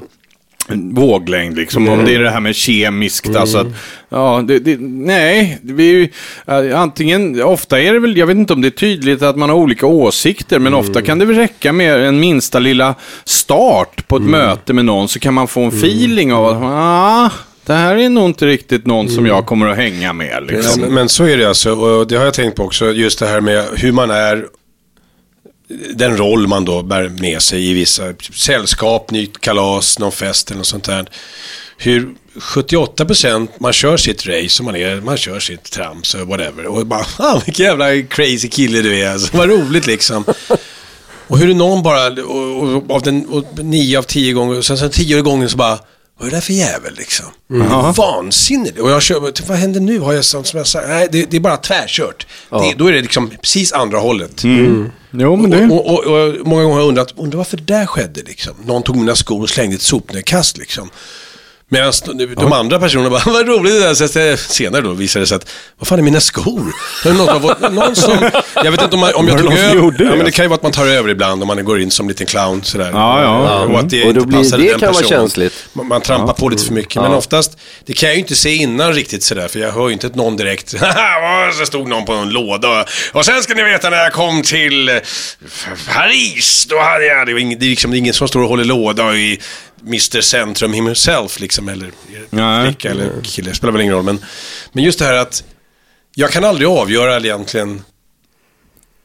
våglängd 0.91 1.57
liksom. 1.57 1.89
Om 1.89 2.05
det 2.05 2.15
är 2.15 2.19
det 2.19 2.29
här 2.29 2.39
med 2.39 2.55
kemiskt, 2.55 3.35
alltså 3.35 3.57
att, 3.57 3.67
ja, 4.09 4.43
det, 4.47 4.59
det, 4.59 4.77
nej, 4.79 5.59
är 5.77 5.81
ju, 5.81 6.09
äh, 6.47 6.79
antingen, 6.79 7.43
ofta 7.43 7.79
är 7.81 7.93
det 7.93 7.99
väl, 7.99 8.17
jag 8.17 8.27
vet 8.27 8.37
inte 8.37 8.53
om 8.53 8.61
det 8.61 8.67
är 8.67 8.69
tydligt 8.69 9.21
att 9.21 9.37
man 9.37 9.49
har 9.49 9.55
olika 9.55 9.85
åsikter, 9.85 10.59
men 10.59 10.73
ofta 10.73 11.01
kan 11.01 11.19
det 11.19 11.25
väl 11.25 11.35
räcka 11.35 11.73
med 11.73 12.05
en 12.05 12.19
minsta 12.19 12.59
lilla 12.59 12.95
start 13.25 14.07
på 14.07 14.17
ett 14.17 14.23
möte 14.23 14.73
med 14.73 14.85
någon, 14.85 15.07
så 15.07 15.19
kan 15.19 15.33
man 15.33 15.47
få 15.47 15.61
en 15.61 15.69
feeling 15.69 16.33
av 16.33 16.45
att, 16.45 16.61
ah, 16.63 17.29
det 17.65 17.73
här 17.73 17.95
är 17.95 18.09
nog 18.09 18.25
inte 18.25 18.45
riktigt 18.45 18.85
någon 18.85 19.09
som 19.09 19.25
jag 19.25 19.45
kommer 19.45 19.67
att 19.67 19.77
hänga 19.77 20.13
med. 20.13 20.31
Ja, 20.33 20.39
Liksom. 20.39 20.81
men, 20.81 20.93
men 20.93 21.09
så 21.09 21.23
är 21.23 21.37
det 21.37 21.45
alltså, 21.45 21.71
och 21.71 22.07
det 22.07 22.15
har 22.15 22.25
jag 22.25 22.33
tänkt 22.33 22.55
på 22.55 22.63
också, 22.63 22.91
just 22.91 23.19
det 23.19 23.27
här 23.27 23.41
med 23.41 23.65
hur 23.75 23.91
man 23.91 24.11
är, 24.11 24.45
den 25.95 26.17
roll 26.17 26.47
man 26.47 26.65
då 26.65 26.83
bär 26.83 27.09
med 27.09 27.41
sig 27.41 27.69
i 27.69 27.73
vissa 27.73 28.13
sällskap, 28.33 29.11
nytt 29.11 29.41
kalas, 29.41 29.99
någon 29.99 30.11
fest 30.11 30.51
eller 30.51 30.57
något 30.57 30.67
sånt 30.67 30.83
där. 30.83 31.05
Hur 31.77 32.15
78% 32.35 33.47
man 33.59 33.73
kör 33.73 33.97
sitt 33.97 34.27
race 34.27 34.61
och 34.61 34.65
man, 34.65 34.75
är, 34.75 35.01
man 35.01 35.17
kör 35.17 35.39
sitt 35.39 35.63
trams 35.63 36.13
och 36.15 36.27
whatever. 36.27 36.65
Och 36.65 36.85
bara, 36.85 37.05
ah, 37.17 37.41
vilken 37.45 37.65
jävla 37.65 38.01
crazy 38.01 38.49
kille 38.49 38.81
du 38.81 38.99
är 38.99 39.11
alltså. 39.11 39.37
Vad 39.37 39.49
roligt 39.49 39.87
liksom. 39.87 40.25
Och 41.27 41.37
hur 41.37 41.49
är 41.49 41.53
någon 41.53 41.83
bara, 41.83 42.07
och, 42.07 42.63
och, 42.63 42.91
av 42.91 43.01
den, 43.01 43.25
och 43.25 43.45
nio 43.65 43.97
av 43.97 44.03
tio 44.03 44.33
gånger, 44.33 44.57
och 44.57 44.65
sen, 44.65 44.77
sen 44.77 44.91
tio 44.91 45.21
gånger 45.21 45.47
så 45.47 45.57
bara, 45.57 45.79
vad 46.23 46.27
är 46.27 46.31
det 46.31 46.37
där 46.37 46.41
för 46.41 46.53
jävel 46.53 46.93
liksom? 46.97 47.25
Vansinnigt. 47.97 48.79
Och 48.79 48.91
jag 48.91 49.01
kör, 49.01 49.47
vad 49.47 49.57
händer 49.57 49.79
nu? 49.79 49.99
Har 49.99 50.13
jag 50.13 50.25
som, 50.25 50.43
som 50.43 50.57
jag 50.57 50.67
sagt, 50.67 50.87
nej 50.87 51.07
det, 51.11 51.31
det 51.31 51.37
är 51.37 51.41
bara 51.41 51.57
tvärkört. 51.57 52.27
Det, 52.49 52.73
då 52.77 52.87
är 52.87 52.91
det 52.91 53.01
liksom 53.01 53.29
precis 53.41 53.73
andra 53.73 53.99
hållet. 53.99 54.43
Jo, 55.11 55.35
men 55.35 55.49
det... 55.49 55.65
Och, 55.65 55.85
och, 55.89 56.03
och, 56.03 56.39
och 56.39 56.47
många 56.47 56.63
gånger 56.63 56.73
har 56.73 56.81
jag 56.81 56.87
undrat, 56.87 57.13
undrar 57.17 57.37
varför 57.37 57.57
det 57.57 57.63
där 57.63 57.85
skedde 57.85 58.21
liksom. 58.21 58.53
Någon 58.65 58.83
tog 58.83 58.95
mina 58.95 59.15
skor 59.15 59.41
och 59.41 59.49
slängde 59.49 59.75
ett 59.75 59.81
sopnedkast 59.81 60.57
liksom. 60.57 60.89
Medan 61.73 61.93
de, 62.35 62.53
andra 62.53 62.79
personerna 62.79 63.09
bara, 63.09 63.21
vad 63.25 63.47
roligt 63.47 63.73
det 63.73 63.79
där. 63.79 63.93
Så 63.93 64.19
jag- 64.19 64.39
senare 64.39 64.81
då 64.81 64.91
visade 64.93 65.23
det 65.23 65.27
sig 65.27 65.35
att, 65.35 65.49
vad 65.79 65.87
fan 65.87 65.99
är 65.99 66.03
mina 66.03 66.19
skor? 66.19 66.73
Det 67.03 67.09
är 67.09 67.13
någon, 67.13 67.27
som 67.27 67.41
har 67.43 67.49
fått- 67.55 67.71
någon 67.73 67.95
som, 67.95 68.29
jag 68.55 68.71
vet 68.71 68.81
inte 68.81 68.95
om, 68.95 68.99
man, 68.99 69.13
om 69.15 69.27
jag 69.27 69.39
tog 69.39 69.53
över. 69.53 69.75
gjorde 69.75 69.97
det? 69.97 70.03
Ja, 70.03 70.15
men 70.15 70.25
det 70.25 70.31
kan 70.31 70.45
ju 70.45 70.49
vara 70.49 70.55
att 70.55 70.63
man 70.63 70.71
tar 70.71 70.85
över 70.87 71.09
ibland 71.09 71.41
om 71.41 71.47
man 71.47 71.65
går 71.65 71.81
in 71.81 71.91
som 71.91 72.07
liten 72.07 72.27
clown 72.27 72.63
sådär. 72.63 72.89
Ja, 72.93 73.21
ja. 73.23 73.59
Och 73.59 73.79
att 73.79 73.89
det 73.89 74.03
då 74.03 74.09
inte 74.09 74.25
blir- 74.27 74.37
passade 74.37 74.63
det 74.63 74.69
den 74.69 74.79
kan 74.79 74.91
vara 74.93 75.01
personen. 75.01 75.19
känsligt. 75.21 75.53
Man, 75.73 75.87
man 75.87 76.01
trampar 76.01 76.33
på 76.33 76.49
lite 76.49 76.65
för 76.65 76.73
mycket. 76.73 76.95
Men 77.01 77.11
oftast, 77.11 77.57
det 77.85 77.93
kan 77.93 78.09
jag 78.09 78.15
ju 78.15 78.19
inte 78.21 78.35
se 78.35 78.55
innan 78.55 78.93
riktigt 78.93 79.23
sådär. 79.23 79.47
För 79.47 79.59
jag 79.59 79.71
hör 79.71 79.87
ju 79.87 79.93
inte 79.93 80.07
att 80.07 80.15
någon 80.15 80.37
direkt, 80.37 80.69
så 81.59 81.65
stod 81.65 81.87
någon 81.87 82.05
på 82.05 82.13
en 82.13 82.29
låda. 82.29 82.85
Och 83.11 83.25
sen 83.25 83.43
ska 83.43 83.53
ni 83.53 83.63
veta 83.63 83.89
när 83.89 83.97
jag 83.97 84.13
kom 84.13 84.41
till 84.41 84.89
eh, 84.89 84.95
Paris, 85.93 86.65
då 86.69 86.79
hade 86.79 87.05
jag, 87.05 87.27
det, 87.27 87.33
var 87.33 87.39
ing, 87.39 87.59
det 87.59 87.65
är 87.65 87.69
liksom 87.69 87.91
det 87.91 87.97
är 87.97 87.99
ingen 87.99 88.13
som 88.13 88.27
står 88.27 88.41
och 88.43 88.49
håller 88.49 88.63
låda 88.63 89.15
i 89.15 89.39
Mr 89.85 90.21
Centrum 90.21 90.73
himself 90.73 91.39
liksom. 91.39 91.69
Eller 91.69 91.91
flicka 92.65 92.89
eller 92.89 93.21
kille, 93.23 93.53
spelar 93.53 93.71
väl 93.71 93.81
ingen 93.81 93.93
roll. 93.93 94.03
Men, 94.03 94.25
men 94.71 94.83
just 94.83 94.99
det 94.99 95.05
här 95.05 95.13
att 95.13 95.43
jag 96.15 96.31
kan 96.31 96.43
aldrig 96.43 96.67
avgöra 96.67 97.17
egentligen 97.17 97.83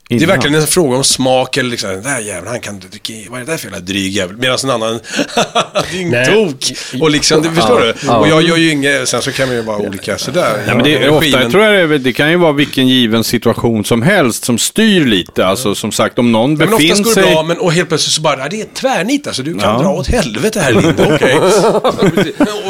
det 0.09 0.15
är 0.15 0.17
Innan. 0.17 0.29
verkligen 0.29 0.61
en 0.61 0.67
fråga 0.67 0.97
om 0.97 1.05
smak 1.05 1.57
eller 1.57 1.71
liksom, 1.71 1.91
den 1.91 2.03
där 2.03 2.19
jäveln, 2.19 2.47
han 2.47 2.61
kan 2.61 2.81
dricka, 2.81 3.13
vad 3.31 3.41
är 3.41 3.45
det 3.45 3.51
där 3.53 3.57
för 3.59 3.65
jävla 3.67 3.81
dryg 3.81 4.13
jävel? 4.13 4.37
Medan 4.37 4.59
en 4.65 4.71
annan, 4.71 5.01
dyngtok. 5.93 6.73
Och 7.01 7.11
liksom, 7.11 7.43
det, 7.43 7.51
förstår 7.51 7.81
du? 7.81 8.11
Och 8.13 8.29
jag 8.29 8.43
gör 8.43 8.57
ju 8.57 8.71
inget, 8.71 9.09
sen 9.09 9.23
så 9.23 9.33
kan 9.33 9.49
man 9.49 9.57
ju 9.57 9.63
vara 9.63 9.77
olika 9.79 10.19
sådär. 10.19 10.65
Ja, 10.67 10.75
men 10.75 10.85
det, 10.85 10.95
är 10.97 11.09
ofta, 11.11 11.31
men- 11.31 11.43
jag 11.43 11.51
tror 11.51 11.65
jag 11.65 11.91
det, 11.91 11.99
det 11.99 12.13
kan 12.13 12.31
ju 12.31 12.37
vara 12.37 12.53
vilken 12.53 12.89
given 12.89 13.25
situation 13.25 13.85
som 13.85 14.03
helst 14.03 14.45
som 14.45 14.59
styr 14.59 15.05
lite. 15.05 15.47
Alltså 15.47 15.75
som 15.75 15.93
sagt, 15.93 16.19
om 16.19 16.33
någon 16.33 16.51
Ja, 16.51 16.57
men 16.57 16.71
befinner 16.71 16.93
oftast 16.93 17.05
går 17.05 17.11
det 17.23 17.27
sig... 17.27 17.35
bra, 17.35 17.43
men 17.43 17.59
och 17.59 17.73
helt 17.73 17.89
plötsligt 17.89 18.13
så 18.15 18.21
bara, 18.23 18.39
"Ja, 18.39 18.49
det 18.51 18.61
är 18.61 18.67
tvärnit 18.75 19.27
alltså. 19.27 19.43
Du 19.43 19.55
kan 19.59 19.75
Ja. 19.75 19.83
dra 19.83 19.89
åt 19.91 20.07
helvete 20.09 20.61
här 20.61 20.73
Linda, 20.73 21.15
okej. 21.15 21.35
och, 21.39 21.51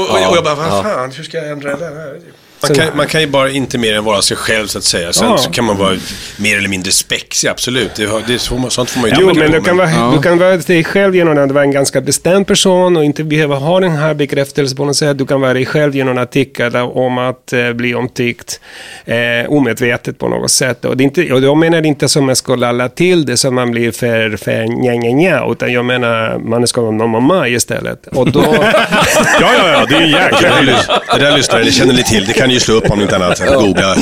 och, 0.00 0.10
och 0.10 0.36
jag 0.36 0.44
bara, 0.44 0.54
vad 0.54 0.82
fan, 0.82 1.12
hur 1.16 1.24
ska 1.24 1.36
jag 1.38 1.48
ändra 1.50 1.76
det 1.76 1.84
här? 1.84 2.18
Man 2.62 2.74
kan, 2.74 2.96
man 2.96 3.06
kan 3.06 3.20
ju 3.20 3.26
bara 3.26 3.50
inte 3.50 3.78
mer 3.78 3.94
än 3.94 4.04
vara 4.04 4.22
sig 4.22 4.36
själv 4.36 4.66
så 4.66 4.78
att 4.78 4.84
säga. 4.84 5.12
Sen 5.12 5.28
Ja. 5.28 5.38
så 5.38 5.50
kan 5.50 5.64
man 5.64 5.76
vara 5.76 5.96
mer 6.36 6.58
eller 6.58 6.68
mindre 6.68 6.92
spexig, 6.92 7.48
absolut. 7.48 7.94
Det, 7.94 8.08
det, 8.26 8.38
så, 8.38 8.70
sånt 8.70 8.90
får 8.90 9.00
man 9.00 9.10
ju 9.10 9.16
Jo, 9.20 9.26
men 9.26 9.50
på, 9.50 9.58
du 9.58 9.62
kan, 9.62 9.76
vara, 9.76 10.12
du 10.16 10.22
kan 10.22 10.38
vara 10.38 10.56
dig 10.56 10.84
själv 10.84 11.16
genom 11.16 11.38
att 11.38 11.50
vara 11.50 11.64
en 11.64 11.72
ganska 11.72 12.00
bestämd 12.00 12.46
person 12.46 12.96
och 12.96 13.04
inte 13.04 13.24
behöva 13.24 13.56
ha 13.56 13.80
den 13.80 13.96
här 13.96 14.14
bekräftelsen 14.14 14.76
på 14.76 14.84
något 14.84 14.96
sätt. 14.96 15.18
Du 15.18 15.26
kan 15.26 15.40
vara 15.40 15.54
dig 15.54 15.66
själv 15.66 15.96
genom 15.96 16.18
att 16.18 16.32
tycka 16.32 16.84
om 16.84 17.18
att 17.18 17.52
eh, 17.52 17.72
bli 17.72 17.94
omtyckt 17.94 18.60
eh, 19.04 19.16
omedvetet 19.48 20.18
på 20.18 20.28
något 20.28 20.50
sätt. 20.50 20.84
Och, 20.84 20.96
det 20.96 21.02
är 21.02 21.04
inte, 21.04 21.32
och 21.32 21.40
jag 21.40 21.56
menar 21.56 21.86
inte 21.86 22.08
som 22.08 22.26
man 22.26 22.36
ska 22.36 22.54
lalla 22.54 22.88
till 22.88 23.26
det 23.26 23.36
så 23.36 23.50
man 23.50 23.70
blir 23.70 23.92
för, 23.92 24.36
för 24.36 24.64
nja, 24.64 24.92
nja, 24.92 25.14
nja, 25.14 25.46
utan 25.52 25.72
jag 25.72 25.84
menar 25.84 26.38
man 26.38 26.66
ska 26.66 26.80
vara 26.80 26.90
någon 26.92 27.10
mamma 27.10 27.48
istället. 27.48 28.06
Och 28.06 28.32
då... 28.32 28.44
Ja, 29.40 29.52
ja, 29.58 29.68
ja, 29.70 29.86
det 29.88 29.94
är 29.94 30.00
en 30.00 30.10
jäkla 30.10 30.48
Det 31.14 31.18
där, 31.24 31.36
lyssnar 31.36 31.60
det 31.60 31.72
känner 31.72 31.94
ni 31.94 32.02
till. 32.02 32.24
Det 32.26 32.32
kan 32.32 32.47
ni 32.48 32.54
ju 32.54 32.60
slå 32.60 32.74
upp 32.74 32.90
om 32.90 33.00
inte 33.00 33.16
annat. 33.16 33.42
Googla. 33.54 33.96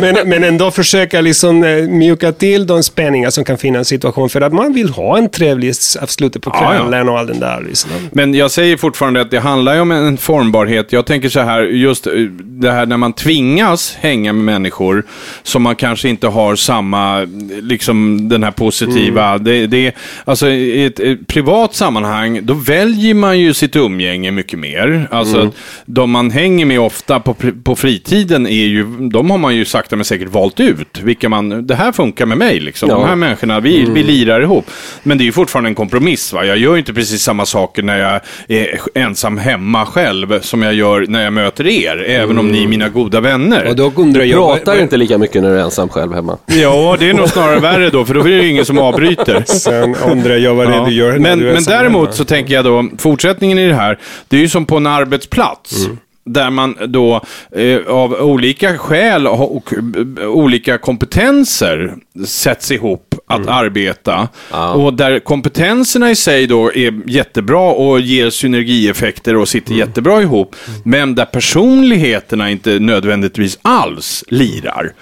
men, 0.00 0.28
men 0.28 0.44
ändå 0.44 0.70
försöka 0.70 1.20
liksom 1.20 1.64
eh, 1.64 1.76
mjuka 1.88 2.32
till 2.32 2.66
de 2.66 2.82
spänningar 2.82 3.30
som 3.30 3.44
kan 3.44 3.58
finnas 3.58 3.92
i 3.92 3.94
en 3.94 3.98
situation 3.98 4.30
för 4.30 4.40
att 4.40 4.52
man 4.52 4.72
vill 4.72 4.88
ha 4.88 5.18
en 5.18 5.28
trevlig 5.28 5.72
avslut 6.02 6.42
på 6.42 6.50
Ja, 6.54 6.74
ja. 6.74 6.80
kvällen 6.80 7.08
och 7.08 7.18
all 7.18 7.26
den 7.26 7.40
där. 7.40 7.64
Liksom. 7.68 7.90
Men 8.12 8.34
jag 8.34 8.50
säger 8.50 8.76
fortfarande 8.76 9.20
att 9.20 9.30
det 9.30 9.40
handlar 9.40 9.74
ju 9.74 9.80
om 9.80 9.90
en 9.90 10.16
formbarhet. 10.16 10.92
Jag 10.92 11.06
tänker 11.06 11.28
så 11.28 11.40
här, 11.40 11.62
just 11.62 12.06
eh, 12.06 12.12
det 12.40 12.72
här 12.72 12.86
när 12.86 12.96
man 12.96 13.12
tvingas 13.12 13.96
hänga 14.00 14.32
med 14.32 14.44
människor 14.44 15.04
som 15.42 15.62
man 15.62 15.76
kanske 15.76 16.08
inte 16.08 16.26
har 16.26 16.56
samma, 16.56 17.20
liksom 17.62 18.28
den 18.28 18.42
här 18.42 18.50
positiva, 18.50 19.38
det, 19.38 19.66
det, 19.66 19.94
alltså 20.24 20.48
i 20.48 20.84
ett, 20.84 21.00
ett 21.00 21.26
privat 21.26 21.74
sammanhang, 21.74 22.40
då 22.42 22.54
väljer 22.54 23.14
man 23.14 23.40
ju 23.40 23.54
sitt 23.54 23.76
umgänge 23.76 24.30
mycket 24.30 24.58
mer. 24.58 25.08
Alltså 25.10 25.50
de 25.86 26.10
man 26.10 26.30
hänger 26.30 26.66
med 26.66 26.80
ofta 26.80 27.20
på, 27.20 27.36
på 27.64 27.76
fritiden 27.84 28.46
är 28.46 28.50
ju, 28.50 28.84
de 29.10 29.30
har 29.30 29.38
man 29.38 29.56
ju 29.56 29.64
sakta 29.64 29.96
men 29.96 30.04
säkert 30.04 30.28
valt 30.28 30.60
ut. 30.60 30.98
Vilka 31.02 31.28
man, 31.28 31.66
det 31.66 31.74
här 31.74 31.92
funkar 31.92 32.26
med 32.26 32.38
mig 32.38 32.60
liksom. 32.60 32.88
Ja. 32.88 32.96
De 32.96 33.04
här 33.04 33.16
människorna, 33.16 33.60
vi, 33.60 33.84
vi 33.84 34.02
lirar 34.02 34.40
ihop. 34.40 34.70
Men 35.02 35.18
det 35.18 35.24
är 35.24 35.26
ju 35.26 35.32
fortfarande 35.32 35.70
en 35.70 35.74
kompromiss. 35.74 36.32
Va? 36.32 36.44
Jag 36.44 36.58
gör 36.58 36.72
ju 36.72 36.78
inte 36.78 36.94
precis 36.94 37.22
samma 37.22 37.46
saker 37.46 37.82
när 37.82 37.98
jag 37.98 38.20
är 38.48 38.80
ensam 38.94 39.38
hemma 39.38 39.86
själv 39.86 40.40
som 40.40 40.62
jag 40.62 40.74
gör 40.74 41.06
när 41.08 41.24
jag 41.24 41.32
möter 41.32 41.66
er. 41.66 42.04
Även 42.08 42.38
om 42.38 42.48
ni 42.48 42.64
är 42.64 42.68
mina 42.68 42.88
goda 42.88 43.20
vänner. 43.20 43.68
Och 43.68 43.76
då 43.76 43.92
undrar 43.96 44.22
jag... 44.24 44.38
Pratar 44.38 44.80
inte 44.80 44.96
lika 44.96 45.18
mycket 45.18 45.42
när 45.42 45.50
du 45.50 45.58
är 45.58 45.64
ensam 45.64 45.88
själv 45.88 46.14
hemma. 46.14 46.38
Ja, 46.46 46.96
det 46.98 47.10
är 47.10 47.14
nog 47.14 47.28
snarare 47.28 47.60
värre 47.60 47.90
då, 47.90 48.04
för 48.04 48.14
då 48.14 48.20
är 48.20 48.28
det 48.28 48.42
ju 48.42 48.50
ingen 48.50 48.64
som 48.64 48.78
avbryter. 48.78 49.42
Sen 49.46 49.94
undrar 49.94 50.36
jag 50.36 50.54
vad 50.54 50.68
det 50.68 50.74
är 50.74 50.84
du 50.84 50.92
gör 50.92 51.12
när 51.12 51.18
men, 51.18 51.38
du 51.38 51.44
är 51.44 51.48
men 51.48 51.56
ensam 51.56 51.72
däremot 51.72 52.04
hemma. 52.04 52.12
så 52.12 52.24
tänker 52.24 52.54
jag 52.54 52.64
då, 52.64 52.88
fortsättningen 52.98 53.58
i 53.58 53.68
det 53.68 53.74
här, 53.74 53.98
det 54.28 54.36
är 54.36 54.40
ju 54.40 54.48
som 54.48 54.66
på 54.66 54.76
en 54.76 54.86
arbetsplats. 54.86 55.84
Mm. 55.84 55.98
Där 56.24 56.50
man 56.50 56.76
då 56.88 57.20
eh, 57.52 57.86
av 57.86 58.12
olika 58.12 58.78
skäl 58.78 59.26
och, 59.26 59.56
och 59.56 59.72
eh, 60.18 60.26
olika 60.26 60.78
kompetenser 60.78 61.94
sätts 62.26 62.70
ihop 62.70 63.13
att 63.34 63.46
arbeta. 63.46 64.28
Och 64.74 64.94
där 64.94 65.18
kompetenserna 65.18 66.10
i 66.10 66.16
sig 66.16 66.46
då 66.46 66.72
är 66.72 67.10
jättebra 67.10 67.70
och 67.72 68.00
ger 68.00 68.30
synergieffekter 68.30 69.36
och 69.36 69.48
sitter 69.48 69.74
jättebra 69.74 70.22
ihop. 70.22 70.56
Men 70.84 71.14
där 71.14 71.24
personligheterna 71.24 72.50
inte 72.50 72.78
nödvändigtvis 72.78 73.58
alls 73.62 74.24
lirar. 74.28 74.92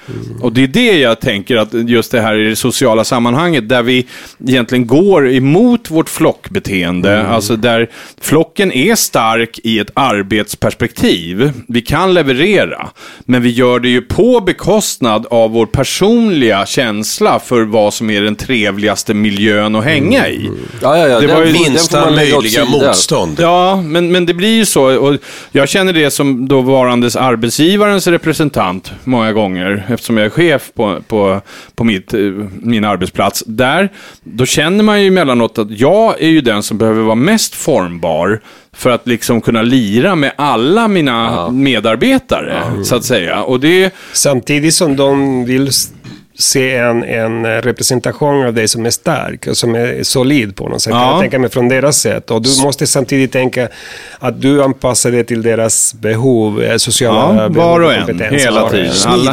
Och 0.40 0.52
det 0.52 0.62
är 0.62 0.66
det 0.66 0.98
jag 0.98 1.20
tänker 1.20 1.56
att 1.56 1.72
just 1.72 2.12
det 2.12 2.20
här 2.20 2.34
i 2.38 2.48
det 2.48 2.56
sociala 2.56 3.04
sammanhanget 3.04 3.68
där 3.68 3.82
vi 3.82 4.06
egentligen 4.46 4.86
går 4.86 5.30
emot 5.30 5.90
vårt 5.90 6.08
flockbeteende. 6.08 7.26
Alltså 7.26 7.56
där 7.56 7.90
flocken 8.20 8.72
är 8.72 8.94
stark 8.94 9.60
i 9.64 9.78
ett 9.78 9.90
arbetsperspektiv. 9.94 11.52
Vi 11.68 11.80
kan 11.80 12.14
leverera, 12.14 12.90
men 13.24 13.42
vi 13.42 13.50
gör 13.50 13.80
det 13.80 13.88
ju 13.88 14.00
på 14.00 14.40
bekostnad 14.40 15.26
av 15.30 15.50
vår 15.50 15.66
personliga 15.66 16.66
känsla 16.66 17.38
för 17.38 17.62
vad 17.62 17.94
som 17.94 18.10
är 18.10 18.21
den 18.22 18.36
trevligaste 18.36 19.14
miljön 19.14 19.74
att 19.74 19.84
hänga 19.84 20.28
i. 20.28 20.50
Ja, 20.80 20.98
ja, 20.98 21.08
ja. 21.08 21.20
Det 21.20 21.26
den- 21.26 21.36
var 21.36 21.44
ju 21.44 21.52
Minsta 21.52 22.10
möjliga 22.10 22.64
motstånd. 22.64 23.36
Ja, 23.40 23.82
men, 23.82 24.12
men 24.12 24.26
det 24.26 24.34
blir 24.34 24.56
ju 24.56 24.64
så. 24.66 24.98
Och 24.98 25.16
jag 25.52 25.68
känner 25.68 25.92
det 25.92 26.10
som 26.10 26.48
då 26.48 26.60
varandes 26.60 27.16
arbetsgivarens 27.16 28.06
representant 28.06 28.92
många 29.04 29.32
gånger, 29.32 29.86
eftersom 29.88 30.16
jag 30.16 30.26
är 30.26 30.30
chef 30.30 30.70
på, 30.74 31.00
på, 31.08 31.40
på 31.74 31.84
mitt, 31.84 32.14
eh, 32.14 32.20
min 32.62 32.84
arbetsplats. 32.84 33.44
Där, 33.46 33.88
då 34.24 34.46
känner 34.46 34.84
man 34.84 35.00
ju 35.02 35.08
emellanåt 35.08 35.58
att 35.58 35.78
jag 35.78 36.22
är 36.22 36.28
ju 36.28 36.40
den 36.40 36.62
som 36.62 36.78
behöver 36.78 37.02
vara 37.02 37.14
mest 37.14 37.54
formbar 37.54 38.40
för 38.76 38.90
att 38.90 39.06
liksom 39.06 39.40
kunna 39.40 39.62
lira 39.62 40.14
med 40.14 40.32
alla 40.36 40.88
mina 40.88 41.50
medarbetare, 41.50 42.62
så 42.84 42.96
att 42.96 43.04
säga. 43.04 43.42
Och 43.42 43.60
det... 43.60 43.94
Samtidigt 44.12 44.74
som 44.74 44.96
de 44.96 45.44
vill 45.44 45.70
se 46.38 46.76
en, 46.76 47.04
en 47.04 47.46
representation 47.62 48.46
av 48.46 48.54
dig 48.54 48.68
som 48.68 48.86
är 48.86 48.90
stark 48.90 49.46
och 49.46 49.56
som 49.56 49.74
är 49.74 50.02
solid 50.02 50.56
på 50.56 50.68
något 50.68 50.82
sätt. 50.82 50.92
Ja. 50.94 51.00
Kan 51.00 51.10
jag 51.10 51.20
tänka 51.20 51.38
mig 51.38 51.50
från 51.50 51.68
deras 51.68 51.96
sätt. 51.98 52.30
Och 52.30 52.42
du 52.42 52.62
måste 52.62 52.86
samtidigt 52.86 53.32
tänka 53.32 53.68
att 54.18 54.40
du 54.42 54.62
anpassar 54.62 55.10
dig 55.10 55.24
till 55.24 55.42
deras 55.42 55.94
behov, 55.94 56.62
eh, 56.62 56.76
sociala 56.76 57.42
Ja, 57.42 57.48
behov 57.48 57.68
var 57.70 57.80
och 57.80 57.92
en, 57.94 58.06
kompetens. 58.06 58.42
hela 58.42 58.62
och 58.64 58.70
tiden. 58.70 58.92
Alla-. 59.06 59.32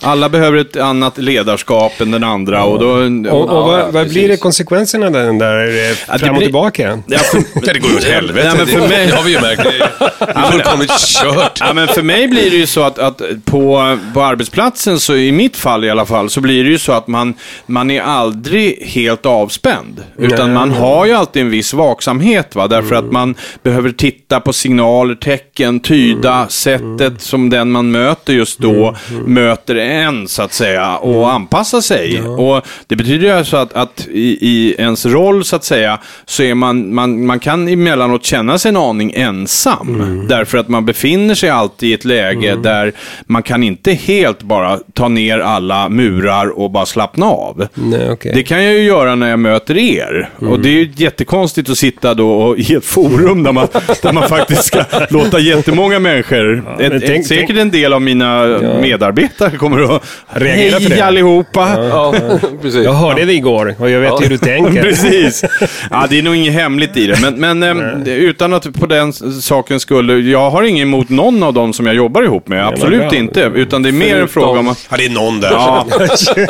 Alla 0.00 0.28
behöver 0.28 0.58
ett 0.58 0.76
annat 0.76 1.18
ledarskap 1.18 2.00
än 2.00 2.10
den 2.10 2.24
andra. 2.24 2.64
Och 2.64 2.78
då, 2.80 2.88
Och, 3.30 3.48
och 3.48 3.66
vad, 3.66 3.80
vad 3.84 3.92
precis. 3.92 4.12
blir 4.12 4.28
det 4.28 4.36
konsekvenserna 4.36 5.06
av 5.06 5.12
den 5.12 5.38
där 5.38 5.66
eh, 5.68 5.96
det 6.12 6.18
fram 6.18 6.30
och 6.30 6.36
blir- 6.36 6.46
tillbaka? 6.46 6.98
Ja, 7.06 7.18
för, 7.18 7.38
Ja, 7.54 7.72
det 7.72 7.78
går 7.78 7.96
åt 7.96 8.04
helvete. 8.04 8.52
Men 8.56 8.66
för 8.66 8.88
mig- 8.88 9.06
det 9.06 9.16
har 9.16 9.22
vi 9.22 9.30
ju 9.30 9.40
märkt. 9.40 9.62
Det 10.18 10.26
är 10.46 10.50
fullkomligt 10.50 10.92
kört. 10.98 11.58
Ja, 11.60 11.72
men 11.72 11.88
för 11.88 12.02
mig 12.02 12.28
blir 12.28 12.50
det 12.50 12.56
ju 12.56 12.66
så 12.66 12.82
att, 12.82 12.98
att 12.98 13.22
på, 13.44 13.98
på 14.14 14.22
arbetsplatsen, 14.22 15.00
så 15.00 15.16
i 15.16 15.32
mitt 15.32 15.56
fall 15.56 15.84
i 15.84 15.90
alla 15.90 15.99
fall, 16.06 16.30
så 16.30 16.40
blir 16.40 16.64
det 16.64 16.70
ju 16.70 16.78
så 16.78 16.92
att 16.92 17.06
man, 17.06 17.34
man 17.66 17.90
är 17.90 18.02
aldrig 18.02 18.82
helt 18.82 19.26
avspänd. 19.26 20.04
Utan 20.18 20.52
man 20.52 20.70
har 20.70 21.06
ju 21.06 21.12
alltid 21.12 21.42
en 21.42 21.50
viss 21.50 21.74
vaksamhet, 21.74 22.54
va? 22.54 22.68
därför 22.68 22.94
att 22.94 23.12
man 23.12 23.34
behöver 23.62 23.90
titta 23.90 24.40
på 24.40 24.52
signaler, 24.52 25.14
tecken, 25.14 25.80
tyda 25.80 26.48
sättet 26.48 27.20
som 27.20 27.50
den 27.50 27.70
man 27.70 27.90
möter 27.90 28.32
just 28.32 28.58
då 28.58 28.96
möter 29.26 29.74
en, 29.74 30.28
så 30.28 30.42
att 30.42 30.52
säga, 30.52 30.96
och 30.96 31.32
anpassa 31.32 31.82
sig. 31.82 32.22
Och 32.22 32.66
det 32.86 32.96
betyder 32.96 33.26
ju 33.26 33.32
alltså 33.32 33.56
att, 33.56 33.72
att 33.72 34.08
i, 34.10 34.38
i 34.40 34.74
ens 34.78 35.06
roll, 35.06 35.44
så 35.44 35.56
att 35.56 35.64
säga, 35.64 35.98
så 36.24 36.42
är 36.42 36.54
man, 36.54 36.94
man, 36.94 37.26
man 37.26 37.40
kan 37.40 37.68
emellanåt 37.68 38.24
känna 38.24 38.58
sig 38.58 38.68
en 38.68 38.76
aning 38.76 39.12
ensam. 39.16 40.26
Därför 40.28 40.58
att 40.58 40.68
man 40.68 40.86
befinner 40.86 41.34
sig 41.34 41.50
alltid 41.50 41.88
i 41.88 41.92
ett 41.92 42.04
läge 42.04 42.56
där 42.56 42.92
man 43.26 43.42
kan 43.42 43.62
inte 43.62 43.92
helt 43.92 44.42
bara 44.42 44.78
ta 44.92 45.08
ner 45.08 45.38
alla 45.38 45.88
murar 45.90 46.58
och 46.58 46.70
bara 46.70 46.86
slappna 46.86 47.26
av. 47.26 47.66
Nej, 47.74 48.10
okej. 48.10 48.32
Det 48.34 48.42
kan 48.42 48.64
jag 48.64 48.74
ju 48.74 48.82
göra 48.82 49.14
när 49.14 49.30
jag 49.30 49.38
möter 49.38 49.76
er. 49.78 50.28
Och 50.38 50.60
det 50.60 50.68
är 50.68 50.72
ju 50.72 50.90
jättekonstigt 50.96 51.70
att 51.70 51.78
sitta 51.78 52.14
då 52.14 52.54
i 52.58 52.74
ett 52.74 52.84
forum 52.84 53.42
där 53.42 53.52
man, 53.52 53.66
där 54.02 54.12
man 54.12 54.28
faktiskt 54.28 54.64
ska 54.64 54.84
låta 55.10 55.38
jättemånga 55.38 55.98
människor, 55.98 56.58
ett, 56.78 56.92
men 56.92 57.00
tänk- 57.00 57.20
ett, 57.20 57.26
säkert 57.26 57.56
en 57.56 57.70
del 57.70 57.92
av 57.92 58.02
mina 58.02 58.46
medarbetare 58.82 59.50
kommer 59.56 59.96
att 59.96 60.02
Reagera 60.28 60.70
för 60.80 60.88
Hej 60.88 60.96
det." 60.98 61.04
allihopa! 61.04 61.84
Ja, 61.88 62.14
precis. 62.62 62.84
Jag 62.84 62.92
hörde 62.92 63.24
det 63.24 63.32
igår 63.32 63.74
och 63.78 63.90
jag 63.90 64.00
vet 64.00 64.12
hur 64.22 64.28
du 64.28 64.38
tänker. 64.38 64.82
Precis. 64.90 65.44
Ja, 65.90 66.06
det 66.10 66.18
är 66.18 66.22
nog 66.22 66.36
inget 66.36 66.54
hemligt 66.54 66.96
i 66.96 67.06
det. 67.06 67.18
Men, 67.22 67.34
men 67.58 67.62
ehm, 67.62 68.02
utan 68.06 68.52
att 68.52 68.72
på 68.80 68.86
den 68.86 69.12
saken 69.42 69.80
skulle... 69.80 70.14
Jag 70.14 70.50
har 70.50 70.62
inget 70.62 70.82
emot 70.82 71.08
någon 71.08 71.42
av 71.42 71.52
dem 71.54 71.72
som 71.72 71.86
jag 71.86 71.94
jobbar 71.94 72.22
ihop 72.22 72.48
med. 72.48 72.66
Absolut 72.66 73.12
inte. 73.12 73.40
Utan 73.54 73.82
det 73.82 73.88
är 73.88 73.92
mer 73.92 74.16
en 74.16 74.28
fråga 74.28 74.60
om... 74.60 74.68
att- 74.68 74.86
Ja, 74.90 74.96
det 74.96 75.04
är 75.04 75.10
någon 75.10 75.40
där. 75.40 75.50
Ja, 75.52 75.79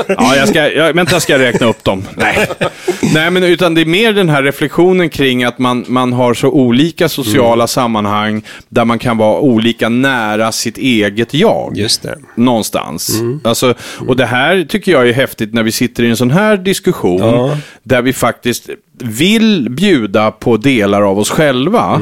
ja 0.09 0.37
jag 0.37 0.49
ska, 0.49 0.73
jag, 0.73 0.95
vänta, 0.95 1.21
ska 1.21 1.33
jag 1.33 1.41
räkna 1.41 1.67
upp 1.67 1.85
dem? 1.85 2.05
Nej. 2.17 2.47
Nej, 3.15 3.31
men 3.31 3.43
utan 3.43 3.75
det 3.75 3.81
är 3.81 3.87
mer 3.87 4.13
den 4.13 4.29
här 4.29 4.43
reflektionen 4.43 5.09
kring 5.11 5.45
att 5.45 5.59
man, 5.59 5.85
man 5.89 6.13
har 6.13 6.35
så 6.35 6.49
olika 6.49 7.09
sociala 7.09 7.67
sammanhang 7.67 8.43
där 8.69 8.85
man 8.85 8.99
kan 8.99 9.17
vara 9.19 9.41
olika 9.41 9.89
nära 9.89 10.53
sitt 10.53 10.79
eget 10.79 11.35
jag. 11.35 11.73
Just 11.77 12.03
det. 12.03 12.19
Någonstans. 12.35 13.21
Alltså, 13.45 13.75
och 14.09 14.17
det 14.17 14.27
här 14.27 14.65
tycker 14.69 14.93
jag 14.93 15.09
är 15.09 15.13
häftigt 15.13 15.55
när 15.55 15.63
vi 15.63 15.73
sitter 15.73 16.03
i 16.05 16.11
en 16.11 16.17
sån 16.17 16.31
här 16.31 16.57
diskussion 16.57 17.21
Ja. 17.21 17.57
där 17.83 18.03
vi 18.03 18.13
faktiskt 18.13 18.71
vill 19.03 19.71
bjuda 19.71 20.31
på 20.31 20.57
delar 20.57 21.03
av 21.03 21.19
oss 21.19 21.31
själva. 21.31 21.99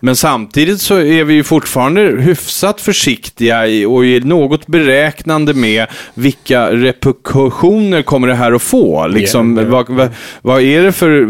Men 0.00 0.16
samtidigt 0.16 0.80
så 0.80 0.94
är 0.98 1.24
vi 1.24 1.34
ju 1.34 1.42
fortfarande 1.42 2.00
hyfsat 2.00 2.80
försiktiga 2.80 3.66
i, 3.66 3.84
och 3.84 4.04
är 4.06 4.20
något 4.20 4.66
beräknande 4.66 5.54
med 5.54 5.86
vilka 6.14 6.72
reperkussioner 6.72 8.02
kommer 8.02 8.28
det 8.28 8.34
här 8.34 8.52
att 8.52 8.62
få. 8.62 9.06
Liksom, 9.06 9.56
ja. 9.58 9.64
Vad, 9.64 9.88
vad, 9.88 10.08
vad 10.42 10.62
är 10.62 10.82
det 10.82 10.92
för, 10.92 11.26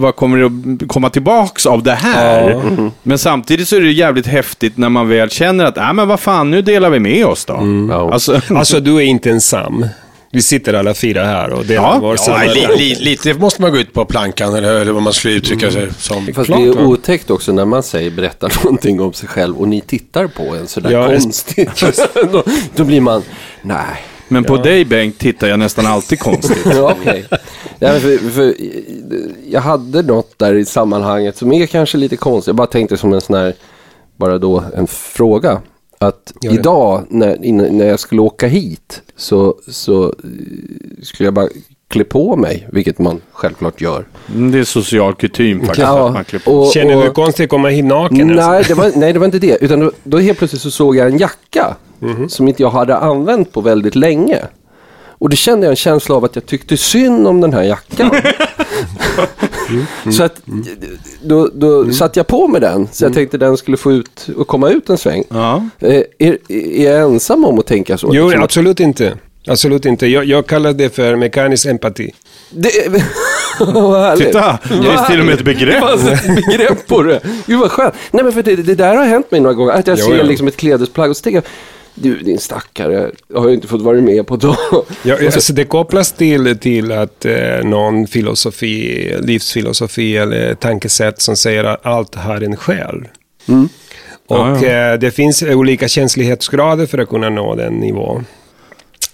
vad 0.00 0.16
kommer 0.16 0.38
det 0.38 0.46
att 0.84 0.88
komma 0.88 1.10
tillbaks 1.10 1.66
av 1.66 1.82
det 1.82 1.94
här? 1.94 2.60
Men 3.02 3.18
samtidigt 3.18 3.68
så 3.68 3.76
är 3.76 3.80
det 3.80 3.92
jävligt 3.92 4.26
häftigt 4.26 4.76
när 4.76 4.88
man 4.88 5.08
väl 5.08 5.30
känner 5.30 5.64
att, 5.64 5.76
nej 5.76 5.94
men 5.94 6.08
vad 6.08 6.20
fan, 6.20 6.50
nu 6.50 6.62
delar 6.62 6.90
vi 6.90 6.98
med 7.00 7.26
oss 7.26 7.44
då. 7.44 7.86
Ja. 7.90 8.12
Alltså, 8.12 8.40
Alltså, 8.54 8.80
du 8.80 8.96
är 8.96 9.00
inte 9.00 9.30
ensam. 9.30 9.84
Vi 10.32 10.42
sitter 10.42 10.74
alla 10.74 10.94
fyra 10.94 11.24
här 11.24 11.52
och 11.52 11.64
delar 11.66 11.82
Ja. 11.82 11.98
vår 12.00 12.16
Ja, 12.26 12.42
li, 12.42 12.66
li, 12.76 12.94
lite 12.94 13.34
måste 13.34 13.62
man 13.62 13.72
gå 13.72 13.78
ut 13.78 13.92
på 13.92 14.04
plankan, 14.04 14.54
eller, 14.54 14.74
eller 14.74 14.92
vad 14.92 15.02
man 15.02 15.12
skulle 15.12 15.34
uttrycka 15.34 15.70
sig 15.70 15.92
som. 15.98 16.26
Fast 16.34 16.46
Klart, 16.46 16.60
det 16.60 16.68
är 16.68 16.72
va? 16.72 16.82
otäckt 16.82 17.30
också 17.30 17.52
när 17.52 17.64
man 17.64 17.82
säger 17.82 18.10
berättar 18.10 18.52
någonting 18.64 19.00
om 19.00 19.12
sig 19.12 19.28
själv 19.28 19.56
och 19.56 19.68
ni 19.68 19.80
tittar 19.80 20.26
på 20.26 20.42
en 20.42 20.66
sådär 20.66 20.90
Ja, 20.90 21.08
konstigt. 21.08 21.70
då, 22.32 22.42
då 22.74 22.84
blir 22.84 23.00
man, 23.00 23.22
nej. 23.62 23.84
men 24.28 24.44
på 24.44 24.56
dig 24.56 24.84
Bengt 24.84 25.18
tittar 25.18 25.48
jag 25.48 25.58
nästan 25.58 25.86
alltid 25.86 26.18
konstigt. 26.20 26.66
Ja, 26.74 26.96
okej. 27.00 27.24
Ja, 27.78 28.00
för, 28.00 28.30
för, 28.30 28.54
jag 29.50 29.60
hade 29.60 30.02
något 30.02 30.38
där 30.38 30.54
i 30.54 30.64
sammanhanget 30.64 31.36
som 31.36 31.52
är 31.52 31.66
kanske 31.66 31.98
lite 31.98 32.16
konstigt. 32.16 32.46
Jag 32.46 32.56
bara 32.56 32.66
tänkte 32.66 32.96
som 32.96 33.12
en 33.12 33.20
sån 33.20 33.36
här, 33.36 33.54
bara 34.16 34.38
då 34.38 34.64
en 34.76 34.86
fråga. 34.86 35.60
Att 36.04 36.32
idag 36.40 37.02
när, 37.08 37.44
innan, 37.44 37.78
när 37.78 37.86
jag 37.86 38.00
skulle 38.00 38.20
åka 38.20 38.46
hit 38.46 39.02
så, 39.16 39.54
så 39.68 40.04
eh, 40.04 40.12
skulle 41.02 41.26
jag 41.26 41.34
bara 41.34 41.48
klä 41.88 42.04
på 42.04 42.36
mig, 42.36 42.68
vilket 42.72 42.98
man 42.98 43.20
självklart 43.32 43.80
gör. 43.80 44.04
Mm, 44.34 44.50
Det 44.52 44.58
är 44.58 44.64
social 44.64 45.14
kutym 45.14 45.58
faktiskt. 45.60 45.78
Ja, 45.78 46.06
att 46.06 46.12
man 46.12 46.24
klär 46.24 46.40
på. 46.40 46.52
och- 46.52 46.72
Känner 46.72 47.02
du 47.02 47.08
och- 47.08 47.14
konstigt 47.14 47.44
att 47.44 47.50
komma 47.50 47.68
hit 47.68 47.84
naken? 47.84 48.26
Nej 48.28 48.38
alltså? 48.40 48.74
det, 48.74 48.80
var, 48.80 48.92
nej, 48.96 49.12
det 49.12 49.18
var 49.18 49.26
inte 49.26 49.38
det. 49.38 49.58
Utan 49.64 49.80
då, 49.80 49.92
då 50.04 50.18
helt 50.18 50.38
plötsligt 50.38 50.62
så 50.62 50.70
såg 50.70 50.96
jag 50.96 51.06
en 51.06 51.18
jacka 51.18 51.76
Mhm. 51.98 52.28
som 52.28 52.48
inte 52.48 52.62
jag 52.62 52.70
hade 52.70 52.96
använt 52.96 53.52
på 53.52 53.60
väldigt 53.60 53.94
länge. 53.94 54.38
Och 55.08 55.28
då 55.28 55.36
kände 55.36 55.66
jag 55.66 55.70
en 55.70 55.76
känsla 55.76 56.14
av 56.14 56.24
att 56.24 56.34
jag 56.36 56.46
tyckte 56.46 56.76
synd 56.76 57.26
om 57.26 57.40
den 57.40 57.52
här 57.52 57.62
jackan. 57.62 58.10
Mm. 59.68 60.12
Så 60.12 60.22
att, 60.22 60.40
då, 61.22 61.50
då 61.54 61.92
satte 61.92 62.18
jag 62.18 62.26
på 62.26 62.48
mig 62.48 62.60
den. 62.60 62.88
Så 62.92 63.04
jag 63.04 63.14
tänkte 63.14 63.38
den 63.38 63.56
skulle 63.56 63.76
få 63.76 63.92
ut 63.92 64.28
och 64.36 64.48
komma 64.48 64.70
ut 64.70 64.90
en 64.90 64.98
sväng. 64.98 65.24
Ja. 65.28 65.64
Eh, 65.78 66.02
är, 66.18 66.38
är 66.48 66.90
jag 66.92 67.00
ensam 67.02 67.44
om 67.44 67.58
att 67.58 67.66
tänka 67.66 67.98
så? 67.98 68.10
Jo, 68.12 68.24
Liksom 68.24 68.42
absolut 68.42 68.80
inte. 68.80 69.14
Absolut 69.46 69.84
inte. 69.84 70.06
Jag, 70.06 70.24
jag 70.24 70.46
kallar 70.46 70.72
det 70.72 70.94
för 70.94 71.16
mekanisk 71.16 71.66
empati. 71.66 72.10
Det, 72.50 72.70
vad 73.58 74.00
härligt. 74.00 74.26
Titta, 74.26 74.58
det 74.62 74.68
finns 74.68 75.06
till 75.06 75.20
och 75.20 75.26
med 75.26 75.34
ett 75.34 75.44
begrepp. 75.44 75.74
Det 75.74 75.80
fanns 75.80 76.06
ett 76.08 76.46
begrepp 76.46 76.86
på 76.86 77.02
det. 77.02 77.20
Gud 77.46 77.58
vad 77.60 77.70
skönt. 77.70 77.94
Nej 78.10 78.24
men 78.24 78.32
för 78.32 78.42
det, 78.42 78.56
det 78.56 78.74
där 78.74 78.96
har 78.96 79.04
hänt 79.04 79.30
mig 79.30 79.40
några 79.40 79.54
gånger. 79.54 79.72
Att 79.72 79.86
jag 79.86 79.98
Jo, 79.98 80.06
ser 80.06 80.16
ja. 80.16 80.22
liksom 80.22 80.48
ett 80.48 80.56
klädesplagg 80.56 81.10
och 81.10 81.16
så 81.16 81.22
tänker 81.22 81.36
jag, 81.36 81.44
du 81.94 82.18
din 82.18 82.38
stackare, 82.38 83.10
jag 83.28 83.40
har 83.40 83.48
ju 83.48 83.54
inte 83.54 83.68
fått 83.68 83.82
vara 83.82 84.00
med 84.00 84.26
på 84.26 84.36
dag. 84.36 84.56
Ja, 85.02 85.16
alltså 85.24 85.52
det 85.52 85.64
kopplas 85.64 86.12
till, 86.12 86.58
till 86.58 86.92
att 86.92 87.24
eh, 87.24 87.64
någon 87.64 88.06
filosofi, 88.06 89.14
livsfilosofi 89.20 90.16
eller 90.16 90.54
tankesätt 90.54 91.20
som 91.20 91.36
säger 91.36 91.64
att 91.64 91.86
allt 91.86 92.14
har 92.14 92.40
en 92.40 92.56
själ. 92.56 93.08
Och 94.26 94.36
Ja, 94.36 94.66
Eh, 94.66 94.98
det 94.98 95.10
finns 95.10 95.42
olika 95.42 95.88
känslighetsgrader 95.88 96.86
för 96.86 96.98
att 96.98 97.08
kunna 97.08 97.28
nå 97.28 97.54
den 97.54 97.72
nivån. 97.74 98.24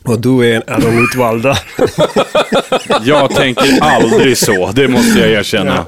Och 0.06 0.20
du 0.20 0.40
är 0.40 0.54
en 0.56 0.74
av 0.74 0.80
de 0.80 0.98
utvalda. 1.04 1.56
Jag 3.04 3.30
tänker 3.30 3.82
aldrig 3.82 4.38
så, 4.38 4.70
det 4.74 4.88
måste 4.88 5.20
jag 5.20 5.30
erkänna. 5.30 5.86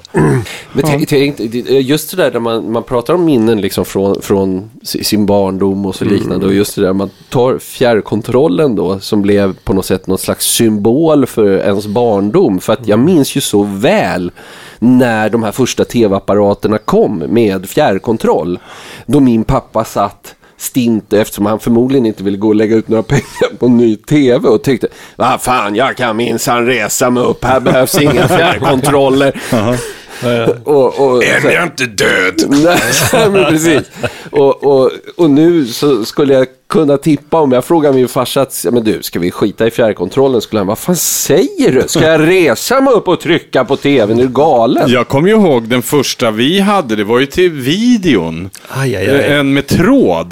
Men 0.73 0.85
tänk, 0.85 1.09
tänk, 1.09 1.41
just 1.69 2.11
det 2.11 2.17
där 2.17 2.33
när 2.33 2.41
man, 2.41 2.73
man 2.73 2.83
pratar 2.83 3.15
om 3.15 3.25
minnen 3.25 3.61
liksom 3.61 3.85
från, 3.85 4.23
från 4.23 4.71
si- 4.83 5.05
sin 5.05 5.27
barndom 5.27 5.87
och 5.87 5.95
så 5.95 6.05
liknande. 6.05 6.47
Och 6.47 6.55
just 6.55 6.75
det 6.77 6.83
där 6.83 6.93
man 6.93 7.11
tar 7.29 7.59
fjärrkontrollen 7.59 8.77
då 8.77 9.01
som 9.01 9.23
blev 9.23 9.57
på 9.65 9.73
något 9.73 9.87
sätt 9.87 10.07
någon 10.07 10.19
slags 10.19 10.45
symbol 10.47 11.27
för 11.27 11.59
ens 11.59 11.87
barndom. 11.87 12.61
För 12.61 12.73
att 12.73 12.87
jag 12.89 12.99
minns 12.99 13.37
ju 13.37 13.41
så 13.41 13.63
väl 13.63 14.31
när 14.79 15.31
de 15.31 15.43
här 15.43 15.53
första 15.53 15.85
tv-apparaterna 15.85 16.79
kom 16.79 17.19
med 17.19 17.69
fjärrkontroll. 17.69 18.59
Då 19.07 19.21
min 19.21 19.45
pappa 19.45 19.85
satt 19.85 20.35
stint 20.59 21.13
eftersom 21.13 21.47
han 21.47 21.61
förmodligen 21.61 22.07
inte 22.07 22.25
ville 22.25 22.37
gå 22.37 22.49
och 22.49 22.55
lägga 22.55 22.77
ut 22.77 22.89
några 22.89 23.03
pengar 23.09 23.57
på 23.59 23.69
ny 23.69 23.97
tv 23.97 24.49
och 24.49 24.63
tyckte 24.63 24.89
vad 25.17 25.43
fan 25.43 25.75
jag 25.75 25.97
kan 25.97 26.17
minsann 26.17 26.67
resa 26.67 27.11
mig 27.11 27.23
upp, 27.23 27.45
här 27.45 27.61
behövs 27.61 27.99
inga 27.99 28.29
fjärrkontroller. 28.29 29.41
och, 30.65 31.01
och, 31.01 31.25
Är 31.25 31.51
jag 31.51 31.65
inte 31.65 31.87
död? 31.87 32.45
Nej, 32.49 33.31
men 33.31 33.45
precis. 33.45 33.83
Och, 34.31 34.65
och, 34.65 34.91
och 35.17 35.31
nu 35.31 35.67
så 35.67 36.05
skulle 36.05 36.35
jag 36.35 36.47
kunna 36.69 36.97
tippa 36.97 37.41
om 37.41 37.53
jag 37.53 37.65
frågar 37.65 37.93
min 37.93 38.09
farsa 38.09 38.41
att, 38.41 38.63
ja, 38.65 38.71
men 38.71 38.85
du, 38.85 39.03
ska 39.03 39.19
vi 39.19 39.31
skita 39.31 39.67
i 39.67 39.71
fjärrkontrollen? 39.71 40.41
Skulle 40.41 40.61
han, 40.61 40.67
vad 40.67 40.79
fan 40.79 40.97
säger 40.97 41.73
du? 41.73 41.83
Ska 41.89 42.05
jag 42.05 42.29
resa 42.29 42.81
mig 42.81 42.95
upp 42.95 43.09
och 43.09 43.21
trycka 43.21 43.65
på 43.65 43.77
tvn? 43.77 44.19
Är 44.19 44.23
du 44.23 44.29
galen? 44.29 44.91
Jag 44.91 45.09
kommer 45.09 45.29
ju 45.29 45.35
ihåg 45.35 45.69
den 45.69 45.83
första 45.83 46.31
vi 46.31 46.61
hade, 46.61 46.97
det 46.97 47.05
var 47.05 47.19
ju 47.19 47.27
till 47.27 47.51
videon. 47.51 48.51
Aj, 48.69 48.97
aj, 48.97 49.11
aj. 49.11 49.33
En 49.33 49.53
med 49.55 49.67
tråd. 49.67 50.31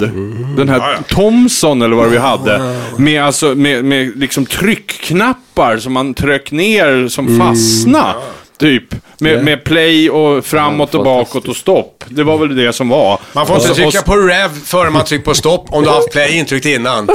Den 0.57 0.69
här 0.69 0.97
Thomson 1.07 1.81
eller 1.81 1.95
vad 1.95 2.09
vi 2.09 2.17
hade. 2.17 2.75
Med, 2.97 3.23
alltså, 3.23 3.55
med, 3.55 3.85
med 3.85 4.17
liksom 4.17 4.45
tryckknappar 4.45 5.77
som 5.77 5.93
man 5.93 6.13
tryck 6.13 6.51
ner 6.51 7.07
som 7.07 7.39
fastna. 7.39 8.15
Typ. 8.59 8.83
Med, 9.19 9.43
med 9.43 9.63
play 9.63 10.09
och 10.09 10.45
framåt 10.45 10.95
och 10.95 11.03
bakåt 11.03 11.47
och 11.47 11.55
stopp. 11.55 12.03
Det 12.07 12.23
var 12.23 12.37
väl 12.37 12.55
det 12.55 12.73
som 12.73 12.89
var. 12.89 13.19
Man 13.33 13.47
får 13.47 13.55
inte 13.55 13.73
trycka 13.73 13.99
och- 13.99 14.05
på 14.05 14.15
rev 14.17 14.49
före 14.65 14.89
man 14.89 15.05
trycker 15.05 15.25
på 15.25 15.33
stopp 15.33 15.65
om 15.73 15.83
du 15.83 15.89
har 15.89 15.95
haft 15.95 16.11
play 16.11 16.37
intryckt 16.37 16.65
innan. 16.65 17.05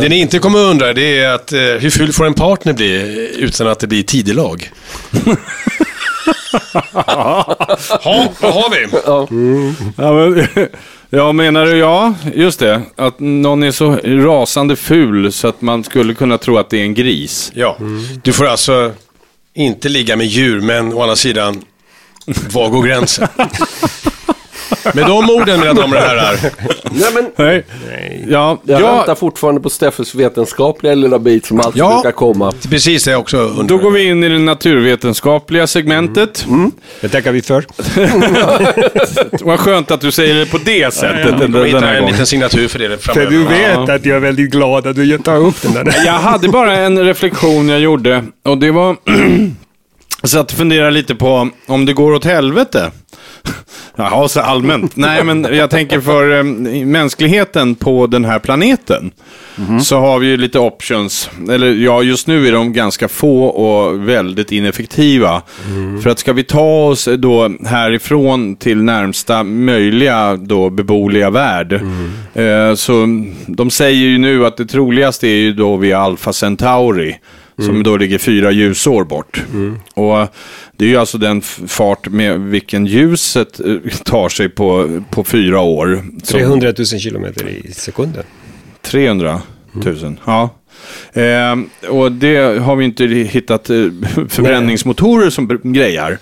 det 0.00 0.08
ni 0.08 0.20
inte 0.20 0.38
kommer 0.38 0.58
undra 0.58 0.92
det 0.92 1.18
är 1.18 1.34
att 1.34 1.52
eh, 1.52 1.60
hur 1.60 1.90
ful 1.90 2.12
får 2.12 2.26
en 2.26 2.34
partner 2.34 2.72
bli 2.72 3.30
utan 3.38 3.68
att 3.68 3.80
det 3.80 3.86
blir 3.86 4.02
tidelag? 4.02 4.70
ha, 6.92 7.56
vad 8.40 8.54
har 8.54 8.70
vi? 8.70 8.88
Ja, 9.96 10.12
men, 10.12 10.46
ja, 11.10 11.32
menar 11.32 11.66
du 11.66 11.76
ja? 11.76 12.14
Just 12.34 12.58
det. 12.58 12.82
Att 12.96 13.20
någon 13.20 13.62
är 13.62 13.70
så 13.70 13.96
rasande 14.04 14.76
ful 14.76 15.32
så 15.32 15.48
att 15.48 15.60
man 15.60 15.84
skulle 15.84 16.14
kunna 16.14 16.38
tro 16.38 16.58
att 16.58 16.70
det 16.70 16.78
är 16.78 16.82
en 16.82 16.94
gris. 16.94 17.52
Ja, 17.54 17.76
du 18.22 18.32
får 18.32 18.46
alltså 18.46 18.92
inte 19.54 19.88
ligga 19.88 20.16
med 20.16 20.26
djur, 20.26 20.60
men 20.60 20.92
å 20.92 21.02
andra 21.02 21.16
sidan, 21.16 21.62
var 22.52 22.68
går 22.68 22.82
gränsen? 22.82 23.28
Med 24.94 25.06
de 25.06 25.30
orden, 25.30 25.60
mina 25.60 25.72
damer 25.74 25.96
och 25.96 26.02
herrar. 26.02 26.36
Nej, 26.90 27.08
men 27.14 27.26
Nej. 27.36 27.64
Ja, 28.28 28.58
jag 28.64 28.80
ja, 28.80 28.96
väntar 28.96 29.14
fortfarande 29.14 29.60
på 29.60 29.70
Steffes 29.70 30.14
vetenskapliga 30.14 30.94
lilla 30.94 31.18
bit 31.18 31.46
som 31.46 31.60
alltid 31.60 31.82
Ja. 31.82 31.94
brukar 32.02 32.12
komma. 32.16 32.48
Är 32.64 32.68
precis 32.68 33.04
det 33.04 33.10
jag 33.10 33.20
också 33.20 33.36
undrar. 33.38 33.64
då 33.64 33.78
går 33.78 33.90
vi 33.90 34.04
in 34.08 34.24
i 34.24 34.28
det 34.28 34.38
naturvetenskapliga 34.38 35.66
segmentet. 35.66 36.46
Det 37.00 37.08
tackar 37.08 37.32
vi 37.32 37.42
för. 37.42 37.64
Vad 39.44 39.60
skönt 39.60 39.90
att 39.90 40.00
du 40.00 40.10
säger 40.12 40.34
det 40.34 40.46
på 40.46 40.58
det 40.64 40.94
sättet 40.94 41.38
den, 41.38 41.52
Vi 41.52 41.58
den 41.58 41.66
hittar 41.66 41.80
här 41.80 41.88
en 41.94 42.00
gången. 42.00 42.12
liten 42.12 42.26
signatur 42.26 42.68
för 42.68 42.78
det 42.78 42.88
För 42.98 43.12
framöver. 43.12 43.30
du 43.30 43.44
vet 43.44 43.78
att 43.78 44.06
jag 44.06 44.16
är 44.16 44.20
väldigt 44.20 44.50
glad 44.50 44.86
att 44.86 44.96
du 44.96 45.18
tar 45.18 45.36
upp 45.36 45.62
den 45.62 45.72
där. 45.72 45.94
Jag 46.06 46.12
hade 46.12 46.48
bara 46.48 46.76
en 46.76 46.98
reflektion 47.04 47.68
jag 47.68 47.80
gjorde 47.80 48.24
och 48.44 48.58
det 48.58 48.70
var... 48.70 48.96
Jag 50.22 50.30
satt 50.30 50.50
och 50.52 50.56
funderade 50.58 50.90
lite 50.90 51.14
på 51.14 51.48
om 51.66 51.84
det 51.86 51.92
går 51.92 52.12
åt 52.12 52.24
helvete. 52.24 52.90
Jaha, 53.96 54.28
så 54.28 54.40
allmänt. 54.40 54.96
Nej, 54.96 55.24
men 55.24 55.46
jag 55.50 55.70
tänker 55.70 56.00
för 56.00 56.38
eh, 56.38 56.44
mänskligheten 56.84 57.74
på 57.74 58.06
den 58.06 58.24
här 58.24 58.38
planeten. 58.38 59.10
Så 59.82 59.98
har 59.98 60.18
vi 60.18 60.26
ju 60.26 60.36
lite 60.36 60.58
options. 60.58 61.30
Eller 61.50 61.72
ja, 61.72 62.02
just 62.02 62.26
nu 62.26 62.48
är 62.48 62.52
de 62.52 62.72
ganska 62.72 63.08
få 63.08 63.44
och 63.44 64.08
väldigt 64.08 64.52
ineffektiva. 64.52 65.42
För 66.02 66.10
att 66.10 66.18
ska 66.18 66.32
vi 66.32 66.44
ta 66.44 66.86
oss 66.86 67.08
då 67.18 67.50
härifrån 67.66 68.56
till 68.56 68.82
närmsta 68.82 69.42
möjliga 69.42 70.36
då 70.36 70.70
beboeliga 70.70 71.30
värld. 71.30 71.72
Eh, 72.34 72.74
så 72.74 73.24
de 73.46 73.70
säger 73.70 74.06
ju 74.06 74.18
nu 74.18 74.46
att 74.46 74.56
det 74.56 74.66
troligaste 74.66 75.26
är 75.28 75.36
ju 75.36 75.52
då 75.52 75.76
vid 75.76 75.94
Alpha 75.94 76.32
Centauri. 76.32 77.16
Som 77.58 77.82
då 77.82 77.96
ligger 77.96 78.18
fyra 78.18 78.50
ljusår 78.50 79.04
bort. 79.04 79.42
Och 79.94 80.28
det 80.76 80.84
är 80.84 80.88
ju 80.88 80.96
alltså 80.96 81.18
den 81.18 81.40
fart 81.42 82.08
med 82.08 82.40
vilken 82.40 82.86
ljuset 82.86 83.60
eh, 83.60 83.76
tar 84.04 84.28
sig 84.28 84.48
på, 84.48 85.00
på 85.10 85.24
fyra 85.24 85.60
år. 85.60 86.04
Som- 86.22 86.38
300 86.40 86.72
000 86.78 86.86
kilometer 86.86 87.48
i 87.48 87.72
sekunden. 87.72 88.24
300 88.82 89.40
000, 89.72 90.16
ja. 90.24 90.50
Ehm, 91.12 91.68
och 91.88 92.12
det 92.12 92.36
har 92.60 92.76
vi 92.76 92.84
inte 92.84 93.04
hittat 93.04 93.70
eh, 93.70 93.76
förbränningsmotorer 94.28 95.30
som 95.30 95.60
grejar. 95.62 96.18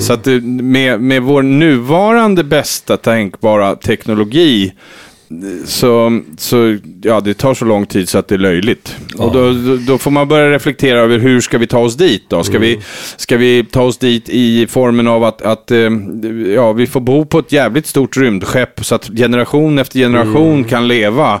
Så 0.00 0.12
att 0.12 0.26
eh, 0.26 0.34
med, 0.42 1.00
med 1.00 1.22
vår 1.22 1.42
nuvarande 1.42 2.44
bästa 2.44 2.96
tänkbara 2.96 3.76
teknologi 3.76 4.66
eh, 4.66 4.72
så, 5.64 6.20
så 6.38 6.76
ja, 7.02 7.20
det 7.20 7.34
tar 7.34 7.54
så 7.54 7.64
lång 7.64 7.86
tid 7.86 8.08
så 8.08 8.18
att 8.18 8.28
det 8.28 8.34
är 8.34 8.38
löjligt. 8.38 8.96
Och 9.18 9.32
då, 9.32 9.52
då, 9.52 9.76
då 9.76 9.98
får 9.98 10.10
man 10.10 10.28
börja 10.28 10.50
reflektera 10.50 11.00
över 11.00 11.18
hur 11.18 11.40
ska 11.40 11.58
vi 11.58 11.66
ta 11.66 11.78
oss 11.78 11.96
dit 11.96 12.24
då? 12.28 12.44
Ska, 12.44 12.58
vi, 12.58 12.78
ska 13.16 13.36
vi 13.36 13.64
ta 13.70 13.82
oss 13.82 13.98
dit 13.98 14.28
i 14.28 14.66
formen 14.66 15.06
av 15.08 15.24
att, 15.24 15.42
att 15.42 15.70
eh, 15.70 15.78
ja, 16.54 16.72
vi 16.72 16.86
får 16.86 17.00
bo 17.00 17.24
på 17.24 17.38
ett 17.38 17.52
jävligt 17.52 17.86
stort 17.86 18.16
rymdskepp 18.16 18.84
så 18.84 18.94
att 18.94 19.10
generation 19.16 19.78
efter 19.78 19.98
generation 19.98 20.64
kan 20.64 20.88
leva. 20.88 21.40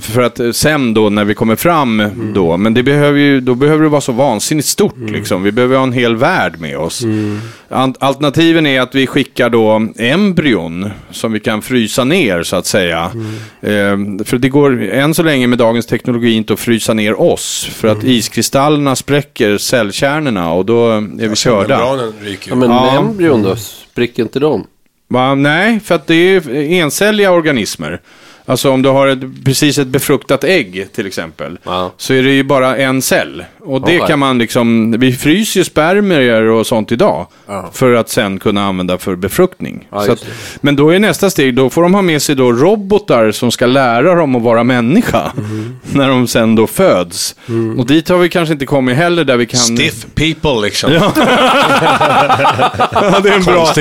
För 0.00 0.22
att 0.22 0.40
eh, 0.40 0.50
sen 0.50 0.94
då 0.94 1.10
när 1.10 1.24
vi 1.24 1.34
kommer 1.34 1.56
fram 1.56 2.02
då, 2.34 2.56
men 2.56 2.74
det 2.74 2.82
behöver 2.82 3.18
ju, 3.18 3.40
då 3.40 3.54
behöver 3.54 3.82
det 3.82 3.88
vara 3.88 4.00
så 4.00 4.12
vansinnigt 4.12 4.68
stort 4.68 5.10
liksom. 5.10 5.42
Vi 5.42 5.52
behöver 5.52 5.76
ha 5.76 5.82
en 5.82 5.92
hel 5.92 6.16
värld 6.16 6.60
med 6.60 6.78
oss. 6.78 7.02
An- 7.68 7.94
Alternativen 8.00 8.66
är 8.66 8.80
att 8.80 8.94
vi 8.94 9.06
skickar 9.06 9.50
då 9.50 9.88
embryon 9.98 10.90
som 11.10 11.32
vi 11.32 11.40
kan 11.40 11.62
frysa 11.62 12.04
ner 12.04 12.42
så 12.42 12.56
att 12.56 12.66
säga. 12.66 13.10
Eh, 13.60 14.24
för 14.24 14.38
det 14.38 14.48
går 14.48 14.82
än 14.82 15.14
så 15.14 15.22
länge 15.22 15.46
med 15.46 15.58
dagens 15.58 15.86
teknologi 15.86 16.32
inte 16.32 16.52
att 16.52 16.60
frysa 16.60 16.94
ner 16.94 17.20
oss. 17.20 17.68
För 17.72 17.88
att 17.88 18.04
iskristallerna 18.04 18.96
spräcker 18.96 19.58
cellkärnorna 19.58 20.52
och 20.52 20.66
då 20.66 20.90
är 20.90 21.28
vi 21.28 21.36
körda. 21.36 21.80
Ja, 22.48 22.54
men 22.54 22.70
Ja. 22.70 22.98
embryon 22.98 23.42
då? 23.42 23.56
Spricker 23.56 24.22
inte 24.22 24.38
de? 24.40 24.66
Va? 25.08 25.34
Nej, 25.34 25.80
för 25.80 25.94
att 25.94 26.06
det 26.06 26.14
är 26.14 26.48
encelliga 26.50 27.30
organismer. 27.32 28.00
Alltså 28.50 28.70
om 28.70 28.82
du 28.82 28.88
har 28.88 29.06
ett, 29.06 29.44
precis 29.44 29.78
ett 29.78 29.86
befruktat 29.86 30.44
ägg 30.44 30.86
till 30.94 31.06
exempel. 31.06 31.58
Ja. 31.64 31.92
Så 31.96 32.14
är 32.14 32.22
det 32.22 32.30
ju 32.30 32.42
bara 32.42 32.76
en 32.76 33.02
cell. 33.02 33.44
Och 33.60 33.80
det 33.80 33.86
Alright. 33.86 34.06
kan 34.08 34.18
man 34.18 34.38
liksom, 34.38 34.94
vi 34.98 35.12
fryser 35.12 35.60
ju 35.60 35.64
spermier 35.64 36.42
och 36.42 36.66
sånt 36.66 36.92
idag. 36.92 37.26
Ja. 37.46 37.70
För 37.72 37.92
att 37.92 38.08
sen 38.08 38.38
kunna 38.38 38.64
använda 38.64 38.98
för 38.98 39.16
befruktning. 39.16 39.88
Ja, 39.90 40.12
att, 40.12 40.26
men 40.60 40.76
då 40.76 40.90
är 40.90 40.98
nästa 40.98 41.30
steg, 41.30 41.54
då 41.54 41.70
får 41.70 41.82
de 41.82 41.94
ha 41.94 42.02
med 42.02 42.22
sig 42.22 42.34
då 42.34 42.52
robotar 42.52 43.30
som 43.30 43.50
ska 43.50 43.66
lära 43.66 44.14
dem 44.14 44.36
att 44.36 44.42
vara 44.42 44.64
människa. 44.64 45.32
Mm. 45.38 45.76
När 45.92 46.08
de 46.08 46.26
sen 46.26 46.54
då 46.54 46.66
föds. 46.66 47.36
Och 47.78 47.86
dit 47.86 48.08
har 48.08 48.18
vi 48.18 48.28
kanske 48.28 48.52
inte 48.52 48.66
kommit 48.66 48.96
heller 48.96 49.24
där 49.24 49.36
vi 49.36 49.46
kan... 49.46 49.60
Stiff 49.60 50.06
people 50.14 50.60
liksom. 50.62 50.92
Ja, 50.92 51.12
det 53.22 53.28
är 53.28 53.36
en 53.36 53.44
bra... 53.44 53.72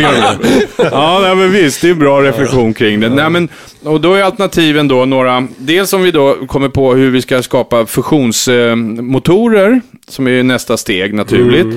Ja, 0.77 1.19
nej, 1.21 1.35
men 1.35 1.51
visst. 1.51 1.81
Det 1.81 1.87
är 1.87 1.91
en 1.91 1.99
bra 1.99 2.21
reflektion 2.21 2.73
kring 2.73 2.99
det. 2.99 3.09
Nej, 3.09 3.29
men, 3.29 3.49
och 3.83 4.01
då 4.01 4.13
är 4.13 4.23
alternativen 4.59 4.87
då 4.87 5.05
några... 5.05 5.47
Dels 5.57 5.93
om 5.93 6.03
vi 6.03 6.11
då 6.11 6.35
kommer 6.47 6.69
på 6.69 6.93
hur 6.93 7.11
vi 7.11 7.21
ska 7.21 7.41
skapa 7.41 7.85
fusionsmotorer, 7.85 9.81
som 10.07 10.27
är 10.27 10.43
nästa 10.43 10.77
steg 10.77 11.13
naturligt. 11.13 11.67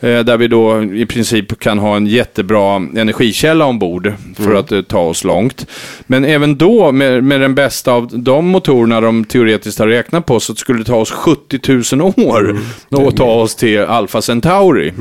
Eh, 0.00 0.20
där 0.20 0.36
vi 0.36 0.48
då 0.48 0.82
i 0.82 1.06
princip 1.06 1.60
kan 1.60 1.78
ha 1.78 1.96
en 1.96 2.06
jättebra 2.06 2.76
energikälla 2.76 3.64
ombord 3.64 4.12
för 4.36 4.54
att 4.54 4.72
eh, 4.72 4.82
ta 4.82 5.00
oss 5.00 5.24
långt. 5.24 5.66
Men 6.06 6.24
även 6.24 6.56
då, 6.56 6.92
med, 6.92 7.24
med 7.24 7.40
den 7.40 7.54
bästa 7.54 7.92
av 7.92 8.08
de 8.12 8.48
motorerna 8.48 9.00
de 9.00 9.24
teoretiskt 9.24 9.78
har 9.78 9.86
räknat 9.86 10.26
på, 10.26 10.40
så 10.40 10.54
skulle 10.54 10.78
det 10.78 10.84
ta 10.84 10.96
oss 10.96 11.10
70 11.10 11.96
000 11.96 12.14
år 12.16 12.58
att 12.90 13.16
ta 13.16 13.32
oss 13.32 13.54
till 13.54 13.80
Alpha 13.80 14.22
Centauri. 14.22 14.92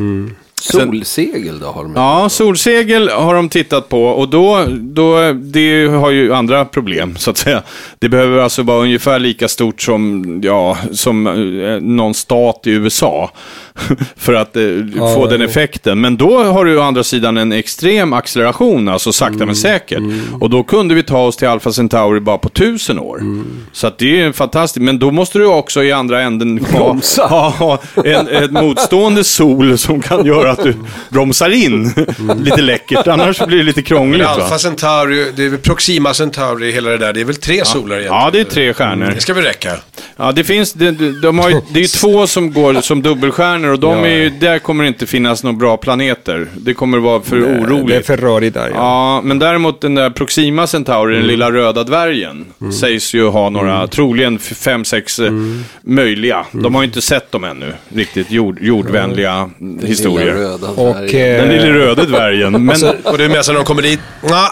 Solsegel 0.60 1.60
då 1.60 1.68
har 1.68 1.84
de 1.84 1.94
Ja, 1.96 2.30
solsegel 2.30 3.10
har 3.10 3.36
de 3.36 3.50
tittat 3.50 3.90
på 3.90 4.06
och 4.06 4.30
då, 4.30 4.66
då, 4.70 5.34
det 5.34 5.88
har 5.88 6.12
ju 6.12 6.34
andra 6.34 6.66
problem 6.66 7.16
så 7.18 7.32
att 7.32 7.38
säga. 7.38 7.64
Det 8.00 8.10
behöver 8.10 8.38
alltså 8.38 8.64
vara 8.64 8.82
ungefär 8.84 9.20
lika 9.20 9.48
stort 9.48 9.82
som, 9.82 10.26
ja, 10.44 10.78
som 10.92 11.28
eh, 11.28 11.82
någon 11.82 12.14
stat 12.14 12.62
i 12.64 12.72
USA 12.72 13.32
för 14.16 14.34
att 14.34 14.56
eh, 14.56 14.64
få 15.16 15.28
den 15.28 15.42
effekten. 15.42 16.02
Men 16.02 16.18
då 16.18 16.44
har 16.44 16.66
du 16.66 16.80
å 16.80 16.82
andra 16.82 17.04
sidan 17.04 17.38
en 17.38 17.52
extrem 17.52 18.14
acceleration, 18.14 18.90
alltså 18.90 19.12
sakta 19.12 19.46
men 19.46 19.56
säkert. 19.56 20.04
Och 20.42 20.50
då 20.50 20.64
kunde 20.64 20.96
vi 20.96 21.04
ta 21.04 21.26
oss 21.26 21.38
till 21.38 21.48
Alpha 21.48 21.72
Centauri 21.72 22.20
bara 22.20 22.38
på 22.38 22.50
tusen 22.50 23.00
år. 23.00 23.22
Så 23.72 23.88
att 23.88 23.98
det 23.98 24.22
är 24.22 24.32
fantastiskt. 24.32 24.84
Men 24.84 25.00
då 25.00 25.12
måste 25.12 25.40
du 25.40 25.46
också 25.46 25.84
i 25.84 25.92
andra 25.92 26.22
änden 26.22 26.66
ha, 27.20 27.50
ha 27.50 27.80
en, 27.96 28.28
en 28.28 28.54
motstående 28.54 29.24
sol 29.24 29.78
som 29.78 30.02
kan 30.02 30.26
göra 30.26 30.49
att 30.50 30.64
du 30.64 30.76
bromsar 31.10 31.50
in 31.50 31.94
lite 32.38 32.62
läckert. 32.62 33.08
Annars 33.08 33.40
blir 33.46 33.58
det 33.58 33.64
lite 33.64 33.82
krångligt. 33.82 34.28
Alfa 34.28 34.60
Centauri, 34.60 35.32
det 35.36 35.46
är 35.46 35.58
Proxima 35.58 36.14
Centauri, 36.14 36.72
hela 36.72 36.90
det 36.90 36.98
där. 36.98 37.14
Det 37.14 37.22
är 37.22 37.26
väl 37.26 37.36
tre 37.36 37.66
solar 37.66 37.96
egentligen? 37.96 38.24
Ja, 38.24 38.30
det 38.32 38.40
är 38.40 38.44
tre 38.44 38.74
stjärnor. 38.74 39.12
Det 39.16 39.22
ska 39.22 39.34
väl 39.34 39.44
räcka. 39.44 39.78
Ja, 40.18 40.32
det 40.32 40.44
finns, 40.44 40.74
de 40.74 40.92
de 41.22 41.40
har 41.40 41.50
ju, 41.50 41.56
det 41.74 41.80
är 41.80 41.82
ju 41.82 41.88
två 41.88 42.28
som 42.28 42.54
går 42.54 42.82
som 42.82 43.02
dubbelstjärnor 43.02 43.70
och 43.72 43.80
de 43.80 44.04
är 44.04 44.08
ju, 44.10 44.30
där 44.30 44.60
kommer 44.60 44.84
det 44.84 44.88
inte 44.88 45.06
finnas 45.06 45.44
några 45.44 45.58
bra 45.58 45.78
planeter. 45.78 46.48
Det 46.58 46.74
kommer 46.74 46.98
vara 46.98 47.22
för 47.22 47.36
Det 47.38 47.48
är 47.48 47.60
oroligt. 47.64 48.06
för 48.06 48.18
rörigt 48.18 48.54
där. 48.54 48.70
Ja. 48.74 48.76
Ja, 48.76 49.22
men 49.22 49.40
däremot 49.40 49.82
den 49.82 49.96
där 49.96 50.10
Proxima 50.10 50.68
Centauri, 50.68 51.16
den 51.16 51.28
lilla 51.28 51.52
röda 51.52 51.84
dvärgen, 51.84 52.46
sägs 52.80 53.14
ju 53.14 53.28
ha 53.28 53.50
några, 53.50 53.88
troligen 53.88 54.36
f- 54.36 54.58
fem, 54.58 54.86
sex 54.86 55.20
eh, 55.20 55.32
möjliga. 55.82 56.46
De 56.52 56.76
har 56.76 56.82
ju 56.82 56.88
inte 56.88 57.02
sett 57.02 57.32
dem 57.32 57.44
ännu, 57.44 57.74
riktigt 57.96 58.32
jord, 58.32 58.58
jordvänliga 58.62 59.50
Lilla 59.60 59.88
historier. 59.88 60.34
röda 60.34 60.68
Och, 60.68 60.94
dvärgen. 60.96 61.48
Den 61.48 61.58
eh, 61.58 61.66
lilla 61.66 61.78
röda 61.78 62.04
dvärgen. 62.08 62.52
Men, 62.66 62.76
Och 63.04 63.18
det 63.18 63.24
är 63.26 63.30
med 63.30 63.46
sig 63.46 63.54
när 63.54 63.60
de 63.60 63.66
kommer 63.66 63.82
dit. 63.82 64.00
Nja, 64.24 64.52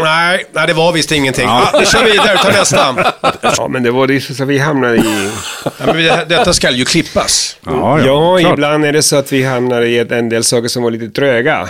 nej, 0.00 0.44
nej, 0.52 0.66
det 0.66 0.72
var 0.74 0.92
visst 0.92 1.12
ingenting. 1.12 1.44
Ja. 1.44 1.70
Ah, 1.74 1.78
vi 1.80 1.86
kör 1.86 2.04
vidare, 2.04 2.38
ta 2.38 2.48
nästa. 2.48 3.12
ja, 3.56 3.68
men 3.68 3.82
det 3.82 3.90
var 3.90 4.06
det 4.06 4.20
så 4.20 4.44
vi 4.44 4.58
hamnade 4.58 4.96
i... 4.96 5.30
Ja, 5.64 5.70
men 5.86 5.96
det- 5.96 6.26
detta 6.28 6.52
ska 6.52 6.70
ju 6.70 6.84
klippas. 6.84 7.56
ja, 7.64 8.00
Ja, 8.00 8.40
ja, 8.40 8.52
ibland 8.52 8.84
är 8.84 8.92
det 8.92 9.02
så 9.02 9.16
att 9.16 9.32
vi 9.32 9.42
hamnar 9.42 9.82
i 9.82 9.98
en 9.98 10.28
del 10.28 10.44
saker 10.44 10.68
som 10.68 10.82
var 10.82 10.90
lite 10.90 11.10
tröga. 11.10 11.68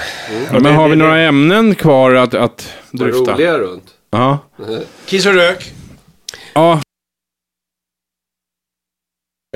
Ja, 0.53 0.59
men 0.61 0.75
har 0.75 0.89
vi 0.89 0.97
några 0.97 1.19
ämnen 1.21 1.75
kvar 1.75 2.15
att, 2.15 2.35
att 2.35 2.69
dryfta? 2.91 3.33
roliga 3.33 3.59
runt. 3.59 3.85
Ja. 4.11 4.39
Kiss 5.07 5.27
och 5.27 5.35
rök. 5.35 5.73
Ja, 6.55 6.81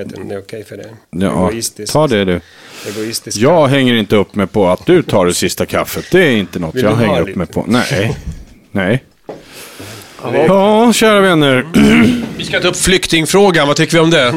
Vet 0.01 0.07
inte 0.07 0.21
om 0.21 0.27
det 0.27 0.35
är 0.35 0.39
okej 0.39 0.63
för 0.63 0.77
det. 0.77 0.89
ja, 1.09 1.49
Egoistiskt. 1.49 1.93
ta 1.93 2.07
det 2.07 2.25
du. 2.25 2.41
Egoistiskt. 2.87 3.37
Jag 3.37 3.67
hänger 3.67 3.93
inte 3.93 4.15
upp 4.15 4.35
mig 4.35 4.47
på 4.47 4.67
att 4.67 4.85
du 4.85 5.03
tar 5.03 5.25
det 5.25 5.33
sista 5.33 5.65
kaffet. 5.65 6.05
Det 6.11 6.19
är 6.27 6.31
inte 6.31 6.59
något 6.59 6.75
Vill 6.75 6.83
jag 6.83 6.95
hänger 6.95 7.21
upp 7.21 7.27
lite? 7.27 7.37
mig 7.39 7.47
på. 7.47 7.65
Nej. 7.67 8.17
Nej. 8.77 9.03
Ja, 10.47 10.93
kära 10.93 11.21
vänner. 11.21 11.65
Vi 12.37 12.43
ska 12.43 12.59
ta 12.59 12.67
upp 12.67 12.75
flyktingfrågan, 12.75 13.67
vad 13.67 13.77
tycker 13.77 13.93
vi 13.93 13.99
om 13.99 14.09
det? 14.09 14.33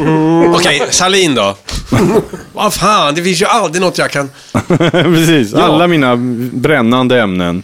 Okej, 0.59 0.83
Salin 0.91 1.35
då? 1.35 1.57
Vad 2.53 2.75
fan, 2.75 3.15
det 3.15 3.23
finns 3.23 3.43
ju 3.43 3.47
aldrig 3.47 3.83
något 3.83 3.99
jag 3.99 4.11
kan... 4.11 4.31
Precis, 4.93 5.55
alla 5.55 5.87
mina 5.87 6.17
brännande 6.53 7.21
ämnen. 7.21 7.63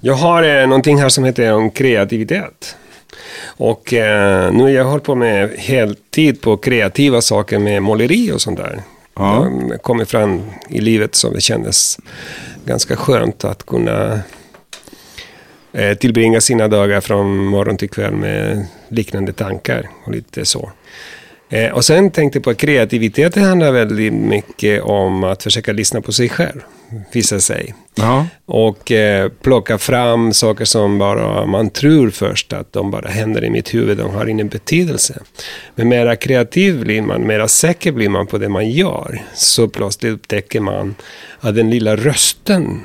Jag 0.00 0.14
har 0.14 0.42
eh, 0.42 0.66
någonting 0.66 1.00
här 1.00 1.08
som 1.08 1.24
heter 1.24 1.52
om 1.52 1.70
kreativitet. 1.70 2.76
Och 3.44 3.92
eh, 3.92 4.52
nu 4.52 4.62
har 4.62 4.70
jag 4.70 4.84
hållit 4.84 5.04
på 5.04 5.14
med 5.14 5.50
heltid 5.58 6.40
på 6.40 6.56
kreativa 6.56 7.20
saker 7.20 7.58
med 7.58 7.82
måleri 7.82 8.32
och 8.32 8.40
sånt 8.40 8.58
där. 8.58 8.82
Ja. 9.16 9.50
Jag 9.70 9.82
kommer 9.82 10.04
fram 10.04 10.42
i 10.68 10.80
livet 10.80 11.14
som 11.14 11.32
det 11.32 11.40
kändes 11.40 11.98
ganska 12.64 12.96
skönt 12.96 13.44
att 13.44 13.66
kunna 13.66 14.20
tillbringa 15.98 16.40
sina 16.40 16.68
dagar 16.68 17.00
från 17.00 17.36
morgon 17.36 17.76
till 17.76 17.90
kväll 17.90 18.14
med 18.14 18.66
liknande 18.88 19.32
tankar 19.32 19.88
och 20.04 20.12
lite 20.12 20.44
så. 20.44 20.72
Eh, 21.52 21.70
och 21.70 21.84
sen 21.84 22.10
tänkte 22.10 22.36
jag 22.36 22.44
på 22.44 22.50
att 22.50 22.56
kreativitet 22.56 23.36
handlar 23.36 23.72
väldigt 23.72 24.12
mycket 24.12 24.82
om 24.82 25.24
att 25.24 25.42
försöka 25.42 25.72
lyssna 25.72 26.00
på 26.00 26.12
sig 26.12 26.28
själv, 26.28 26.60
visar 27.12 27.38
sig. 27.38 27.74
Ja. 27.94 28.26
Och 28.46 28.92
eh, 28.92 29.28
plocka 29.28 29.78
fram 29.78 30.32
saker 30.32 30.64
som 30.64 30.98
bara 30.98 31.46
man 31.46 31.70
tror 31.70 32.10
först 32.10 32.52
att 32.52 32.72
de 32.72 32.90
bara 32.90 33.08
händer 33.08 33.44
i 33.44 33.50
mitt 33.50 33.74
huvud, 33.74 33.98
de 33.98 34.10
har 34.10 34.26
ingen 34.26 34.48
betydelse. 34.48 35.22
Men 35.74 35.88
mera 35.88 36.16
kreativ 36.16 36.80
blir 36.80 37.02
man, 37.02 37.26
mera 37.26 37.48
säker 37.48 37.92
blir 37.92 38.08
man 38.08 38.26
på 38.26 38.38
det 38.38 38.48
man 38.48 38.70
gör. 38.70 39.22
Så 39.34 39.68
plötsligt 39.68 40.12
upptäcker 40.12 40.60
man 40.60 40.94
att 41.40 41.54
den 41.54 41.70
lilla 41.70 41.96
rösten 41.96 42.80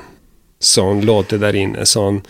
som 0.58 1.00
låter 1.00 1.38
där 1.38 1.54
inne, 1.54 1.86
som 1.86 2.22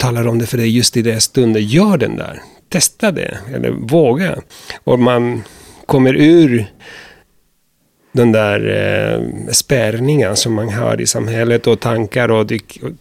talar 0.00 0.28
om 0.28 0.38
det 0.38 0.46
för 0.46 0.56
dig 0.56 0.76
just 0.76 0.96
i 0.96 1.02
den 1.02 1.20
stunden, 1.20 1.66
gör 1.66 1.96
den 1.96 2.16
där. 2.16 2.42
Testa 2.68 3.12
det, 3.12 3.38
eller 3.54 3.70
våga. 3.70 4.36
Och 4.84 4.98
man 4.98 5.42
kommer 5.86 6.14
ur 6.16 6.66
den 8.12 8.32
där 8.32 8.60
eh, 8.68 9.52
spärrningen 9.52 10.36
som 10.36 10.54
man 10.54 10.68
har 10.68 11.00
i 11.00 11.06
samhället 11.06 11.66
och 11.66 11.80
tankar 11.80 12.30
och 12.30 12.52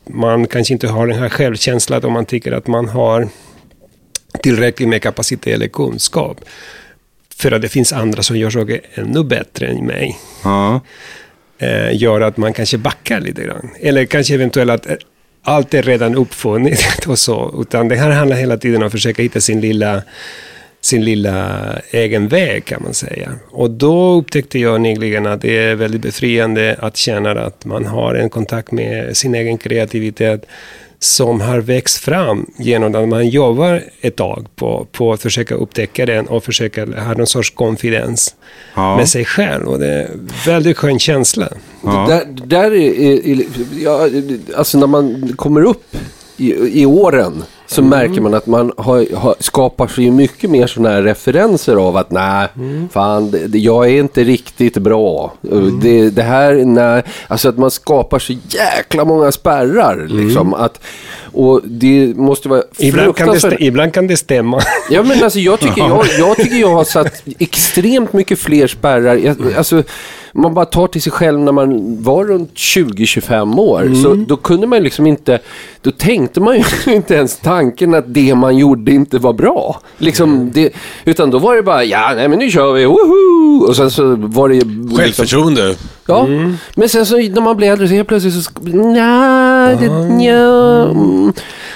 man 0.03 0.47
kanske 0.47 0.73
inte 0.73 0.87
har 0.87 1.07
den 1.07 1.19
här 1.19 1.29
självkänslan 1.29 2.03
om 2.03 2.13
man 2.13 2.25
tycker 2.25 2.51
att 2.51 2.67
man 2.67 2.89
har 2.89 3.29
tillräckligt 4.43 4.89
med 4.89 5.01
kapacitet 5.01 5.53
eller 5.53 5.67
kunskap. 5.67 6.41
För 7.35 7.51
att 7.51 7.61
det 7.61 7.69
finns 7.69 7.93
andra 7.93 8.23
som 8.23 8.37
gör 8.37 8.49
saker 8.49 8.81
ännu 8.93 9.23
bättre 9.23 9.67
än 9.67 9.85
mig. 9.85 10.17
Ja. 10.43 10.81
Eh, 11.59 11.95
gör 12.01 12.21
att 12.21 12.37
man 12.37 12.53
kanske 12.53 12.77
backar 12.77 13.19
lite 13.19 13.43
grann. 13.43 13.69
Eller 13.79 14.05
kanske 14.05 14.33
eventuellt 14.33 14.71
att 14.71 14.89
eh, 14.89 14.95
allt 15.43 15.73
är 15.73 15.83
redan 15.83 16.15
uppfunnit 16.15 16.85
och 17.07 17.19
så. 17.19 17.61
Utan 17.61 17.87
det 17.87 17.95
här 17.95 18.11
handlar 18.11 18.37
hela 18.37 18.57
tiden 18.57 18.81
om 18.81 18.87
att 18.87 18.91
försöka 18.91 19.21
hitta 19.21 19.41
sin 19.41 19.61
lilla 19.61 20.01
sin 20.81 21.05
lilla 21.05 21.59
egen 21.91 22.27
väg 22.27 22.65
kan 22.65 22.83
man 22.83 22.93
säga. 22.93 23.31
Och 23.51 23.71
då 23.71 24.11
upptäckte 24.13 24.59
jag 24.59 24.81
nyligen 24.81 25.27
att 25.27 25.41
det 25.41 25.57
är 25.57 25.75
väldigt 25.75 26.01
befriande 26.01 26.75
att 26.79 26.97
känna 26.97 27.31
att 27.31 27.65
man 27.65 27.85
har 27.85 28.15
en 28.15 28.29
kontakt 28.29 28.71
med 28.71 29.17
sin 29.17 29.35
egen 29.35 29.57
kreativitet 29.57 30.45
som 30.99 31.41
har 31.41 31.59
växt 31.59 31.97
fram 31.97 32.45
genom 32.57 32.95
att 32.95 33.07
man 33.09 33.29
jobbar 33.29 33.83
ett 34.01 34.15
tag 34.15 34.47
på, 34.55 34.87
på 34.91 35.13
att 35.13 35.21
försöka 35.21 35.55
upptäcka 35.55 36.05
den 36.05 36.27
och 36.27 36.43
försöka 36.43 36.85
ha 36.85 37.13
någon 37.13 37.27
sorts 37.27 37.49
konfidens 37.49 38.35
Ja. 38.75 38.97
med 38.97 39.09
sig 39.09 39.25
själv. 39.25 39.67
Och 39.67 39.79
det 39.79 39.87
är 39.87 40.05
en 40.05 40.29
väldigt 40.45 40.77
skön 40.77 40.99
känsla. 40.99 41.47
Ja. 41.83 42.05
Det 42.09 42.13
där, 42.13 42.25
det 42.25 42.45
där 42.45 42.71
är, 42.71 42.99
är, 42.99 43.39
är 43.39 43.45
ja, 43.83 44.09
alltså 44.57 44.77
när 44.77 44.87
man 44.87 45.33
kommer 45.35 45.61
upp 45.61 45.83
i, 46.39 46.81
i 46.81 46.85
åren 46.85 47.43
så 47.67 47.81
märker 47.81 48.21
man 48.21 48.33
att 48.33 48.47
man 48.47 48.71
har, 48.77 49.15
har, 49.15 49.35
skapar 49.39 49.87
sig 49.87 50.11
mycket 50.11 50.49
mer 50.49 50.67
sådana 50.67 50.89
här 50.89 51.01
referenser 51.01 51.75
av 51.75 51.97
att 51.97 52.11
nej, 52.11 52.47
fan, 52.91 53.31
det, 53.31 53.59
jag 53.59 53.85
är 53.85 53.99
inte 53.99 54.23
riktigt 54.23 54.77
bra. 54.77 55.33
Det, 55.81 56.09
det 56.09 56.21
här, 56.21 56.53
nej, 56.53 57.03
alltså 57.27 57.49
att 57.49 57.57
man 57.57 57.71
skapar 57.71 58.19
så 58.19 58.33
jäkla 58.49 59.05
många 59.05 59.31
spärrar 59.31 60.07
liksom. 60.09 60.53
Att, 60.53 60.81
och 61.33 61.61
det 61.63 62.13
måste 62.15 62.49
vara 62.49 62.63
Ibland 62.77 63.15
kan, 63.15 63.29
det 63.29 63.57
ibland 63.59 63.93
kan 63.93 64.07
det 64.07 64.17
stämma. 64.17 64.61
Ja 64.89 65.03
men 65.03 65.23
alltså 65.23 65.39
jag 65.39 65.59
tycker 65.59 65.81
jag, 65.87 66.05
jag, 66.19 66.37
tycker 66.37 66.57
jag 66.57 66.75
har 66.75 66.83
satt 66.83 67.23
extremt 67.39 68.13
mycket 68.13 68.39
fler 68.39 68.67
spärrar. 68.67 69.15
Jag, 69.15 69.53
alltså, 69.57 69.83
man 70.33 70.53
bara 70.53 70.65
tar 70.65 70.87
till 70.87 71.01
sig 71.01 71.11
själv 71.11 71.39
när 71.39 71.51
man 71.51 71.97
var 72.03 72.25
runt 72.25 72.53
20-25 72.53 73.59
år. 73.59 73.91
Så 74.03 74.13
då 74.13 74.37
kunde 74.37 74.67
man 74.67 74.83
liksom 74.83 75.07
inte, 75.07 75.39
då 75.81 75.91
tänkte 75.91 76.39
man 76.39 76.57
ju 76.57 76.63
inte 76.93 77.15
ens 77.15 77.37
tanken 77.37 77.93
att 77.93 78.13
det 78.13 78.35
man 78.35 78.57
gjorde 78.57 78.91
inte 78.91 79.17
var 79.17 79.33
bra. 79.33 79.81
Liksom 79.97 80.51
det, 80.51 80.73
utan 81.05 81.31
då 81.31 81.39
var 81.39 81.55
det 81.55 81.63
bara, 81.63 81.83
ja 81.83 82.11
nej 82.15 82.27
men 82.27 82.39
nu 82.39 82.51
kör 82.51 82.73
vi, 82.73 82.85
woho! 82.85 83.67
Och 83.67 83.75
sen 83.75 83.91
så 83.91 84.15
var 84.15 84.49
det 84.49 84.55
liksom, 84.55 84.97
Självförtroende. 84.97 85.75
Ja, 86.07 86.27
men 86.75 86.89
sen 86.89 87.05
så 87.05 87.17
när 87.17 87.41
man 87.41 87.57
blir 87.57 87.71
äldre 87.71 87.87
så 87.87 87.93
helt 87.93 88.07
plötsligt 88.07 88.33
så... 88.33 88.51
Nja, 88.61 89.77
det, 89.79 89.89
nja. 89.89 90.87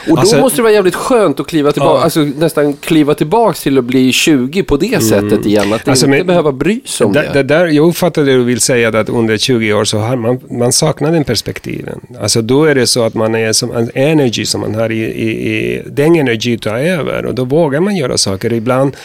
Mm. 0.05 0.11
Och 0.11 0.15
då 0.15 0.19
Alltså- 0.21 0.37
måste 0.37 0.57
det 0.57 0.61
vara 0.63 0.73
jävligt 0.73 0.95
skönt 0.95 1.39
att 1.39 1.47
kliva 1.47 1.71
tillbaka, 1.71 2.03
alltså 2.03 2.19
nästan 2.19 2.73
kliva 2.73 3.13
tillbaka 3.13 3.53
till 3.53 3.77
att 3.77 3.83
bli 3.83 4.11
20 4.11 4.63
på 4.63 4.77
det 4.77 5.03
sättet 5.03 5.45
igen. 5.45 5.73
Att 5.73 5.87
Alltså, 5.87 6.05
inte 6.05 6.17
men- 6.17 6.27
behöva 6.27 6.51
bry 6.51 6.81
sig 6.85 7.05
om 7.05 7.13
Det, 7.13 7.29
det. 7.33 7.43
där, 7.43 7.67
jag 7.67 7.87
uppfattar 7.87 8.23
det 8.23 8.31
du 8.33 8.43
vill 8.43 8.59
säga, 8.61 8.99
att 8.99 9.09
under 9.09 9.37
20 9.37 9.73
år 9.73 9.83
så 9.85 9.97
har 9.97 10.15
man, 10.15 10.39
man 10.49 10.71
saknar 10.71 11.11
den 11.11 11.23
perspektiven. 11.23 11.99
Alltså 12.21 12.41
då 12.41 12.65
är 12.65 12.75
det 12.75 12.87
så 12.87 13.03
att 13.03 13.13
man 13.13 13.35
är 13.35 13.53
som 13.53 13.71
en 13.71 13.89
energy 13.93 14.45
som 14.45 14.61
man 14.61 14.75
har 14.75 14.91
i, 14.91 14.99
i, 15.03 15.29
i 15.29 15.81
den 15.91 16.15
energi 16.15 16.57
tar 16.57 16.75
över 16.75 17.25
och 17.25 17.35
då 17.35 17.43
vågar 17.45 17.79
man 17.79 17.95
göra 17.95 18.17
saker. 18.17 18.53
Ibland 18.53 18.95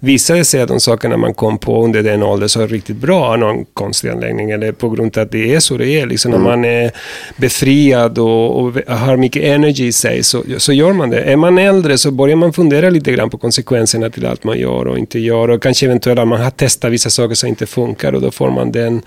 visar 0.00 0.36
det 0.36 0.44
sig 0.44 0.60
att 0.62 0.68
de 0.68 0.80
sakerna 0.80 1.16
man 1.16 1.34
kom 1.34 1.58
på 1.58 1.84
under 1.84 2.02
den 2.02 2.22
åldern 2.22 2.48
så 2.48 2.60
är 2.60 2.68
riktigt 2.68 2.96
bra, 2.96 3.36
någon 3.36 3.64
konstig 3.74 4.08
anläggning 4.08 4.50
eller 4.50 4.72
på 4.72 4.90
grund 4.90 5.18
av 5.18 5.22
att 5.24 5.32
det 5.32 5.54
är 5.54 5.60
så 5.60 5.76
det 5.76 5.88
är. 6.00 6.06
Liksom 6.06 6.30
när 6.30 6.38
man 6.38 6.64
är 6.64 6.90
befriad 7.36 8.18
och, 8.18 8.60
och 8.62 8.72
har 8.88 9.16
mycket 9.16 9.42
energy 9.42 9.86
i 9.86 9.92
sig 9.92 10.22
så, 10.22 10.42
så 10.58 10.72
gör 10.72 10.92
man 10.92 11.10
det. 11.10 11.20
Är 11.20 11.36
man 11.36 11.58
äldre 11.58 11.98
så 11.98 12.10
börjar 12.10 12.36
man 12.36 12.52
fundera 12.52 12.90
lite 12.90 13.12
grann 13.12 13.30
på 13.30 13.38
konsekvenserna 13.38 14.10
till 14.10 14.26
allt 14.26 14.44
man 14.44 14.58
gör 14.58 14.86
och 14.86 14.98
inte 14.98 15.18
gör 15.18 15.50
och 15.50 15.62
kanske 15.62 15.86
eventuellt 15.86 16.20
att 16.20 16.28
man 16.28 16.40
har 16.40 16.50
testat 16.50 16.92
vissa 16.92 17.10
saker 17.10 17.34
som 17.34 17.48
inte 17.48 17.66
funkar 17.66 18.12
och 18.12 18.20
då 18.20 18.30
får 18.30 18.50
man 18.50 18.72
den 18.72 19.02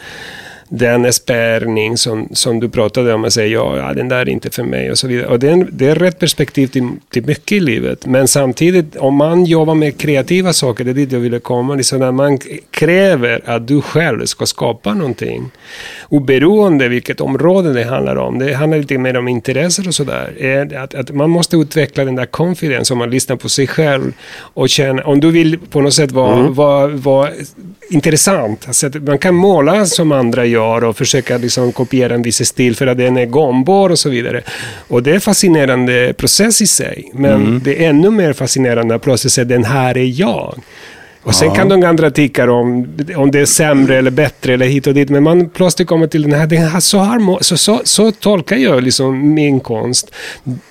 den 0.74 1.14
spärrning 1.14 1.98
som, 1.98 2.30
som 2.32 2.60
du 2.60 2.70
pratade 2.70 3.14
om 3.14 3.24
och 3.24 3.34
säger 3.34 3.54
ja, 3.54 3.78
ja, 3.78 3.94
den 3.94 4.10
där 4.10 4.18
är 4.18 4.30
inte 4.30 4.50
för 4.50 4.64
mig 4.64 4.92
och 4.92 4.98
så 4.98 5.08
vidare. 5.08 5.28
Och 5.28 5.40
det 5.40 5.48
är, 5.48 5.52
en, 5.52 5.70
det 5.72 5.88
är 5.88 5.96
rätt 5.96 6.20
perspektiv 6.20 6.68
till, 6.68 6.90
till 7.10 7.26
mycket 7.26 7.52
i 7.52 7.60
livet. 7.60 8.06
Men 8.06 8.28
samtidigt, 8.28 8.96
om 8.96 9.16
man 9.16 9.46
jobbar 9.46 9.76
med 9.76 9.98
kreativa 9.98 10.54
saker, 10.54 10.84
det 10.84 10.92
är 10.92 10.94
dit 10.94 11.12
jag 11.12 11.20
ville 11.20 11.40
komma, 11.40 11.76
liksom 11.76 12.00
när 12.00 12.12
man 12.12 12.40
kräver 12.72 13.42
att 13.46 13.68
du 13.68 13.82
själv 13.82 14.26
ska 14.26 14.46
skapa 14.46 14.94
någonting, 14.94 15.52
oberoende 16.10 16.88
vilket 16.88 17.22
område 17.22 17.74
det 17.74 17.84
handlar 17.84 18.16
om, 18.16 18.40
det 18.40 18.54
handlar 18.54 18.78
lite 18.78 18.98
mer 18.98 19.18
om 19.18 19.28
intresser 19.28 19.88
och 19.88 19.96
sådär, 19.96 20.34
är 20.40 20.78
att, 20.78 20.96
att 20.96 21.12
man 21.12 21.30
måste 21.30 21.58
utveckla 21.58 22.06
den 22.06 22.16
där 22.16 22.26
confidence 22.26 22.94
om 22.94 23.00
man 23.00 23.10
lyssnar 23.10 23.36
på 23.36 23.50
sig 23.50 23.68
själv 23.68 24.14
och 24.54 24.70
känner, 24.70 25.08
om 25.08 25.20
du 25.20 25.32
vill 25.32 25.60
på 25.60 25.82
något 25.82 25.94
sätt 25.94 26.12
vara, 26.12 26.50
vara, 26.50 26.88
vara 26.88 27.30
intressant. 27.92 28.68
Alltså 28.68 28.88
att 28.88 29.04
man 29.04 29.18
kan 29.18 29.36
måla 29.36 29.86
som 29.86 30.12
andra 30.12 30.46
gör 30.46 30.84
och 30.84 30.98
försöka 30.98 31.38
liksom 31.38 31.72
kopiera 31.72 32.14
en 32.14 32.22
viss 32.22 32.48
stil 32.48 32.76
för 32.76 32.88
att 32.88 32.98
den 32.98 33.18
är 33.18 33.26
gångbar 33.26 33.90
och 33.90 34.00
så 34.00 34.10
vidare. 34.10 34.42
Och 34.88 35.04
det 35.04 35.12
är 35.12 35.16
en 35.16 35.22
fascinerande 35.22 36.14
process 36.18 36.62
i 36.62 36.68
sig. 36.68 37.12
Men 37.14 37.62
det 37.64 37.86
är 37.86 37.90
ännu 37.90 38.10
mer 38.10 38.34
fascinerande 38.34 39.00
process 39.00 39.38
är 39.38 39.46
den 39.46 39.64
här 39.64 39.98
är 39.98 40.20
jag. 40.20 40.60
Och 41.24 41.36
sen 41.36 41.52
kan 41.56 41.70
de 41.70 41.84
andra 41.84 42.12
tycka 42.12 42.52
om, 42.52 42.88
om 43.16 43.32
det 43.32 43.40
är 43.40 43.46
sämre 43.46 43.98
eller 43.98 44.12
bättre 44.12 44.54
eller 44.54 44.66
hit 44.66 44.88
och 44.88 44.94
dit. 44.94 45.10
Men 45.10 45.24
man 45.24 45.50
plötsligt 45.50 45.88
kommer 45.88 46.08
till 46.08 46.22
den 46.22 46.34
här, 46.34 46.48
den 46.48 46.62
här 46.68 46.80
så, 46.80 46.98
har, 46.98 47.20
må- 47.20 47.38
så, 47.42 47.58
så, 47.58 47.82
så 47.84 48.12
tolkar 48.12 48.56
jag 48.56 48.84
liksom 48.84 49.34
min 49.34 49.60
konst. 49.60 50.12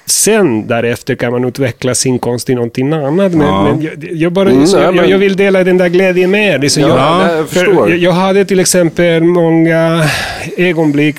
Sen 0.06 0.66
därefter 0.66 1.14
kan 1.14 1.32
man 1.32 1.44
utveckla 1.44 1.94
sin 1.94 2.18
konst 2.18 2.50
i 2.50 2.54
någonting 2.54 2.92
annat. 2.92 3.32
Men, 3.32 3.46
Ja. 3.46 3.62
men 3.62 3.82
jag, 3.82 3.92
jag, 4.12 4.32
bara, 4.32 4.50
Mm, 4.50 4.66
så, 4.66 4.76
nej, 4.76 4.84
jag, 4.84 4.94
men- 4.94 5.10
jag 5.10 5.18
vill 5.18 5.36
dela 5.36 5.64
den 5.64 5.78
där 5.78 5.88
glädjen 5.88 6.30
med 6.30 6.54
er. 6.54 6.58
Liksom 6.58 6.82
Ja, 6.82 7.28
jag, 7.54 7.66
jag, 7.90 7.98
jag 7.98 8.12
hade 8.12 8.44
till 8.44 8.60
exempel 8.60 9.22
många 9.22 10.04
ögonblick 10.56 11.16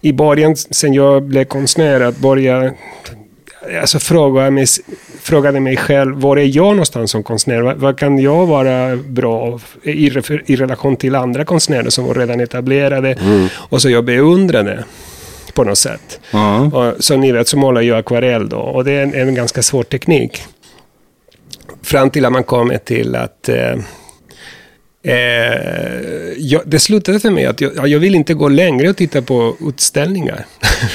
i 0.00 0.12
början, 0.12 0.56
sen 0.56 0.94
jag 0.94 1.22
blev 1.22 1.44
konstnär, 1.44 2.00
att 2.00 2.16
börja 2.18 2.72
alltså 3.80 3.98
fråga 3.98 4.50
mig, 4.50 4.66
frågade 5.22 5.60
mig 5.60 5.76
själv, 5.76 6.20
var 6.20 6.36
är 6.36 6.56
jag 6.56 6.70
någonstans 6.70 7.10
som 7.10 7.22
konstnär? 7.22 7.60
Vad, 7.62 7.98
kan 7.98 8.18
jag 8.18 8.46
vara 8.46 8.96
bra 8.96 9.60
i, 9.82 9.90
i 10.46 10.56
relation 10.56 10.96
till 10.96 11.14
andra 11.14 11.44
konstnärer 11.44 11.90
som 11.90 12.04
var 12.04 12.14
redan 12.14 12.40
etablerade 12.40 13.18
och 13.54 13.82
så 13.82 13.90
jag 13.90 14.04
beundrade 14.04 14.84
på 15.54 15.64
något 15.64 15.78
sätt. 15.78 16.20
Ja. 16.30 16.60
Och, 16.60 17.04
som 17.04 17.20
ni 17.20 17.32
vet 17.32 17.48
så 17.48 17.56
målar 17.56 17.80
jag 17.80 17.98
akvarell 17.98 18.48
då 18.48 18.58
och 18.58 18.84
det 18.84 18.92
är 18.92 19.02
en, 19.02 19.14
en 19.14 19.34
ganska 19.34 19.62
svår 19.62 19.82
teknik. 19.82 20.42
Fram 21.82 22.10
till 22.10 22.24
att 22.24 22.32
man 22.32 22.44
kommer 22.44 22.78
till 22.78 23.16
att 23.16 23.48
eh, 23.48 23.76
Eh, 25.06 25.14
jag, 26.36 26.62
det 26.64 26.78
slutade 26.78 27.20
för 27.20 27.30
mig 27.30 27.46
att 27.46 27.60
jag, 27.60 27.72
ja, 27.76 27.86
jag 27.86 27.98
vill 27.98 28.14
inte 28.14 28.34
gå 28.34 28.48
längre 28.48 28.88
och 28.88 28.96
titta 28.96 29.22
på 29.22 29.56
utställningar. 29.60 30.46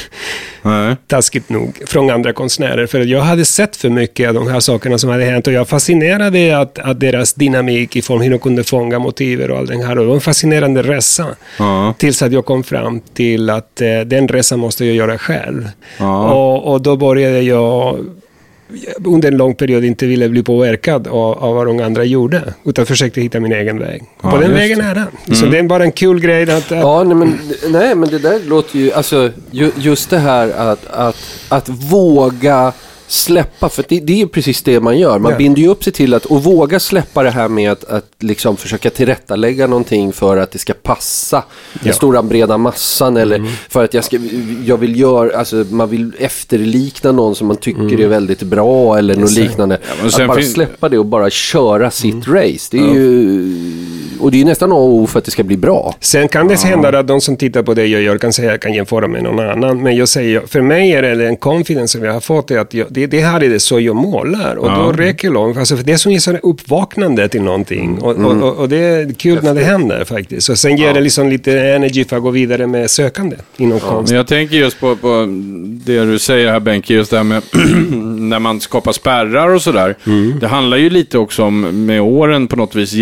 Nej. 0.61 0.95
Taskigt 1.07 1.49
nog, 1.49 1.81
från 1.85 2.09
andra 2.09 2.33
konstnärer. 2.33 2.87
För 2.87 2.99
jag 2.99 3.21
hade 3.21 3.45
sett 3.45 3.75
för 3.75 3.89
mycket 3.89 4.27
av 4.27 4.33
de 4.33 4.47
här 4.47 4.59
sakerna 4.59 4.97
som 4.97 5.09
hade 5.09 5.23
hänt 5.23 5.47
och 5.47 5.53
jag 5.53 5.67
fascinerade 5.67 6.59
att, 6.59 6.79
att 6.79 6.99
deras 6.99 7.33
dynamik 7.33 7.95
i 7.95 8.01
form 8.01 8.21
hur 8.21 8.29
de 8.31 8.39
kunde 8.39 8.63
fånga 8.63 8.99
motiver 8.99 9.51
och 9.51 9.57
all 9.57 9.67
den 9.67 9.81
här. 9.81 9.97
Och 9.97 10.03
det 10.03 10.07
var 10.07 10.15
en 10.15 10.21
fascinerande 10.21 10.83
resa. 10.83 11.27
Ja. 11.57 11.93
Tills 11.97 12.21
att 12.21 12.31
jag 12.31 12.45
kom 12.45 12.63
fram 12.63 12.99
till 12.99 13.49
att 13.49 13.81
eh, 13.81 13.99
den 13.99 14.27
resan 14.27 14.59
måste 14.59 14.85
jag 14.85 14.95
göra 14.95 15.17
själv. 15.17 15.69
Ja. 15.97 16.33
Och, 16.33 16.73
och 16.73 16.81
då 16.81 16.97
började 16.97 17.41
jag 17.41 18.05
under 19.05 19.31
en 19.31 19.37
lång 19.37 19.55
period 19.55 19.83
inte 19.83 20.05
ville 20.05 20.29
bli 20.29 20.43
påverkad 20.43 21.07
av, 21.07 21.43
av 21.43 21.55
vad 21.55 21.67
de 21.67 21.79
andra 21.79 22.03
gjorde. 22.03 22.53
Utan 22.65 22.85
försökte 22.85 23.21
hitta 23.21 23.39
min 23.39 23.51
egen 23.51 23.79
väg. 23.79 24.03
Ja, 24.21 24.31
på 24.31 24.37
den 24.37 24.53
vägen 24.53 24.79
det. 24.79 24.85
är 24.85 24.95
den. 24.95 25.35
Så 25.35 25.45
det 25.45 25.59
är 25.59 25.63
bara 25.63 25.83
en 25.83 25.91
kul 25.91 26.19
grej 26.19 26.43
att... 26.43 26.71
att 26.71 26.71
Ja, 26.71 27.03
nej 27.03 27.15
men, 27.15 27.39
nej, 27.69 27.95
men 27.95 28.09
det 28.09 28.19
där 28.19 28.39
låter 28.45 28.79
ju, 28.79 28.93
alltså 28.93 29.31
ju, 29.51 29.71
just 29.77 30.09
det 30.09 30.17
här 30.17 30.51
att, 30.51 30.85
att, 30.87 31.15
att 31.49 31.69
våga 31.69 32.73
släppa, 33.11 33.69
för 33.69 33.85
det, 33.87 33.99
det 33.99 34.13
är 34.13 34.17
ju 34.17 34.27
precis 34.27 34.61
det 34.61 34.79
man 34.79 34.99
gör. 34.99 35.19
Man 35.19 35.31
Ja. 35.31 35.37
binder 35.37 35.61
ju 35.61 35.67
upp 35.67 35.83
sig 35.83 35.93
till 35.93 36.13
att, 36.13 36.25
och 36.25 36.43
våga 36.43 36.79
släppa 36.79 37.23
det 37.23 37.29
här 37.31 37.47
med 37.47 37.71
att, 37.71 37.83
att 37.83 38.05
liksom 38.19 38.57
försöka 38.57 38.89
tillrättalägga 38.89 39.67
någonting 39.67 40.13
för 40.13 40.37
att 40.37 40.51
det 40.51 40.59
ska 40.59 40.73
passa 40.73 41.43
den 41.73 41.81
Ja. 41.87 41.93
stora 41.93 42.23
breda 42.23 42.57
massan 42.57 43.17
eller 43.17 43.45
för 43.69 43.83
att 43.83 43.93
jag, 43.93 44.03
ska, 44.03 44.17
jag 44.65 44.77
vill 44.77 44.99
göra, 44.99 45.37
alltså 45.37 45.55
man 45.69 45.89
vill 45.89 46.11
efterlikna 46.19 47.11
någon 47.11 47.35
som 47.35 47.47
man 47.47 47.57
tycker 47.57 47.99
är 48.01 48.07
väldigt 48.07 48.41
bra 48.43 48.97
eller 48.97 49.15
något 49.15 49.31
liknande. 49.31 49.79
men 50.01 50.07
att 50.07 50.27
bara 50.27 50.41
släppa 50.43 50.89
det 50.89 50.97
och 50.99 51.05
bara 51.05 51.29
köra 51.29 51.91
sitt 51.91 52.27
race. 52.27 52.67
Det 52.71 52.77
är 52.77 52.93
ju, 52.93 53.53
och 54.19 54.31
det 54.31 54.37
är 54.37 54.39
ju 54.39 54.45
nästan 54.45 54.71
A 54.71 54.75
och 54.75 54.93
O 54.93 55.07
för 55.07 55.19
att 55.19 55.25
det 55.25 55.31
ska 55.31 55.43
bli 55.43 55.57
bra. 55.57 55.95
Sen 55.99 56.27
kan 56.27 56.47
det 56.47 56.63
hända 56.63 56.99
att 56.99 57.07
de 57.07 57.21
som 57.21 57.37
tittar 57.37 57.63
på 57.63 57.73
det 57.73 57.85
jag 57.85 58.01
gör 58.01 58.17
kan 58.17 58.33
säga 58.33 58.47
att 58.47 58.53
jag 58.53 58.61
kan 58.61 58.73
jämföra 58.73 59.07
med 59.07 59.23
någon 59.23 59.39
annan. 59.39 59.83
Men 59.83 59.95
jag 59.95 60.07
säger, 60.07 60.41
för 60.47 60.61
mig 60.61 60.91
är 60.91 61.01
det 61.01 61.27
en 61.27 61.37
confidence 61.37 61.97
som 61.97 62.05
jag 62.05 62.13
har 62.13 62.19
fått, 62.19 62.51
att 62.51 62.73
jag, 62.73 62.87
det, 62.89 63.07
det 63.07 63.21
här 63.21 63.43
är 63.43 63.49
det 63.49 63.59
så 63.59 63.79
jag 63.79 63.95
målar. 63.95 64.55
Och 64.55 64.71
då 64.71 64.91
räcker 64.91 65.29
långt. 65.29 65.57
Alltså, 65.57 65.77
för 65.77 65.83
det 65.83 65.93
är 65.93 65.97
som 66.19 66.35
ett 66.35 66.43
uppvaknande 66.43 67.27
till 67.27 67.41
någonting. 67.41 67.97
Och, 67.97 68.15
och, 68.15 68.43
och, 68.43 68.57
och 68.57 68.69
det 68.69 68.77
är 68.77 69.13
kul 69.13 69.39
när 69.43 69.55
det 69.55 69.63
händer 69.63 70.05
faktiskt. 70.05 70.49
Och 70.49 70.57
sen 70.57 70.77
ger 70.77 70.93
det 70.93 71.01
liksom 71.01 71.29
lite 71.29 71.59
energy 71.59 72.05
för 72.05 72.17
att 72.17 72.23
gå 72.23 72.29
vidare 72.29 72.67
med 72.67 72.91
sökande 72.91 73.35
inom 73.57 73.79
konst. 73.79 74.11
Men 74.11 74.17
jag 74.17 74.27
tänker 74.27 74.55
just 74.55 74.79
på, 74.79 74.95
på 74.95 75.25
det 75.85 76.05
du 76.05 76.19
säger 76.19 76.51
här 76.51 76.59
Benke, 76.59 76.93
just 76.93 77.11
det 77.11 77.17
här 77.17 77.23
med 77.23 77.43
när 78.29 78.39
man 78.39 78.59
skapar 78.59 78.91
spärrar 78.91 79.49
och 79.49 79.61
sådär. 79.61 79.95
Mm. 80.05 80.39
Det 80.39 80.47
handlar 80.47 80.77
ju 80.77 80.89
lite 80.89 81.17
också 81.17 81.43
om 81.43 81.85
med 81.85 82.01
åren 82.01 82.47
på 82.47 82.55
något 82.55 82.75
vis 82.75 82.93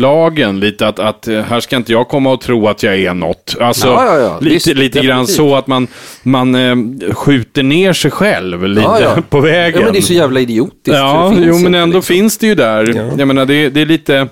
jantelagen. 0.00 0.60
Lite 0.60 0.88
att, 0.88 0.98
att 0.98 1.28
eh, 1.28 1.40
här 1.40 1.60
ska 1.60 1.76
inte 1.76 1.92
jag 1.92 2.08
komma 2.08 2.32
och 2.32 2.40
tro 2.40 2.68
att 2.68 2.82
jag 2.82 2.98
är 2.98 3.14
något. 3.14 3.56
Alltså, 3.60 3.86
Ja, 3.86 4.04
ja, 4.06 4.18
ja. 4.18 4.38
lite, 4.40 4.54
Visst, 4.54 4.66
lite 4.66 5.00
grann 5.00 5.26
så 5.26 5.56
att 5.56 5.66
man, 5.66 5.86
man 6.22 6.54
eh, 6.54 6.76
skjuter 7.14 7.62
ner 7.62 7.92
sig 7.92 8.10
själv 8.10 8.68
lite 8.68 9.22
på 9.28 9.40
vägen. 9.40 9.80
Ja, 9.80 9.84
men 9.84 9.92
det 9.92 9.98
är 9.98 10.02
så 10.02 10.12
jävla 10.12 10.40
idiotiskt. 10.40 10.86
Ja, 10.86 11.32
jo 11.36 11.58
men 11.58 11.74
ändå 11.74 11.96
liksom. 11.98 12.14
finns 12.14 12.38
det 12.38 12.46
ju 12.46 12.54
där. 12.54 13.10
Jag 13.18 13.28
menar, 13.28 13.46
det, 13.46 13.68
det 13.68 13.80
är 13.80 13.86
lite 13.86 14.28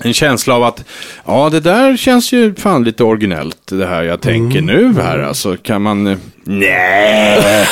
en 0.00 0.14
känsla 0.14 0.54
av 0.54 0.62
att 0.64 0.84
ja, 1.26 1.48
det 1.50 1.60
där 1.60 1.96
känns 1.96 2.32
ju 2.32 2.54
fan 2.54 2.84
lite 2.84 3.04
originellt 3.04 3.58
det 3.70 3.86
här 3.86 4.02
jag 4.02 4.20
tänker 4.20 4.60
nu 4.60 4.94
här. 5.02 5.18
Alltså 5.18 5.56
kan 5.56 5.82
man... 5.82 6.06
eh, 6.06 6.16
Nej, 6.44 7.68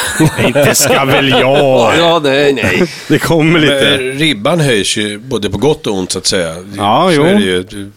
inte 0.46 0.74
ska 0.74 1.04
väl 1.04 1.28
jag. 1.28 1.92
Ja, 1.98 2.20
nej, 2.24 2.52
nej. 2.52 2.82
Det 3.08 3.18
kommer 3.18 3.52
Men 3.52 3.60
lite... 3.60 3.96
Ribban 3.96 4.60
höjs 4.60 4.96
ju 4.96 5.18
både 5.18 5.50
på 5.50 5.58
gott 5.58 5.86
och 5.86 5.94
ont 5.98 6.12
så 6.12 6.18
att 6.18 6.26
säga. 6.26 6.54
Ja, 6.76 7.10
så 7.10 7.16
jo. 7.16 7.24
Är 7.24 7.34
det 7.34 7.40
ju, 7.42 7.62
du, 7.62 7.90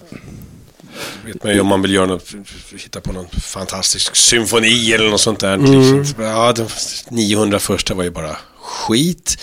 vet 1.25 1.43
man 1.43 1.53
ju 1.53 1.59
om 1.59 1.67
man 1.67 1.81
vill 1.81 1.93
göra 1.93 2.05
något, 2.05 2.33
hitta 2.77 3.01
på 3.01 3.11
någon 3.11 3.27
fantastisk 3.41 4.15
symfoni 4.15 4.93
eller 4.93 5.09
något 5.09 5.21
sånt 5.21 5.39
där. 5.39 5.57
Liksom. 5.57 6.05
Ja, 6.25 6.53
de 6.53 6.65
900 7.09 7.59
första 7.59 7.93
var 7.93 8.03
ju 8.03 8.09
bara 8.11 8.37
skit. 8.63 9.37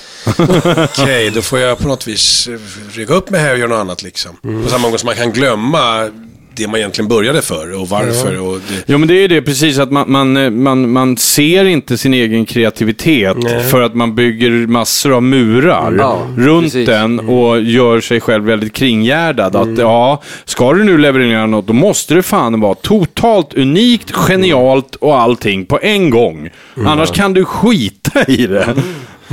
Okej, 0.99 1.31
då 1.35 1.43
får 1.43 1.59
jag 1.59 1.79
på 1.79 1.89
något 1.89 2.07
vis 2.09 2.49
eh, 2.49 2.59
rycka 2.99 3.15
upp 3.15 3.31
mig 3.31 3.41
här 3.41 3.53
och 3.53 3.59
göra 3.59 3.69
något 3.69 3.79
annat 3.81 4.03
liksom. 4.03 4.63
På 4.65 4.69
samma 4.71 4.89
gång 4.89 4.99
som 4.99 5.07
man 5.07 5.17
kan 5.17 5.33
glömma 5.33 6.09
det 6.57 6.67
man 6.69 6.77
egentligen 6.81 7.09
började 7.09 7.43
för 7.43 7.81
och 7.81 7.89
varför. 7.89 8.41
Och 8.41 8.59
det, 8.69 8.85
Jo 8.87 8.99
men 8.99 9.09
det 9.09 9.15
är 9.15 9.29
det 9.29 9.43
precis 9.43 9.79
att 9.79 9.91
man, 9.91 10.11
man, 10.13 10.37
eh, 10.37 10.51
man, 10.51 10.93
man 10.93 11.17
ser 11.17 11.65
inte 11.65 11.99
sin 11.99 12.15
egen 12.15 12.45
kreativitet 12.47 13.37
för 13.71 13.81
att 13.81 13.95
man 13.95 14.15
bygger 14.15 14.51
massor 14.51 15.13
av 15.13 15.23
murar 15.23 15.95
Ja, 15.99 16.27
runt 16.37 16.65
precis. 16.65 16.87
den 16.89 17.21
och 17.21 17.61
gör 17.61 18.01
sig 18.01 18.21
själv 18.21 18.45
väldigt 18.45 18.73
kringgärdad. 18.73 19.57
Att 19.57 19.79
ja, 19.79 20.23
ska 20.45 20.73
du 20.73 20.85
nu 20.85 20.99
leverera 20.99 21.47
något 21.47 21.67
då 21.67 21.73
måste 21.73 22.15
det 22.15 22.23
fan 22.23 22.61
vara 22.61 22.75
totalt 22.75 23.55
unikt, 23.55 24.11
genialt 24.13 24.95
och 24.95 25.21
allting 25.21 25.67
på 25.67 25.79
en 25.83 26.11
gång. 26.11 26.49
Annars 26.87 27.11
kan 27.13 27.35
du 27.35 27.45
skita 27.45 28.00
i 28.29 28.47
det. 28.47 28.75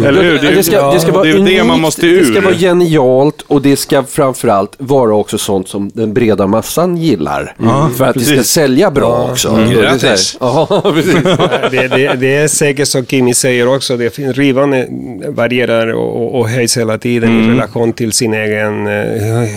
Eller 0.06 0.24
hur? 0.24 0.56
Det, 0.56 0.64
ska, 0.64 0.92
det 0.92 1.00
ska 1.00 1.12
vara 1.12 1.24
det 1.24 1.30
är 1.30 1.36
unikt, 1.36 1.58
det 1.58 1.64
man 1.64 1.82
måste 1.82 2.08
det 2.08 2.26
ska 2.26 2.38
ur. 2.38 2.42
vara 2.42 2.56
genialt 2.56 3.42
och 3.48 3.62
det 3.62 3.76
ska 3.76 4.04
framförallt 4.04 4.76
vara 4.78 5.16
också 5.16 5.38
sånt 5.38 5.68
som 5.68 5.92
den 5.94 6.14
breda 6.14 6.48
massan 6.48 6.98
gillar. 6.98 7.56
för 7.98 8.06
att 8.06 8.14
det 8.14 8.20
ska 8.20 8.36
precis. 8.36 8.52
sälja 8.52 8.92
bra 8.92 9.30
också. 9.32 9.50
Mm. 9.50 9.70
Det 9.70 9.82
Grattis. 9.82 10.38
Ja, 10.40 10.82
precis. 10.94 11.14
det, 11.72 11.88
det, 11.88 12.14
det 12.20 12.36
är 12.36 12.48
säkert 12.48 12.88
som 12.88 13.06
Kimi 13.06 13.34
säger 13.34 13.68
också, 13.68 13.98
det 13.98 14.16
finns, 14.16 14.38
rivan 14.38 14.72
varierar 15.28 15.94
och, 15.94 16.40
och, 16.40 16.50
höjs 16.50 16.78
hela 16.78 16.98
tiden 16.98 17.44
i 17.44 17.50
relation 17.50 17.94
till 17.94 18.12
sin 18.12 18.34
egen, 18.34 18.88
eh, 18.88 18.94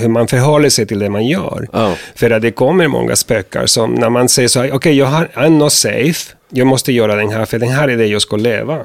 hur 0.01 0.09
man 0.09 0.29
förhåller 0.29 0.69
sig 0.69 0.87
till 0.87 0.99
det 0.99 1.11
man 1.11 1.27
gör. 1.27 1.69
Ja. 1.73 1.95
För 2.15 2.31
att 2.31 2.43
det 2.43 2.51
kommer 2.51 2.89
många 2.89 3.17
spökar 3.17 3.67
som 3.67 3.95
när 3.95 4.11
man 4.11 4.29
säger 4.29 4.49
så 4.49 4.61
här, 4.61 4.73
okej 4.73 4.97
jag 4.97 5.07
har, 5.07 5.29
I'm 5.35 5.59
not 5.59 5.73
safe, 5.73 6.35
jag 6.53 6.67
måste 6.67 6.93
göra 6.93 7.15
den 7.15 7.31
här 7.31 7.45
för 7.45 7.59
den 7.59 7.69
här 7.69 7.89
är 7.89 7.97
det 7.97 8.07
jag 8.07 8.23
ska 8.23 8.37
leva 8.37 8.79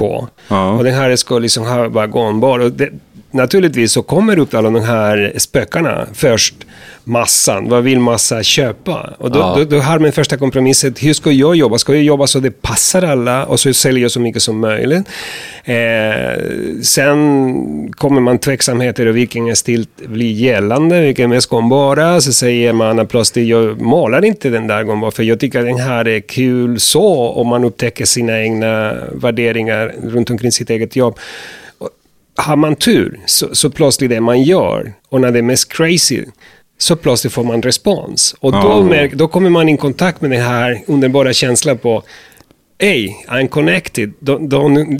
på. 0.00 0.28
Ja. 0.48 0.72
Och 0.72 0.84
den 0.84 0.94
här 0.94 1.16
ska 1.16 1.38
liksom 1.38 1.64
ha, 1.64 1.88
vara 1.88 2.06
gångbar. 2.06 2.58
Och 2.58 2.72
det, 2.72 2.90
naturligtvis 3.30 3.92
så 3.92 4.02
kommer 4.02 4.38
upp 4.38 4.54
alla 4.54 4.70
de 4.70 4.84
här 4.84 5.32
spökarna 5.36 6.06
först. 6.14 6.54
Massan, 7.04 7.68
vad 7.68 7.82
vill 7.84 8.00
massa 8.00 8.42
köpa? 8.42 9.14
Och 9.18 9.30
då, 9.30 9.38
Ja. 9.38 9.54
då, 9.58 9.64
då 9.64 9.78
har 9.78 9.98
man 9.98 10.12
första 10.12 10.36
kompromisset, 10.36 11.02
hur 11.02 11.12
ska 11.12 11.30
jag 11.30 11.56
jobba? 11.56 11.78
Ska 11.78 11.94
jag 11.94 12.02
jobba 12.02 12.26
så 12.26 12.40
det 12.40 12.62
passar 12.62 13.02
alla 13.02 13.44
och 13.44 13.60
så 13.60 13.72
säljer 13.72 14.02
jag 14.02 14.10
så 14.10 14.20
mycket 14.20 14.42
som 14.42 14.60
möjligt? 14.60 15.08
Eh, 15.64 16.42
sen 16.82 17.92
kommer 17.92 18.20
man 18.20 18.38
tveksamheter 18.38 19.06
och 19.06 19.16
vilken 19.16 19.56
stil 19.56 19.86
blir 20.06 20.32
gällande, 20.32 21.00
vilken 21.00 21.32
är 21.32 21.48
gångbara. 21.50 22.20
Så 22.20 22.32
säger 22.32 22.72
man 22.72 22.98
att 22.98 23.08
plötsligt, 23.08 23.48
jag 23.48 23.80
målar 23.80 24.24
inte 24.24 24.50
den 24.50 24.66
där 24.66 24.82
gångbara 24.82 25.10
för 25.10 25.22
jag 25.22 25.40
tycker 25.40 25.58
att 25.58 25.66
den 25.66 25.78
här 25.78 26.08
är 26.08 26.20
kul 26.20 26.80
så. 26.80 27.12
Och 27.12 27.46
man 27.46 27.64
upptäcker 27.64 28.04
sina 28.04 28.40
egna 28.42 28.94
värderingar 29.12 29.94
runt 30.02 30.30
omkring 30.30 30.52
sitt 30.52 30.70
eget 30.70 30.96
jobb. 30.96 31.18
Har 32.40 32.56
man 32.56 32.76
tur 32.76 33.20
så, 33.26 33.54
så 33.54 33.70
plötsligt 33.70 34.10
det 34.10 34.20
man 34.20 34.42
gör, 34.42 34.92
och 35.08 35.20
när 35.20 35.30
det 35.30 35.38
är 35.38 35.42
mest 35.42 35.72
crazy, 35.72 36.24
så 36.78 36.96
plötsligt 36.96 37.32
får 37.32 37.44
man 37.44 37.62
respons. 37.62 38.34
Och 38.40 38.52
då, 38.52 38.58
Ja. 38.58 38.82
märk, 38.82 39.12
då 39.14 39.28
kommer 39.28 39.50
man 39.50 39.68
i 39.68 39.76
kontakt 39.76 40.20
med 40.20 40.30
den 40.30 40.40
här 40.42 40.80
underbara 40.86 41.32
känslan 41.32 41.78
på 41.78 42.02
Hey, 42.82 43.08
I'm 43.28 43.48
connected. 43.48 44.12
De, 44.20 44.48
de, 44.48 44.98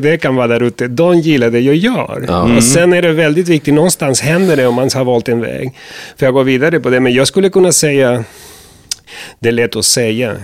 det 0.00 0.18
kan 0.18 0.36
vara 0.36 0.46
där 0.46 0.62
ute, 0.62 0.88
de 0.88 1.18
gillar 1.18 1.50
det 1.50 1.60
jag 1.60 1.74
gör. 1.76 2.26
Och 2.56 2.64
sen 2.64 2.92
är 2.92 3.02
det 3.02 3.12
väldigt 3.12 3.48
viktigt, 3.48 3.74
någonstans 3.74 4.20
händer 4.20 4.56
det 4.56 4.66
om 4.66 4.74
man 4.74 4.90
har 4.94 5.04
valt 5.04 5.28
en 5.28 5.40
väg. 5.40 5.72
För 6.16 6.26
jag 6.26 6.34
går 6.34 6.44
vidare 6.44 6.80
på 6.80 6.90
det, 6.90 7.00
men 7.00 7.12
jag 7.12 7.28
skulle 7.28 7.50
kunna 7.50 7.72
säga, 7.72 8.24
det 9.38 9.48
är 9.48 9.52
lätt 9.52 9.76
att 9.76 9.84
säga, 9.84 10.36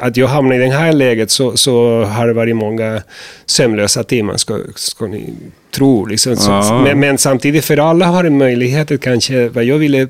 att 0.00 0.16
jag 0.16 0.26
hamnar 0.26 0.56
i 0.56 0.58
det 0.58 0.70
här 0.70 0.92
läget 0.92 1.30
så, 1.30 1.56
så 1.56 2.02
har 2.02 2.26
det 2.26 2.32
varit 2.32 2.56
många 2.56 3.02
sömnlösa 3.46 4.04
timmar, 4.04 4.36
ska, 4.36 4.58
ska 4.74 5.06
ni 5.06 5.34
tro. 5.70 6.06
Liksom. 6.06 6.36
Så, 6.36 6.50
men, 6.84 7.00
men 7.00 7.18
samtidigt, 7.18 7.64
för 7.64 7.76
alla 7.76 8.06
har 8.06 8.24
en 8.24 8.38
möjlighet 8.38 9.00
kanske, 9.00 9.48
vad 9.48 9.64
jag 9.64 9.78
ville 9.78 10.08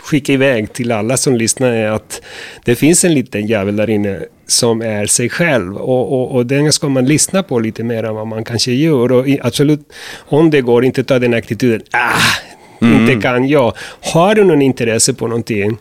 skicka 0.00 0.32
iväg 0.32 0.72
till 0.72 0.92
alla 0.92 1.16
som 1.16 1.36
lyssnar 1.36 1.72
är 1.72 1.90
att 1.90 2.22
det 2.64 2.74
finns 2.74 3.04
en 3.04 3.14
liten 3.14 3.46
jävel 3.46 3.76
där 3.76 3.90
inne 3.90 4.20
som 4.46 4.82
är 4.82 5.06
sig 5.06 5.28
själv 5.28 5.76
och, 5.76 6.12
och, 6.12 6.34
och 6.34 6.46
den 6.46 6.72
ska 6.72 6.88
man 6.88 7.06
lyssna 7.06 7.42
på 7.42 7.58
lite 7.58 7.84
mer 7.84 8.04
än 8.04 8.14
vad 8.14 8.26
man 8.26 8.44
kanske 8.44 8.72
gör. 8.72 9.12
Och 9.12 9.26
absolut, 9.40 9.80
om 10.16 10.50
det 10.50 10.60
går, 10.60 10.84
inte 10.84 11.04
ta 11.04 11.18
den 11.18 11.34
attityden, 11.34 11.82
ah, 11.90 12.20
inte 12.80 13.22
kan 13.22 13.48
jag. 13.48 13.72
Har 14.00 14.34
du 14.34 14.44
någon 14.44 14.62
intresse 14.62 15.14
på 15.14 15.26
någonting, 15.26 15.76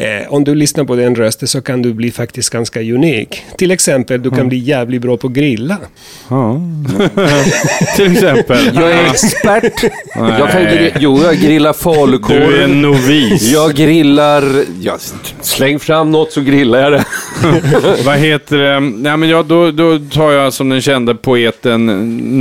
Eh, 0.00 0.32
om 0.32 0.44
du 0.44 0.54
lyssnar 0.54 0.84
på 0.84 0.96
den 0.96 1.14
rösten 1.14 1.48
så 1.48 1.60
kan 1.62 1.82
du 1.82 1.92
bli 1.94 2.10
faktiskt 2.10 2.50
ganska 2.50 2.80
unik. 2.80 3.42
Till 3.58 3.70
exempel, 3.70 4.22
du 4.22 4.30
kan 4.30 4.48
bli 4.48 4.58
jävligt 4.58 5.02
bra 5.02 5.16
på 5.16 5.26
att 5.26 5.32
grilla. 5.32 5.76
Ja. 6.28 6.60
Till 7.96 8.12
exempel. 8.12 8.70
Jag 8.74 8.90
är 8.92 9.06
expert. 9.06 9.82
jag 10.16 10.50
kan 10.50 10.62
gri- 10.62 10.92
jo, 11.00 11.22
jag 11.22 11.36
grillar 11.36 11.72
Du 11.72 11.78
är 11.90 11.94
falukorv. 11.94 12.62
en 12.62 12.82
novis. 12.82 13.42
Jag 13.52 13.74
grillar... 13.74 14.64
Ja, 14.80 14.98
släng 15.40 15.78
fram 15.78 16.10
något 16.10 16.32
så 16.32 16.40
grillar 16.40 16.78
jag 16.80 16.92
det. 16.92 17.04
Vad 18.04 18.18
heter 18.18 18.58
det? 18.58 18.80
Nej, 18.80 19.16
men 19.16 19.28
jag, 19.28 19.46
då, 19.46 19.70
då 19.70 19.98
tar 19.98 20.32
jag 20.32 20.52
som 20.52 20.68
den 20.68 20.80
kände 20.80 21.14
poeten 21.14 21.86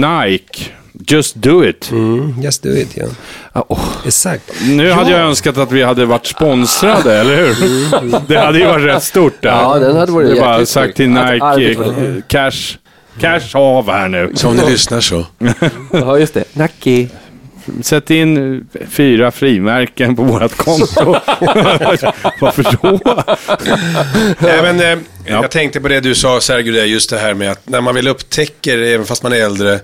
Nike. 0.02 0.64
Just 1.00 1.36
do 1.36 1.66
it. 1.66 1.92
Mm, 1.92 2.42
just 2.42 2.64
do 2.64 2.70
it, 2.70 2.98
ja. 2.98 3.08
Exakt. 4.06 4.54
Nu 4.62 4.92
hade 4.92 5.12
jag 5.12 5.20
önskat 5.20 5.58
att 5.58 5.72
vi 5.72 5.84
hade 5.84 6.06
varit 6.06 6.26
sponsrade, 6.26 7.20
eller 7.20 7.36
hur? 7.36 7.56
Det 8.28 8.38
hade 8.38 8.60
ju 8.60 8.66
varit 8.66 8.86
rätt 8.86 9.04
stort 9.04 9.42
där. 9.42 9.50
Ja, 9.50 9.80
den 9.80 9.96
hade 9.96 10.12
varit 10.12 10.36
Det 10.36 10.42
bara 10.42 10.66
sagt 10.66 10.96
till 10.96 11.10
Nike, 11.10 11.72
eh, 11.72 12.22
cash, 12.28 12.78
cash 13.20 13.56
av 13.58 13.92
här 13.92 14.08
nu. 14.08 14.32
Så 14.36 14.48
om 14.50 14.56
ni 14.56 14.70
lyssnar 14.70 15.02
så. 15.02 15.26
Ja, 15.92 16.20
just 16.20 16.34
det. 16.34 16.56
Nacki. 16.56 17.10
Sätt 17.82 18.10
in 18.10 18.68
fyra 18.90 19.32
frimärken 19.32 20.16
på 20.16 20.24
vårt 20.24 20.58
konto. 20.58 21.06
Varför 22.42 22.64
då? 22.82 23.00
Nej, 24.40 24.62
men, 24.62 24.80
eh, 24.80 24.98
Jag 25.26 25.52
tänkte 25.52 25.82
på 25.82 25.88
det 25.88 26.00
du 26.00 26.16
sa 26.16 26.42
Sergio, 26.42 26.84
just 26.84 27.10
det 27.10 27.18
här 27.18 27.34
med 27.34 27.52
att 27.52 27.70
när 27.70 27.82
man 27.82 27.96
väl 27.96 28.08
upptäcker, 28.08 28.78
även 28.78 29.06
fast 29.06 29.24
man 29.24 29.34
är 29.34 29.38
äldre, 29.38 29.74
att, 29.76 29.82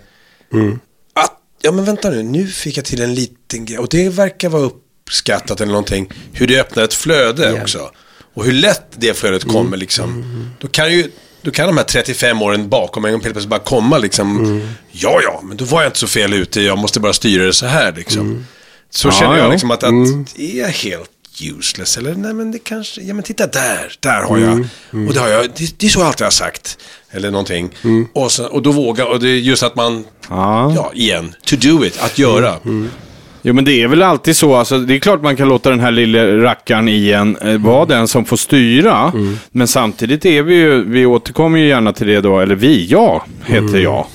ja 1.63 1.71
men 1.71 1.85
vänta 1.85 2.09
nu, 2.09 2.23
nu 2.23 2.47
fick 2.47 2.77
jag 2.77 2.85
till 2.85 3.01
en 3.01 3.13
liten 3.15 3.65
grej. 3.65 3.77
Och 3.77 3.87
det 3.89 4.09
verkar 4.09 4.49
vara 4.49 4.63
uppskattat 4.63 5.61
eller 5.61 5.71
någonting, 5.71 6.09
hur 6.33 6.47
det 6.47 6.59
öppnar 6.59 6.83
ett 6.83 6.93
flöde 6.93 7.61
också. 7.61 7.91
Och 8.33 8.45
hur 8.45 8.51
lätt 8.53 8.85
det 8.95 9.17
flödet 9.17 9.43
kommer 9.43 9.77
liksom. 9.77 10.23
Då 10.59 10.67
kan 10.67 10.91
ju, 10.93 11.11
då 11.41 11.51
kan 11.51 11.67
de 11.67 11.77
här 11.77 11.83
35 11.83 12.41
åren 12.41 12.69
bakom 12.69 13.05
en 13.05 13.11
helt 13.11 13.23
plötsligt 13.23 13.49
bara 13.49 13.59
komma 13.59 13.97
liksom. 13.97 14.61
Ja, 14.91 15.19
ja, 15.23 15.41
men 15.43 15.57
då 15.57 15.65
var 15.65 15.81
jag 15.81 15.89
inte 15.89 15.99
så 15.99 16.07
fel 16.07 16.33
ute, 16.33 16.61
jag 16.61 16.77
måste 16.77 16.99
bara 16.99 17.13
styra 17.13 17.45
det 17.45 17.53
så 17.53 17.65
här 17.65 17.93
liksom. 17.97 18.45
Så 18.89 19.07
Ja, 19.07 19.11
känner 19.11 19.37
jag 19.37 19.45
ja. 19.45 19.51
liksom 19.51 19.71
att, 19.71 19.83
att 19.83 19.93
är 20.39 20.59
jag 20.59 20.67
helt 20.67 21.09
useless? 21.41 21.97
Eller 21.97 22.15
nej 22.15 22.33
men 22.33 22.51
det 22.51 22.59
kanske, 22.59 23.01
ja 23.01 23.13
men 23.13 23.23
titta 23.23 23.47
där, 23.47 23.95
där 23.99 24.21
har 24.23 24.37
jag. 24.37 24.67
Och 25.07 25.13
det 25.13 25.19
har 25.19 25.27
jag, 25.27 25.49
det, 25.55 25.79
det 25.79 25.85
är 25.85 25.89
så 25.89 25.99
jag 25.99 26.07
alltid 26.07 26.25
har 26.25 26.31
sagt. 26.31 26.77
Eller 27.11 27.31
någonting. 27.31 27.69
Och, 28.13 28.31
så, 28.31 28.45
och 28.45 28.61
då 28.61 28.71
vågar, 28.71 29.05
och 29.05 29.19
det 29.19 29.29
är 29.29 29.37
just 29.37 29.63
att 29.63 29.75
man, 29.75 30.05
Ja. 30.29 30.73
ja 30.75 30.91
igen, 30.95 31.35
to 31.45 31.55
do 31.55 31.85
it, 31.85 31.99
att 32.01 32.17
göra. 32.17 32.59
Jo, 33.45 33.53
men 33.53 33.65
det 33.65 33.83
är 33.83 33.87
väl 33.87 34.01
alltid 34.01 34.35
så. 34.35 34.55
Alltså, 34.55 34.77
det 34.77 34.95
är 34.95 34.99
klart 34.99 35.21
man 35.21 35.35
kan 35.35 35.47
låta 35.47 35.69
den 35.69 35.79
här 35.79 35.91
lilla 35.91 36.27
rackaren 36.37 36.89
i 36.89 37.11
en 37.11 37.37
eh, 37.37 37.57
vara 37.57 37.85
den 37.85 38.07
som 38.07 38.25
får 38.25 38.37
styra. 38.37 39.13
Men 39.51 39.67
samtidigt 39.67 40.25
är 40.25 40.43
vi 40.43 40.55
ju, 40.55 40.83
vi 40.89 41.05
återkommer 41.05 41.59
ju 41.59 41.67
gärna 41.67 41.93
till 41.93 42.07
det 42.07 42.21
då, 42.21 42.39
eller 42.39 42.55
vi, 42.55 42.85
jag 42.85 43.21
heter 43.45 43.77
jag. 43.79 44.05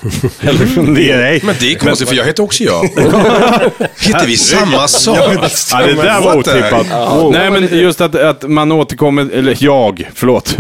eller 0.41 0.95
det 0.95 1.11
är 1.11 1.19
dig. 1.19 1.41
Men 1.45 1.55
det 1.61 1.73
är 1.73 1.79
konstigt 1.79 2.09
för 2.09 2.17
jag 2.17 2.25
heter 2.25 2.43
också 2.43 2.65
jag. 2.65 2.83
heter 4.01 4.27
vi 4.27 4.37
samma 4.37 4.89
sak? 4.89 5.19
Ja, 5.73 5.87
det 5.87 5.95
där 5.95 6.21
var 6.21 6.37
otippat. 6.39 6.87
Nej, 7.33 7.51
men 7.51 7.79
just 7.81 8.01
att, 8.01 8.15
att 8.15 8.49
man 8.49 8.73
återkommer, 8.73 9.31
eller 9.33 9.57
jag, 9.61 10.11
förlåt, 10.15 10.57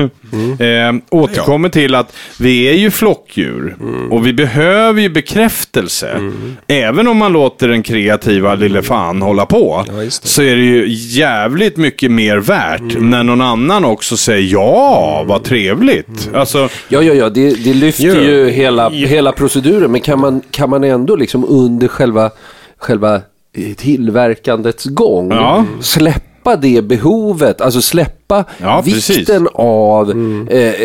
eh, 0.61 0.95
återkommer 1.11 1.68
till 1.68 1.95
att 1.95 2.16
vi 2.41 2.64
är 2.68 2.72
ju 2.74 2.91
flockdjur 2.91 3.76
och 4.11 4.26
vi 4.26 4.33
behöver 4.33 5.01
ju 5.03 5.09
bekräftelse. 5.09 6.33
Även 6.66 7.09
om 7.09 7.16
man 7.16 7.33
låter 7.33 7.68
den 7.68 7.83
kreativa 7.83 8.55
lille 8.55 8.83
fan 8.83 9.22
hålla 9.22 9.47
på, 9.47 9.85
så 10.11 10.43
är 10.43 10.57
det 10.57 10.62
ju 10.64 10.85
jävligt 11.18 11.76
mycket 11.76 12.11
mer 12.11 12.37
värt 12.37 13.01
när 13.01 13.22
någon 13.24 13.41
annan 13.41 13.85
också 13.85 14.16
säger 14.16 14.53
ja, 14.53 15.24
vad 15.29 15.45
trevligt. 15.45 16.31
Alltså, 16.35 16.68
Ja, 16.89 17.03
ja, 17.03 17.14
ja, 17.14 17.29
det, 17.31 17.64
det 17.64 17.74
lyfter 17.74 18.05
Ja. 18.07 18.20
ju 18.22 18.51
hela, 18.51 18.91
hela 18.91 19.33
proceduren. 19.33 19.93
Men 19.93 20.01
kan 20.01 20.20
man, 20.20 20.43
kan 20.51 20.70
man 20.70 20.85
ändå 20.85 21.16
liksom 21.16 21.45
under 21.49 21.89
själva, 21.89 22.31
själva 22.79 23.14
eh, 23.16 23.74
tillverkandets 23.76 24.85
gång 24.85 25.31
Ja. 25.31 25.64
släppa 25.81 26.57
det 26.57 26.83
behovet, 26.85 27.61
alltså 27.61 27.81
släppa 27.83 28.18
Ja, 28.59 28.83
precis. 28.85 29.18
vikten 29.18 29.49
av 29.55 30.11
eh, 30.51 30.59
eh, 30.59 30.83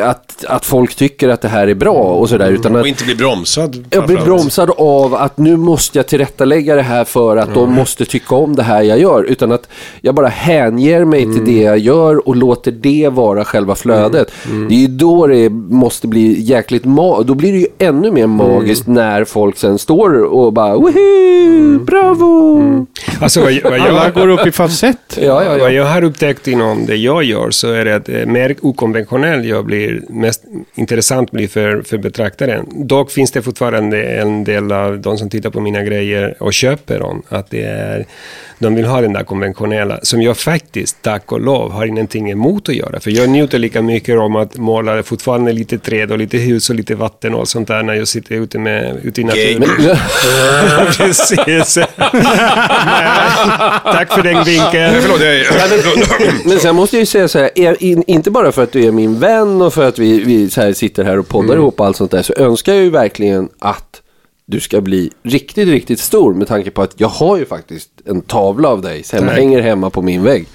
eh, 0.00 0.08
att, 0.10 0.44
att 0.48 0.64
folk 0.64 0.94
tycker 0.94 1.28
att 1.28 1.40
det 1.40 1.48
här 1.48 1.68
är 1.68 1.74
bra 1.74 1.92
och 1.92 2.28
sådär. 2.28 2.50
Utan 2.50 2.74
Och 2.74 2.80
att 2.80 2.86
inte 2.86 3.04
bli 3.04 3.14
bromsad. 3.14 3.84
jag 3.90 4.06
blir 4.06 4.16
bromsad 4.20 4.70
av 4.78 5.14
att 5.14 5.38
nu 5.38 5.56
måste 5.56 5.98
jag 5.98 6.06
tillrättalägga 6.06 6.74
det 6.74 6.82
här 6.82 7.04
för 7.04 7.36
att 7.36 7.54
de 7.54 7.72
måste 7.72 8.04
tycka 8.04 8.34
om 8.34 8.56
det 8.56 8.62
här 8.62 8.82
jag 8.82 8.98
gör. 9.00 9.22
Utan 9.22 9.52
att 9.52 9.68
jag 10.00 10.14
bara 10.14 10.26
hänger 10.28 11.04
mig 11.04 11.22
till 11.22 11.44
det 11.44 11.62
jag 11.62 11.78
gör 11.78 12.28
och 12.28 12.36
låter 12.36 12.70
det 12.70 13.08
vara 13.12 13.44
själva 13.44 13.74
flödet. 13.74 14.32
Det 14.68 14.74
är 14.74 14.78
ju 14.80 14.86
då 14.86 15.26
det 15.26 15.48
måste 15.50 16.06
bli 16.08 16.40
jäkligt 16.42 16.84
ma- 16.84 17.24
Då 17.24 17.34
blir 17.34 17.52
det 17.52 17.58
ju 17.58 17.66
ännu 17.78 18.10
mer 18.10 18.26
magiskt 18.26 18.86
när 18.86 19.24
folk 19.24 19.56
sen 19.58 19.78
står 19.78 20.22
och 20.24 20.52
bara 20.52 20.74
Woohoo! 20.76 21.78
Bravo! 21.84 22.86
Alltså, 23.20 23.40
vad, 23.40 23.52
vad 23.64 23.72
alla 23.72 24.04
jag, 24.04 24.14
går 24.14 24.28
upp 24.28 24.46
i 24.46 24.52
falsett. 24.52 24.98
Ja, 25.20 25.22
ja, 25.44 25.50
Vad 25.50 25.60
ja. 25.60 25.70
jag 25.70 25.84
har 25.86 26.04
upptäckt 26.04 26.48
inom 26.48 26.85
det 26.86 26.96
jag 26.96 27.24
gör 27.24 27.50
så 27.50 27.72
är 27.72 27.84
det 27.84 27.96
att 27.96 28.08
eh, 28.08 28.26
mer 28.26 28.56
okonventionell 28.62 29.44
jag 29.44 29.64
blir, 29.64 30.02
mest 30.08 30.44
intressant 30.74 31.30
blir 31.30 31.48
för, 31.48 31.82
för 31.82 31.98
betraktaren. 31.98 32.66
Dock 32.74 33.10
finns 33.10 33.30
det 33.30 33.42
fortfarande 33.42 34.02
en 34.02 34.44
del 34.44 34.72
av 34.72 35.00
de 35.00 35.18
som 35.18 35.30
tittar 35.30 35.50
på 35.50 35.60
mina 35.60 35.82
grejer 35.82 36.42
och 36.42 36.52
köper 36.52 36.98
dem, 36.98 37.22
att 37.28 37.50
det 37.50 37.62
är, 37.62 38.06
de 38.58 38.74
vill 38.74 38.84
ha 38.84 39.00
den 39.00 39.12
där 39.12 39.24
konventionella, 39.24 39.98
som 40.02 40.22
jag 40.22 40.36
faktiskt, 40.36 41.02
tack 41.02 41.32
och 41.32 41.40
lov, 41.40 41.72
har 41.72 41.86
ingenting 41.86 42.30
emot 42.30 42.68
att 42.68 42.74
göra. 42.74 43.00
För 43.00 43.10
jag 43.10 43.28
njuter 43.30 43.58
lika 43.58 43.82
mycket 43.82 44.18
om 44.18 44.36
att 44.36 44.56
måla 44.56 45.02
fortfarande 45.02 45.52
lite 45.52 45.78
träd 45.78 46.12
och 46.12 46.18
lite 46.18 46.36
hus 46.38 46.70
och 46.70 46.76
lite 46.76 46.94
vatten 46.94 47.34
och 47.34 47.48
sånt 47.48 47.68
där 47.68 47.82
när 47.82 47.94
jag 47.94 48.08
sitter 48.08 48.34
ute, 48.34 48.58
med, 48.58 49.00
ute 49.02 49.20
i 49.20 49.24
naturen. 49.24 49.96
Precis. 50.96 51.74
Tack 53.84 54.12
för 54.12 54.22
den 54.22 54.44
vinkeln. 54.44 54.94
Förlåt, 55.02 55.20
jag. 55.20 55.46
Men 56.44 56.60
sen 56.60 56.74
måste 56.74 56.96
jag 56.96 57.00
ju 57.00 57.06
säga 57.06 57.28
så 57.28 57.38
här, 57.38 57.50
är, 57.54 57.82
in, 57.82 58.04
inte 58.06 58.30
bara 58.30 58.52
för 58.52 58.62
att 58.62 58.72
du 58.72 58.84
är 58.84 58.92
min 58.92 59.20
vän 59.20 59.62
och 59.62 59.74
för 59.74 59.88
att 59.88 59.98
vi, 59.98 60.24
vi 60.24 60.50
så 60.50 60.60
här 60.60 60.72
sitter 60.72 61.04
här 61.04 61.18
och 61.18 61.28
poddar 61.28 61.56
ihop 61.56 61.80
och 61.80 61.86
allt 61.86 61.96
sånt 61.96 62.10
där, 62.10 62.22
så 62.22 62.34
önskar 62.36 62.74
jag 62.74 62.82
ju 62.82 62.90
verkligen 62.90 63.48
att 63.58 64.02
du 64.48 64.60
ska 64.60 64.80
bli 64.80 65.10
riktigt, 65.24 65.68
riktigt 65.68 66.00
stor 66.00 66.34
med 66.34 66.48
tanke 66.48 66.70
på 66.70 66.82
att 66.82 66.94
jag 66.96 67.08
har 67.08 67.36
ju 67.38 67.46
faktiskt 67.46 67.88
en 68.04 68.20
tavla 68.20 68.68
av 68.68 68.82
dig 68.82 69.02
som 69.02 69.28
hänger 69.28 69.60
hemma 69.62 69.90
på 69.90 70.02
min 70.02 70.22
vägg. 70.22 70.46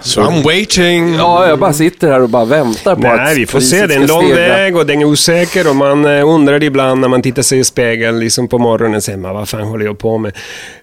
So 0.00 0.20
I'm 0.20 0.42
waiting. 0.44 1.14
Ja, 1.14 1.48
jag 1.48 1.58
bara 1.58 1.72
sitter 1.72 2.08
här 2.10 2.22
och 2.22 2.28
bara 2.28 2.44
väntar 2.44 2.96
på 2.96 3.08
att 3.08 3.16
Nej, 3.16 3.36
vi 3.36 3.46
får 3.46 3.60
se. 3.60 3.86
Det 3.86 3.94
är 3.94 4.00
en 4.00 4.06
lång 4.06 4.24
stegra. 4.24 4.48
väg 4.48 4.76
och 4.76 4.86
den 4.86 5.00
är 5.00 5.04
osäker 5.04 5.68
och 5.70 5.76
man 5.76 6.04
eh, 6.04 6.28
undrar 6.28 6.62
ibland 6.62 7.00
när 7.00 7.08
man 7.08 7.22
tittar 7.22 7.42
sig 7.42 7.58
i 7.58 7.64
spegeln 7.64 8.20
liksom 8.20 8.48
på 8.48 8.58
morgonen, 8.58 9.02
säger 9.02 9.18
man 9.18 9.34
vad 9.34 9.48
fan 9.48 9.62
håller 9.62 9.84
jag 9.84 9.98
på 9.98 10.18
med? 10.18 10.32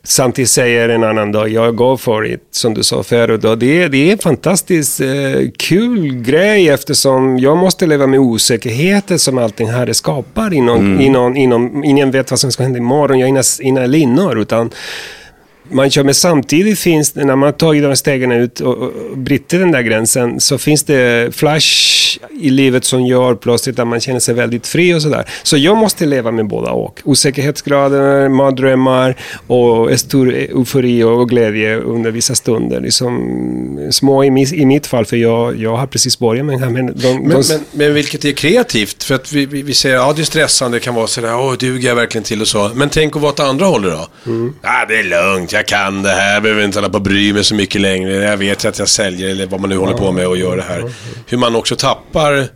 Samtidigt 0.04 0.50
säger 0.50 0.90
en 0.90 1.04
annan 1.04 1.32
dag, 1.32 1.50
jag 1.50 1.76
går 1.76 1.98
för 1.98 2.34
it, 2.34 2.48
som 2.52 2.74
du 2.74 2.84
sa 2.84 3.04
förut. 3.04 3.44
Och 3.46 3.58
det, 3.58 3.82
är- 3.84 3.90
det 3.90 4.08
är 4.08 4.12
en 4.12 4.18
fantastiskt 4.18 5.02
eh, 5.02 5.08
kul 5.58 6.14
grej 6.24 6.70
eftersom 6.70 7.40
jag 7.40 7.58
måste 7.58 7.86
leva 7.86 8.08
med 8.08 8.20
osäkerheter 8.20 9.18
som 9.18 9.38
allting 9.38 9.70
här 9.70 9.94
skapar 9.94 10.54
inom, 10.54 11.02
inom, 11.02 11.36
inom, 11.38 11.84
ingen 11.84 12.12
vet 12.12 12.32
vad 12.32 12.40
som 12.40 12.52
ska 12.56 12.64
hända 12.64 12.78
imorgon, 12.78 13.20
jag 13.20 13.26
har 13.26 13.30
inga, 13.30 13.44
inga 13.60 13.86
linnor, 13.86 14.38
utan 14.40 14.72
man 15.72 15.90
kör, 15.90 16.04
men 16.04 16.16
samtidigt 16.16 16.80
finns 16.80 17.12
det, 17.12 17.24
när 17.26 17.36
man 17.36 17.48
har 17.48 17.52
tagit 17.52 17.84
de 17.84 17.96
stegen 17.96 18.32
ut 18.32 18.60
och, 18.60 18.78
och 18.78 19.18
bryter 19.18 19.60
den 19.60 19.72
där 19.72 19.82
gränsen, 19.82 20.40
så 20.40 20.58
finns 20.58 20.84
det 20.84 21.36
flash 21.36 21.92
i 22.42 22.50
livet 22.50 22.86
som 22.86 23.06
gör 23.06 23.36
plötsligt 23.36 23.80
att 23.80 23.88
man 23.88 24.00
känner 24.00 24.20
sig 24.20 24.34
väldigt 24.36 24.68
fri 24.68 24.94
och 24.94 25.02
sådär. 25.02 25.26
Så 25.44 25.58
jag 25.58 25.78
måste 25.78 26.06
leva 26.06 26.32
med 26.32 26.48
båda 26.48 26.72
och. 26.72 27.02
Osäkerhetsgrader, 27.04 28.30
mardrömmar 28.30 29.16
och 29.48 30.00
stor 30.00 30.34
eufori 30.34 31.04
och 31.04 31.30
glädje 31.30 31.76
under 31.78 32.12
vissa 32.12 32.36
stunder. 32.36 32.82
Liksom, 32.82 33.88
små 33.92 34.24
i, 34.24 34.30
mi- 34.30 34.54
i 34.56 34.66
mitt 34.66 34.88
fall, 34.88 35.06
för 35.06 35.18
jag, 35.18 35.60
jag 35.60 35.76
har 35.78 35.88
precis 35.88 36.20
börjat 36.20 36.46
med 36.46 36.56
det 36.60 36.66
här. 36.66 36.72
Men, 36.72 36.86
de, 36.86 36.94
Men, 36.94 37.30
de, 37.30 37.44
men, 37.50 37.60
men 37.72 37.94
vilket 37.94 38.26
är 38.26 38.32
kreativt? 38.32 39.04
För 39.04 39.16
att 39.16 39.32
vi, 39.34 39.46
vi, 39.46 39.62
vi 39.62 39.74
säger, 39.74 39.96
ja 39.96 40.14
det 40.16 40.22
är 40.22 40.24
stressande, 40.24 40.78
det 40.78 40.82
kan 40.82 40.96
vara 40.96 41.08
sådär, 41.08 41.36
åh 41.36 41.54
duger 41.60 41.90
jag 41.90 41.96
verkligen 41.96 42.24
till 42.24 42.42
och 42.42 42.48
så. 42.48 42.72
Men 42.76 42.90
tänk 42.90 43.16
att 43.16 43.22
vara 43.22 43.32
åt 43.32 43.40
andra 43.40 43.66
hållet 43.66 43.92
då? 43.92 44.32
Mm. 44.32 44.54
Ja, 44.62 44.86
det 44.88 44.96
är 45.00 45.04
lugnt, 45.04 45.54
jag 45.56 45.68
kan 45.68 46.04
det 46.04 46.10
här, 46.10 46.34
jag 46.34 46.44
behöver 46.44 46.64
inte 46.64 46.78
hålla 46.78 46.90
på 46.90 46.96
och 46.98 47.02
bry 47.02 47.34
mig 47.34 47.44
så 47.44 47.56
mycket 47.56 47.82
längre. 47.82 48.14
Jag 48.14 48.38
vet 48.38 48.66
att 48.66 48.80
jag 48.80 48.88
säljer 48.88 49.30
eller 49.30 49.48
vad 49.48 49.62
man 49.62 49.70
nu 49.70 49.78
håller 49.78 49.94
på 49.94 50.12
med 50.12 50.28
och 50.28 50.38
gör 50.38 50.58
det 50.58 50.64
här. 50.64 50.84
Hur 51.28 51.38
man 51.38 51.56
också 51.56 51.76
tappar 51.76 52.48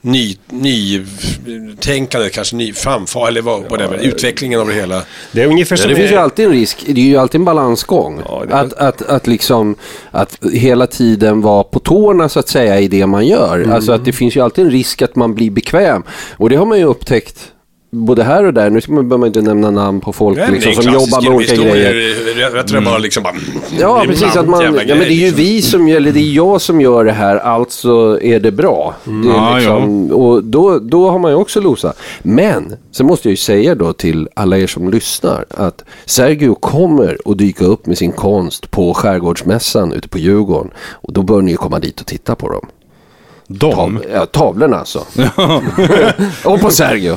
ny, 0.00 0.36
nytänkande, 0.50 2.30
kanske 2.30 2.56
ny 2.56 2.72
framfart 2.72 3.28
eller 3.28 3.42
vad, 3.42 3.62
whatever, 3.70 3.98
utvecklingen 4.02 4.60
av 4.60 4.68
det 4.68 4.74
hela. 4.74 5.02
det 5.32 5.42
är 5.42 5.46
ungefär 5.46 5.76
Ja, 5.76 5.82
som... 5.82 5.90
det 5.90 5.96
finns 5.96 6.10
ju 6.12 6.16
alltid 6.16 6.44
en 6.46 6.52
risk. 6.52 6.84
Det 6.86 7.00
är 7.00 7.04
ju 7.04 7.16
alltid 7.16 7.38
en 7.38 7.44
balansgång. 7.44 8.22
Ja, 8.28 8.44
det- 8.48 8.54
att, 8.54 8.72
att, 8.72 9.02
att 9.02 9.26
liksom, 9.26 9.76
att 10.10 10.38
hela 10.52 10.86
tiden 10.86 11.40
vara 11.40 11.64
på 11.64 11.78
tårna 11.78 12.28
så 12.28 12.38
att 12.40 12.48
säga 12.48 12.80
i 12.80 12.88
det 12.88 13.06
man 13.06 13.26
gör. 13.26 13.56
Mm. 13.58 13.72
Alltså 13.72 13.92
att 13.92 14.04
det 14.04 14.12
finns 14.12 14.36
ju 14.36 14.40
alltid 14.40 14.64
en 14.64 14.70
risk 14.70 15.02
att 15.02 15.16
man 15.16 15.34
blir 15.34 15.50
bekväm. 15.50 16.02
Och 16.36 16.50
det 16.50 16.56
har 16.56 16.66
man 16.66 16.78
ju 16.78 16.84
upptäckt 16.84 17.50
både 17.94 18.22
här 18.22 18.44
och 18.44 18.54
där. 18.54 18.70
Nu 18.70 18.80
behöver 18.80 19.16
man 19.18 19.26
inte 19.26 19.42
nämna 19.42 19.70
namn 19.70 20.00
på 20.00 20.12
folk 20.12 20.38
Nej, 20.38 20.50
liksom, 20.50 20.82
som 20.82 20.92
jobbar 20.92 21.22
med 21.22 21.32
olika 21.32 21.56
grejer. 21.56 22.56
Jag 22.56 22.68
tror 22.68 22.80
bara 22.80 22.98
liksom 22.98 23.22
bara... 23.22 23.34
Ja, 23.78 23.98
det 23.98 24.04
är 24.04 24.08
precis. 24.08 24.36
Att 24.36 24.48
man, 24.48 24.62
ja, 24.62 24.70
men 24.70 24.98
det 24.98 25.04
är 25.04 25.10
ju 25.10 25.26
liksom. 25.26 25.44
vi 25.44 25.62
som 25.62 25.88
gör, 25.88 25.96
eller 25.96 26.12
det 26.12 26.20
är 26.20 26.32
jag 26.32 26.60
som 26.60 26.80
gör 26.80 27.04
det 27.04 27.12
här, 27.12 27.36
alltså 27.36 28.22
är 28.22 28.40
det 28.40 28.52
bra. 28.52 28.94
Det 29.04 29.10
är 29.10 29.34
Ja, 29.34 29.56
liksom, 29.56 30.12
Och 30.12 30.44
då, 30.44 30.78
då 30.78 31.10
har 31.10 31.18
man 31.18 31.30
ju 31.30 31.36
också 31.36 31.60
losa. 31.60 31.92
Men, 32.22 32.76
så 32.90 33.04
måste 33.04 33.28
jag 33.28 33.32
ju 33.32 33.36
säga 33.36 33.74
då 33.74 33.92
till 33.92 34.28
alla 34.34 34.58
er 34.58 34.66
som 34.66 34.90
lyssnar 34.90 35.44
att 35.50 35.84
Sergio 36.04 36.54
kommer 36.54 37.18
att 37.24 37.38
dyka 37.38 37.64
upp 37.64 37.86
med 37.86 37.98
sin 37.98 38.12
konst 38.12 38.70
på 38.70 38.94
Skärgårdsmässan 38.94 39.92
ute 39.92 40.08
på 40.08 40.18
Djurgården. 40.18 40.70
Och 40.76 41.12
då 41.12 41.22
bör 41.22 41.42
ni 41.42 41.50
ju 41.50 41.56
komma 41.56 41.78
dit 41.78 42.00
och 42.00 42.06
titta 42.06 42.34
på 42.34 42.48
dem. 42.48 42.66
De? 43.46 43.72
Tav, 43.72 44.04
ja, 44.14 44.26
tavlorna 44.26 44.76
alltså. 44.78 44.98
och 46.44 46.60
på 46.60 46.70
Sergio. 46.70 47.16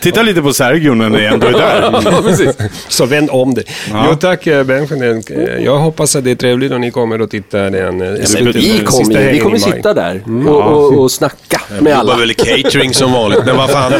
Titta 0.00 0.22
lite 0.22 0.42
på 0.42 0.52
Sergio 0.52 0.94
när 0.94 1.08
ni 1.08 1.24
ändå 1.24 1.46
är 1.46 1.52
där. 1.52 1.90
ja, 2.04 2.22
precis. 2.22 2.56
Så 2.88 3.06
vänd 3.06 3.28
om 3.32 3.54
det. 3.54 3.62
Jo 4.08 4.14
tack 4.20 4.46
eh, 4.46 4.64
Ben 4.64 4.88
för 4.88 4.96
den. 4.96 5.22
Eh, 5.48 5.64
Jag 5.64 5.78
hoppas 5.78 6.16
att 6.16 6.24
det 6.24 6.30
är 6.30 6.34
trevligt 6.34 6.72
om 6.72 6.80
ni 6.80 6.90
kommer 6.90 7.20
och 7.20 7.30
tittar 7.30 7.70
den. 7.70 8.00
eh, 8.02 8.10
Vi 8.54 8.84
kommer, 8.84 9.32
vi 9.32 9.38
kommer 9.38 9.58
sitta 9.58 9.94
där 9.94 10.22
och, 10.48 10.62
och, 10.62 10.98
och 10.98 11.10
snacka 11.12 11.60
med 11.80 11.92
alla. 11.98 12.16
väl 12.16 12.30
i 12.30 12.34
catering 12.34 12.94
som 12.94 13.12
vanligt, 13.12 13.44
men 13.46 13.56
vad 13.56 13.70
fan. 13.70 13.92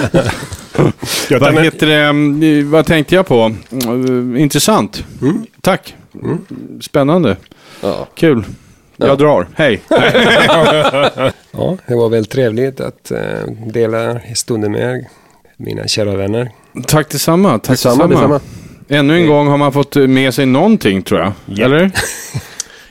Vad 1.31 1.65
heter 1.65 1.87
det? 1.87 1.95
mm, 2.05 2.71
Vad 2.71 2.87
tänkte 2.87 3.15
jag 3.15 3.27
på? 3.27 3.55
Mm, 3.73 4.37
Intressant. 4.37 5.05
Tack. 5.61 5.95
Spännande. 6.81 7.37
Ja. 7.81 8.09
Kul. 8.15 8.45
Jag 9.09 9.19
drar. 9.19 9.49
Hej. 9.55 9.83
Ja, 11.53 11.77
det 11.87 11.95
var 11.95 12.09
väl 12.09 12.27
trevligt 12.27 12.81
att 12.81 13.11
eh, 13.11 13.19
dela 13.67 14.21
stunden 14.35 14.73
med 14.73 14.81
er, 14.97 15.05
mina 15.57 15.87
kära 15.87 16.17
vänner. 16.17 16.51
Tack 16.87 17.09
detsamma. 17.11 17.59
Tack 17.59 17.69
Detsamma, 17.69 18.07
detsamma. 18.07 18.41
Ännu 18.89 19.17
en 19.17 19.27
gång 19.27 19.49
har 19.49 19.57
man 19.59 19.73
fått 19.73 19.95
med 19.97 20.35
sig 20.35 20.47
någonting 20.47 21.03
tror 21.03 21.21
jag. 21.21 21.59
Eller? 21.61 21.81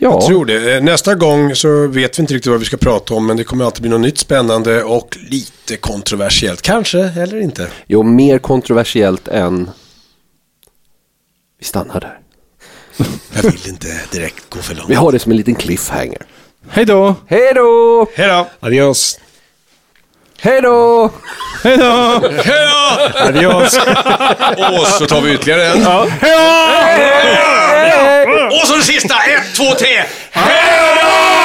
Jag 0.01 0.13
Ja, 0.13 0.27
tror 0.27 0.45
det. 0.45 0.75
Eh, 0.75 0.83
Nästa 0.83 1.15
gång 1.15 1.55
så 1.55 1.87
vet 1.87 2.19
vi 2.19 2.21
inte 2.21 2.33
riktigt 2.33 2.51
vad 2.51 2.59
vi 2.59 2.65
ska 2.65 2.77
prata 2.77 3.13
om, 3.13 3.25
men 3.27 3.37
det 3.37 3.43
kommer 3.43 3.65
alltid 3.65 3.81
bli 3.81 3.89
något 3.91 4.01
nytt 4.01 4.17
spännande 4.17 4.83
och 4.83 5.17
lite 5.29 5.77
kontroversiellt. 5.77 6.61
Kanske, 6.61 6.99
eller 6.99 7.39
inte. 7.41 7.67
jo, 7.87 8.03
mer 8.03 8.37
kontroversiellt 8.39 9.27
än... 9.27 9.69
Vi 11.59 11.65
stannar 11.65 11.99
där. 11.99 12.19
Jag 13.33 13.41
vill 13.43 13.67
inte 13.67 13.87
direkt 14.11 14.49
gå 14.49 14.59
för 14.61 14.75
långt. 14.75 14.89
Vi 14.89 14.95
har 14.95 15.11
det 15.11 15.19
som 15.19 15.31
en 15.31 15.37
liten 15.37 15.55
cliffhanger. 15.55 16.21
Hej 16.69 16.85
då! 16.85 17.15
Hej 17.27 17.51
då! 17.55 18.07
Hej 18.15 18.27
då! 18.27 18.47
Adios! 18.59 19.19
Hej 20.41 20.61
då! 20.61 21.11
Hej 21.63 21.77
då! 21.77 22.21
Adios! 23.15 23.77
Och 24.57 24.87
så 24.87 25.05
tar 25.05 25.21
vi 25.21 25.33
ytterligare 25.33 25.65
en. 25.65 25.87
Och 28.61 28.67
så 28.67 28.73
den 28.73 28.83
sista! 28.83 29.15
Ett, 29.15 29.55
två, 29.55 29.63
tre! 29.63 30.03
Every 30.33 31.38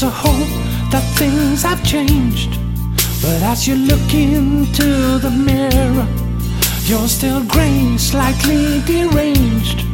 there's 0.00 0.12
a 0.12 0.16
hope 0.16 0.48
that 0.92 1.02
things 1.16 1.62
have 1.62 1.82
changed. 1.84 2.50
But 3.20 3.42
as 3.42 3.66
you 3.66 3.74
look 3.74 4.14
into 4.14 5.18
the 5.18 5.30
mirror, 5.30 6.06
you're 6.84 7.08
still 7.08 7.42
grey, 7.44 7.96
slightly 7.98 8.80
deranged. 8.86 9.84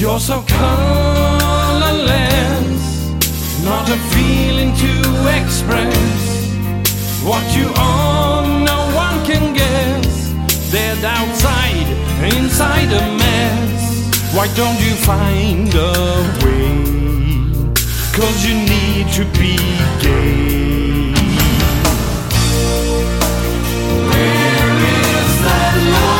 You're 0.00 0.18
so 0.18 0.42
colorless, 0.48 0.82
not 3.62 3.88
a 3.88 3.98
feeling 4.14 4.74
to 4.84 4.92
express. 5.38 6.42
What 7.22 7.44
you 7.56 7.72
are, 7.76 8.42
no 8.64 8.90
one 8.96 9.24
can 9.24 9.54
guess. 9.54 10.32
Dead 10.72 11.04
outside, 11.04 11.86
inside 12.34 12.90
a 12.92 13.16
mess. 13.16 14.34
Why 14.34 14.48
don't 14.56 14.80
you 14.80 14.94
find 14.96 15.72
a 15.74 15.92
way? 16.44 16.50
Cause 18.12 18.44
you 18.44 18.54
need 18.54 19.08
to 19.12 19.24
be 19.38 19.56
gay. 20.00 21.12
Where 24.08 24.70
is 24.84 25.42
that 25.42 25.76
love? 25.92 26.19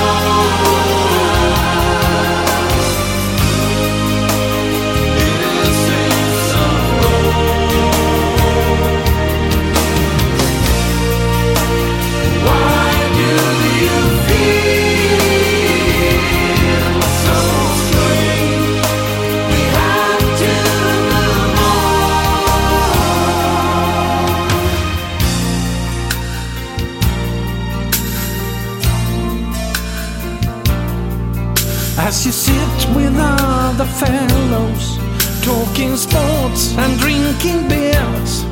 With 32.11 33.14
other 33.16 33.84
fellows, 33.84 34.98
talking 35.44 35.96
sports 35.96 36.76
and 36.76 36.98
drinking 36.98 37.68
beers. 37.68 38.42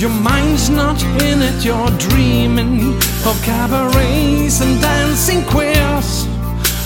Your 0.00 0.08
mind's 0.08 0.70
not 0.70 1.02
in 1.20 1.42
it, 1.42 1.62
you're 1.62 1.90
dreaming 1.98 2.94
of 3.26 3.36
cabarets 3.44 4.62
and 4.62 4.80
dancing 4.80 5.44
queers. 5.44 6.24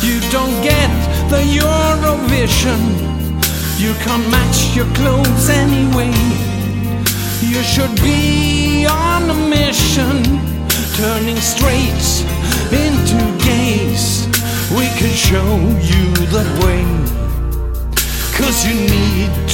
You 0.02 0.18
don't 0.32 0.60
get 0.64 0.90
the 1.30 1.42
Eurovision, 1.60 2.82
you 3.78 3.94
can't 4.02 4.28
match 4.32 4.74
your 4.74 4.92
clothes 4.94 5.48
anyway. 5.48 6.12
You 7.40 7.62
should 7.62 7.94
be 8.02 8.84
on 8.84 9.30
a 9.30 9.34
mission, 9.48 10.24
turning 10.96 11.36
straights 11.36 12.22
into 12.72 13.16
gays. 13.44 14.27
We 14.70 14.86
can 14.98 15.14
show 15.14 15.56
you 15.80 16.12
the 16.28 16.44
way, 16.62 16.84
cause 18.36 18.66
you 18.66 18.74
need 18.74 19.47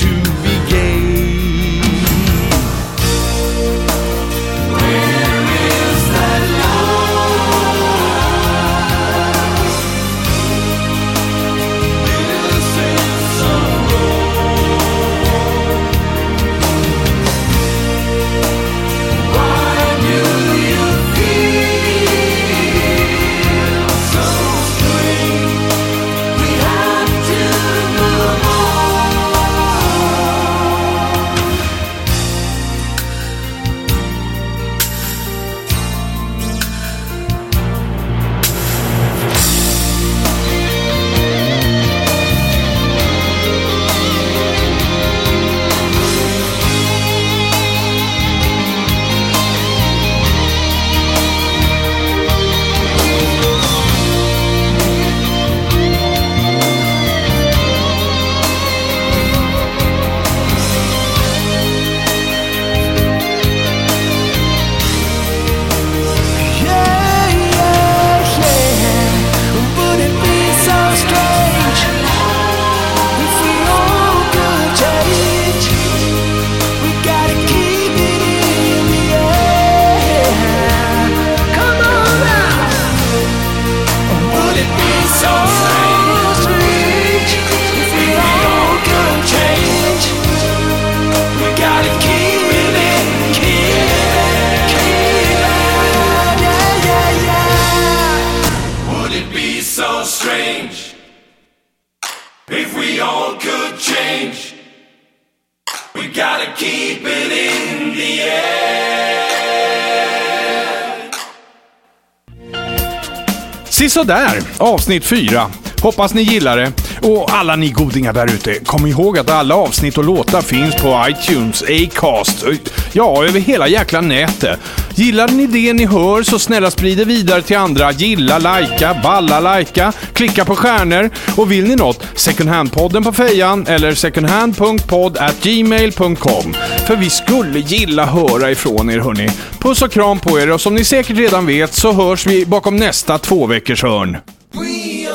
avsnitt 114.84 115.04
4. 115.04 115.50
Hoppas 115.82 116.14
ni 116.14 116.22
gillar 116.22 116.56
det. 116.56 116.72
Och 117.08 117.34
alla 117.34 117.56
ni 117.56 117.70
godingar 117.70 118.12
där 118.12 118.34
ute, 118.34 118.54
kom 118.54 118.86
ihåg 118.86 119.18
att 119.18 119.30
alla 119.30 119.54
avsnitt 119.54 119.98
och 119.98 120.04
låtar 120.04 120.42
finns 120.42 120.74
på 120.74 121.06
iTunes, 121.08 121.62
Acast, 121.62 122.44
ja, 122.92 123.24
över 123.24 123.40
hela 123.40 123.68
jäkla 123.68 124.00
nätet. 124.00 124.60
Gillar 124.94 125.28
ni 125.28 125.46
det 125.46 125.72
ni 125.72 125.86
hör 125.86 126.22
så 126.22 126.38
snälla 126.38 126.70
sprid 126.70 126.98
det 126.98 127.04
vidare 127.04 127.42
till 127.42 127.56
andra. 127.56 127.92
Gilla, 127.92 128.38
lajka, 128.38 128.96
balla, 129.02 129.40
lajka, 129.40 129.92
klicka 130.12 130.44
på 130.44 130.56
stjärnor. 130.56 131.10
Och 131.36 131.52
vill 131.52 131.68
ni 131.68 131.76
något, 131.76 132.06
second 132.14 132.50
hand-podden 132.50 133.04
på 133.04 133.12
fejan 133.12 133.66
eller 133.66 133.94
secondhand.podd 133.94 135.18
at 135.18 135.42
gmail.com. 135.42 136.54
För 136.86 136.96
vi 136.96 137.10
skulle 137.10 137.58
gilla 137.58 138.06
höra 138.06 138.50
ifrån 138.50 138.90
er 138.90 138.98
hörni. 138.98 139.28
Puss 139.58 139.82
och 139.82 139.92
kram 139.92 140.18
på 140.18 140.40
er 140.40 140.50
och 140.50 140.60
som 140.60 140.74
ni 140.74 140.84
säkert 140.84 141.16
redan 141.16 141.46
vet 141.46 141.74
så 141.74 141.92
hörs 141.92 142.26
vi 142.26 142.46
bakom 142.46 142.76
nästa 142.76 143.18
två 143.18 143.46
veckors 143.46 143.82
hörn. 143.82 144.33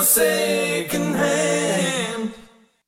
forsaken 0.10 1.14
hand. 1.14 1.59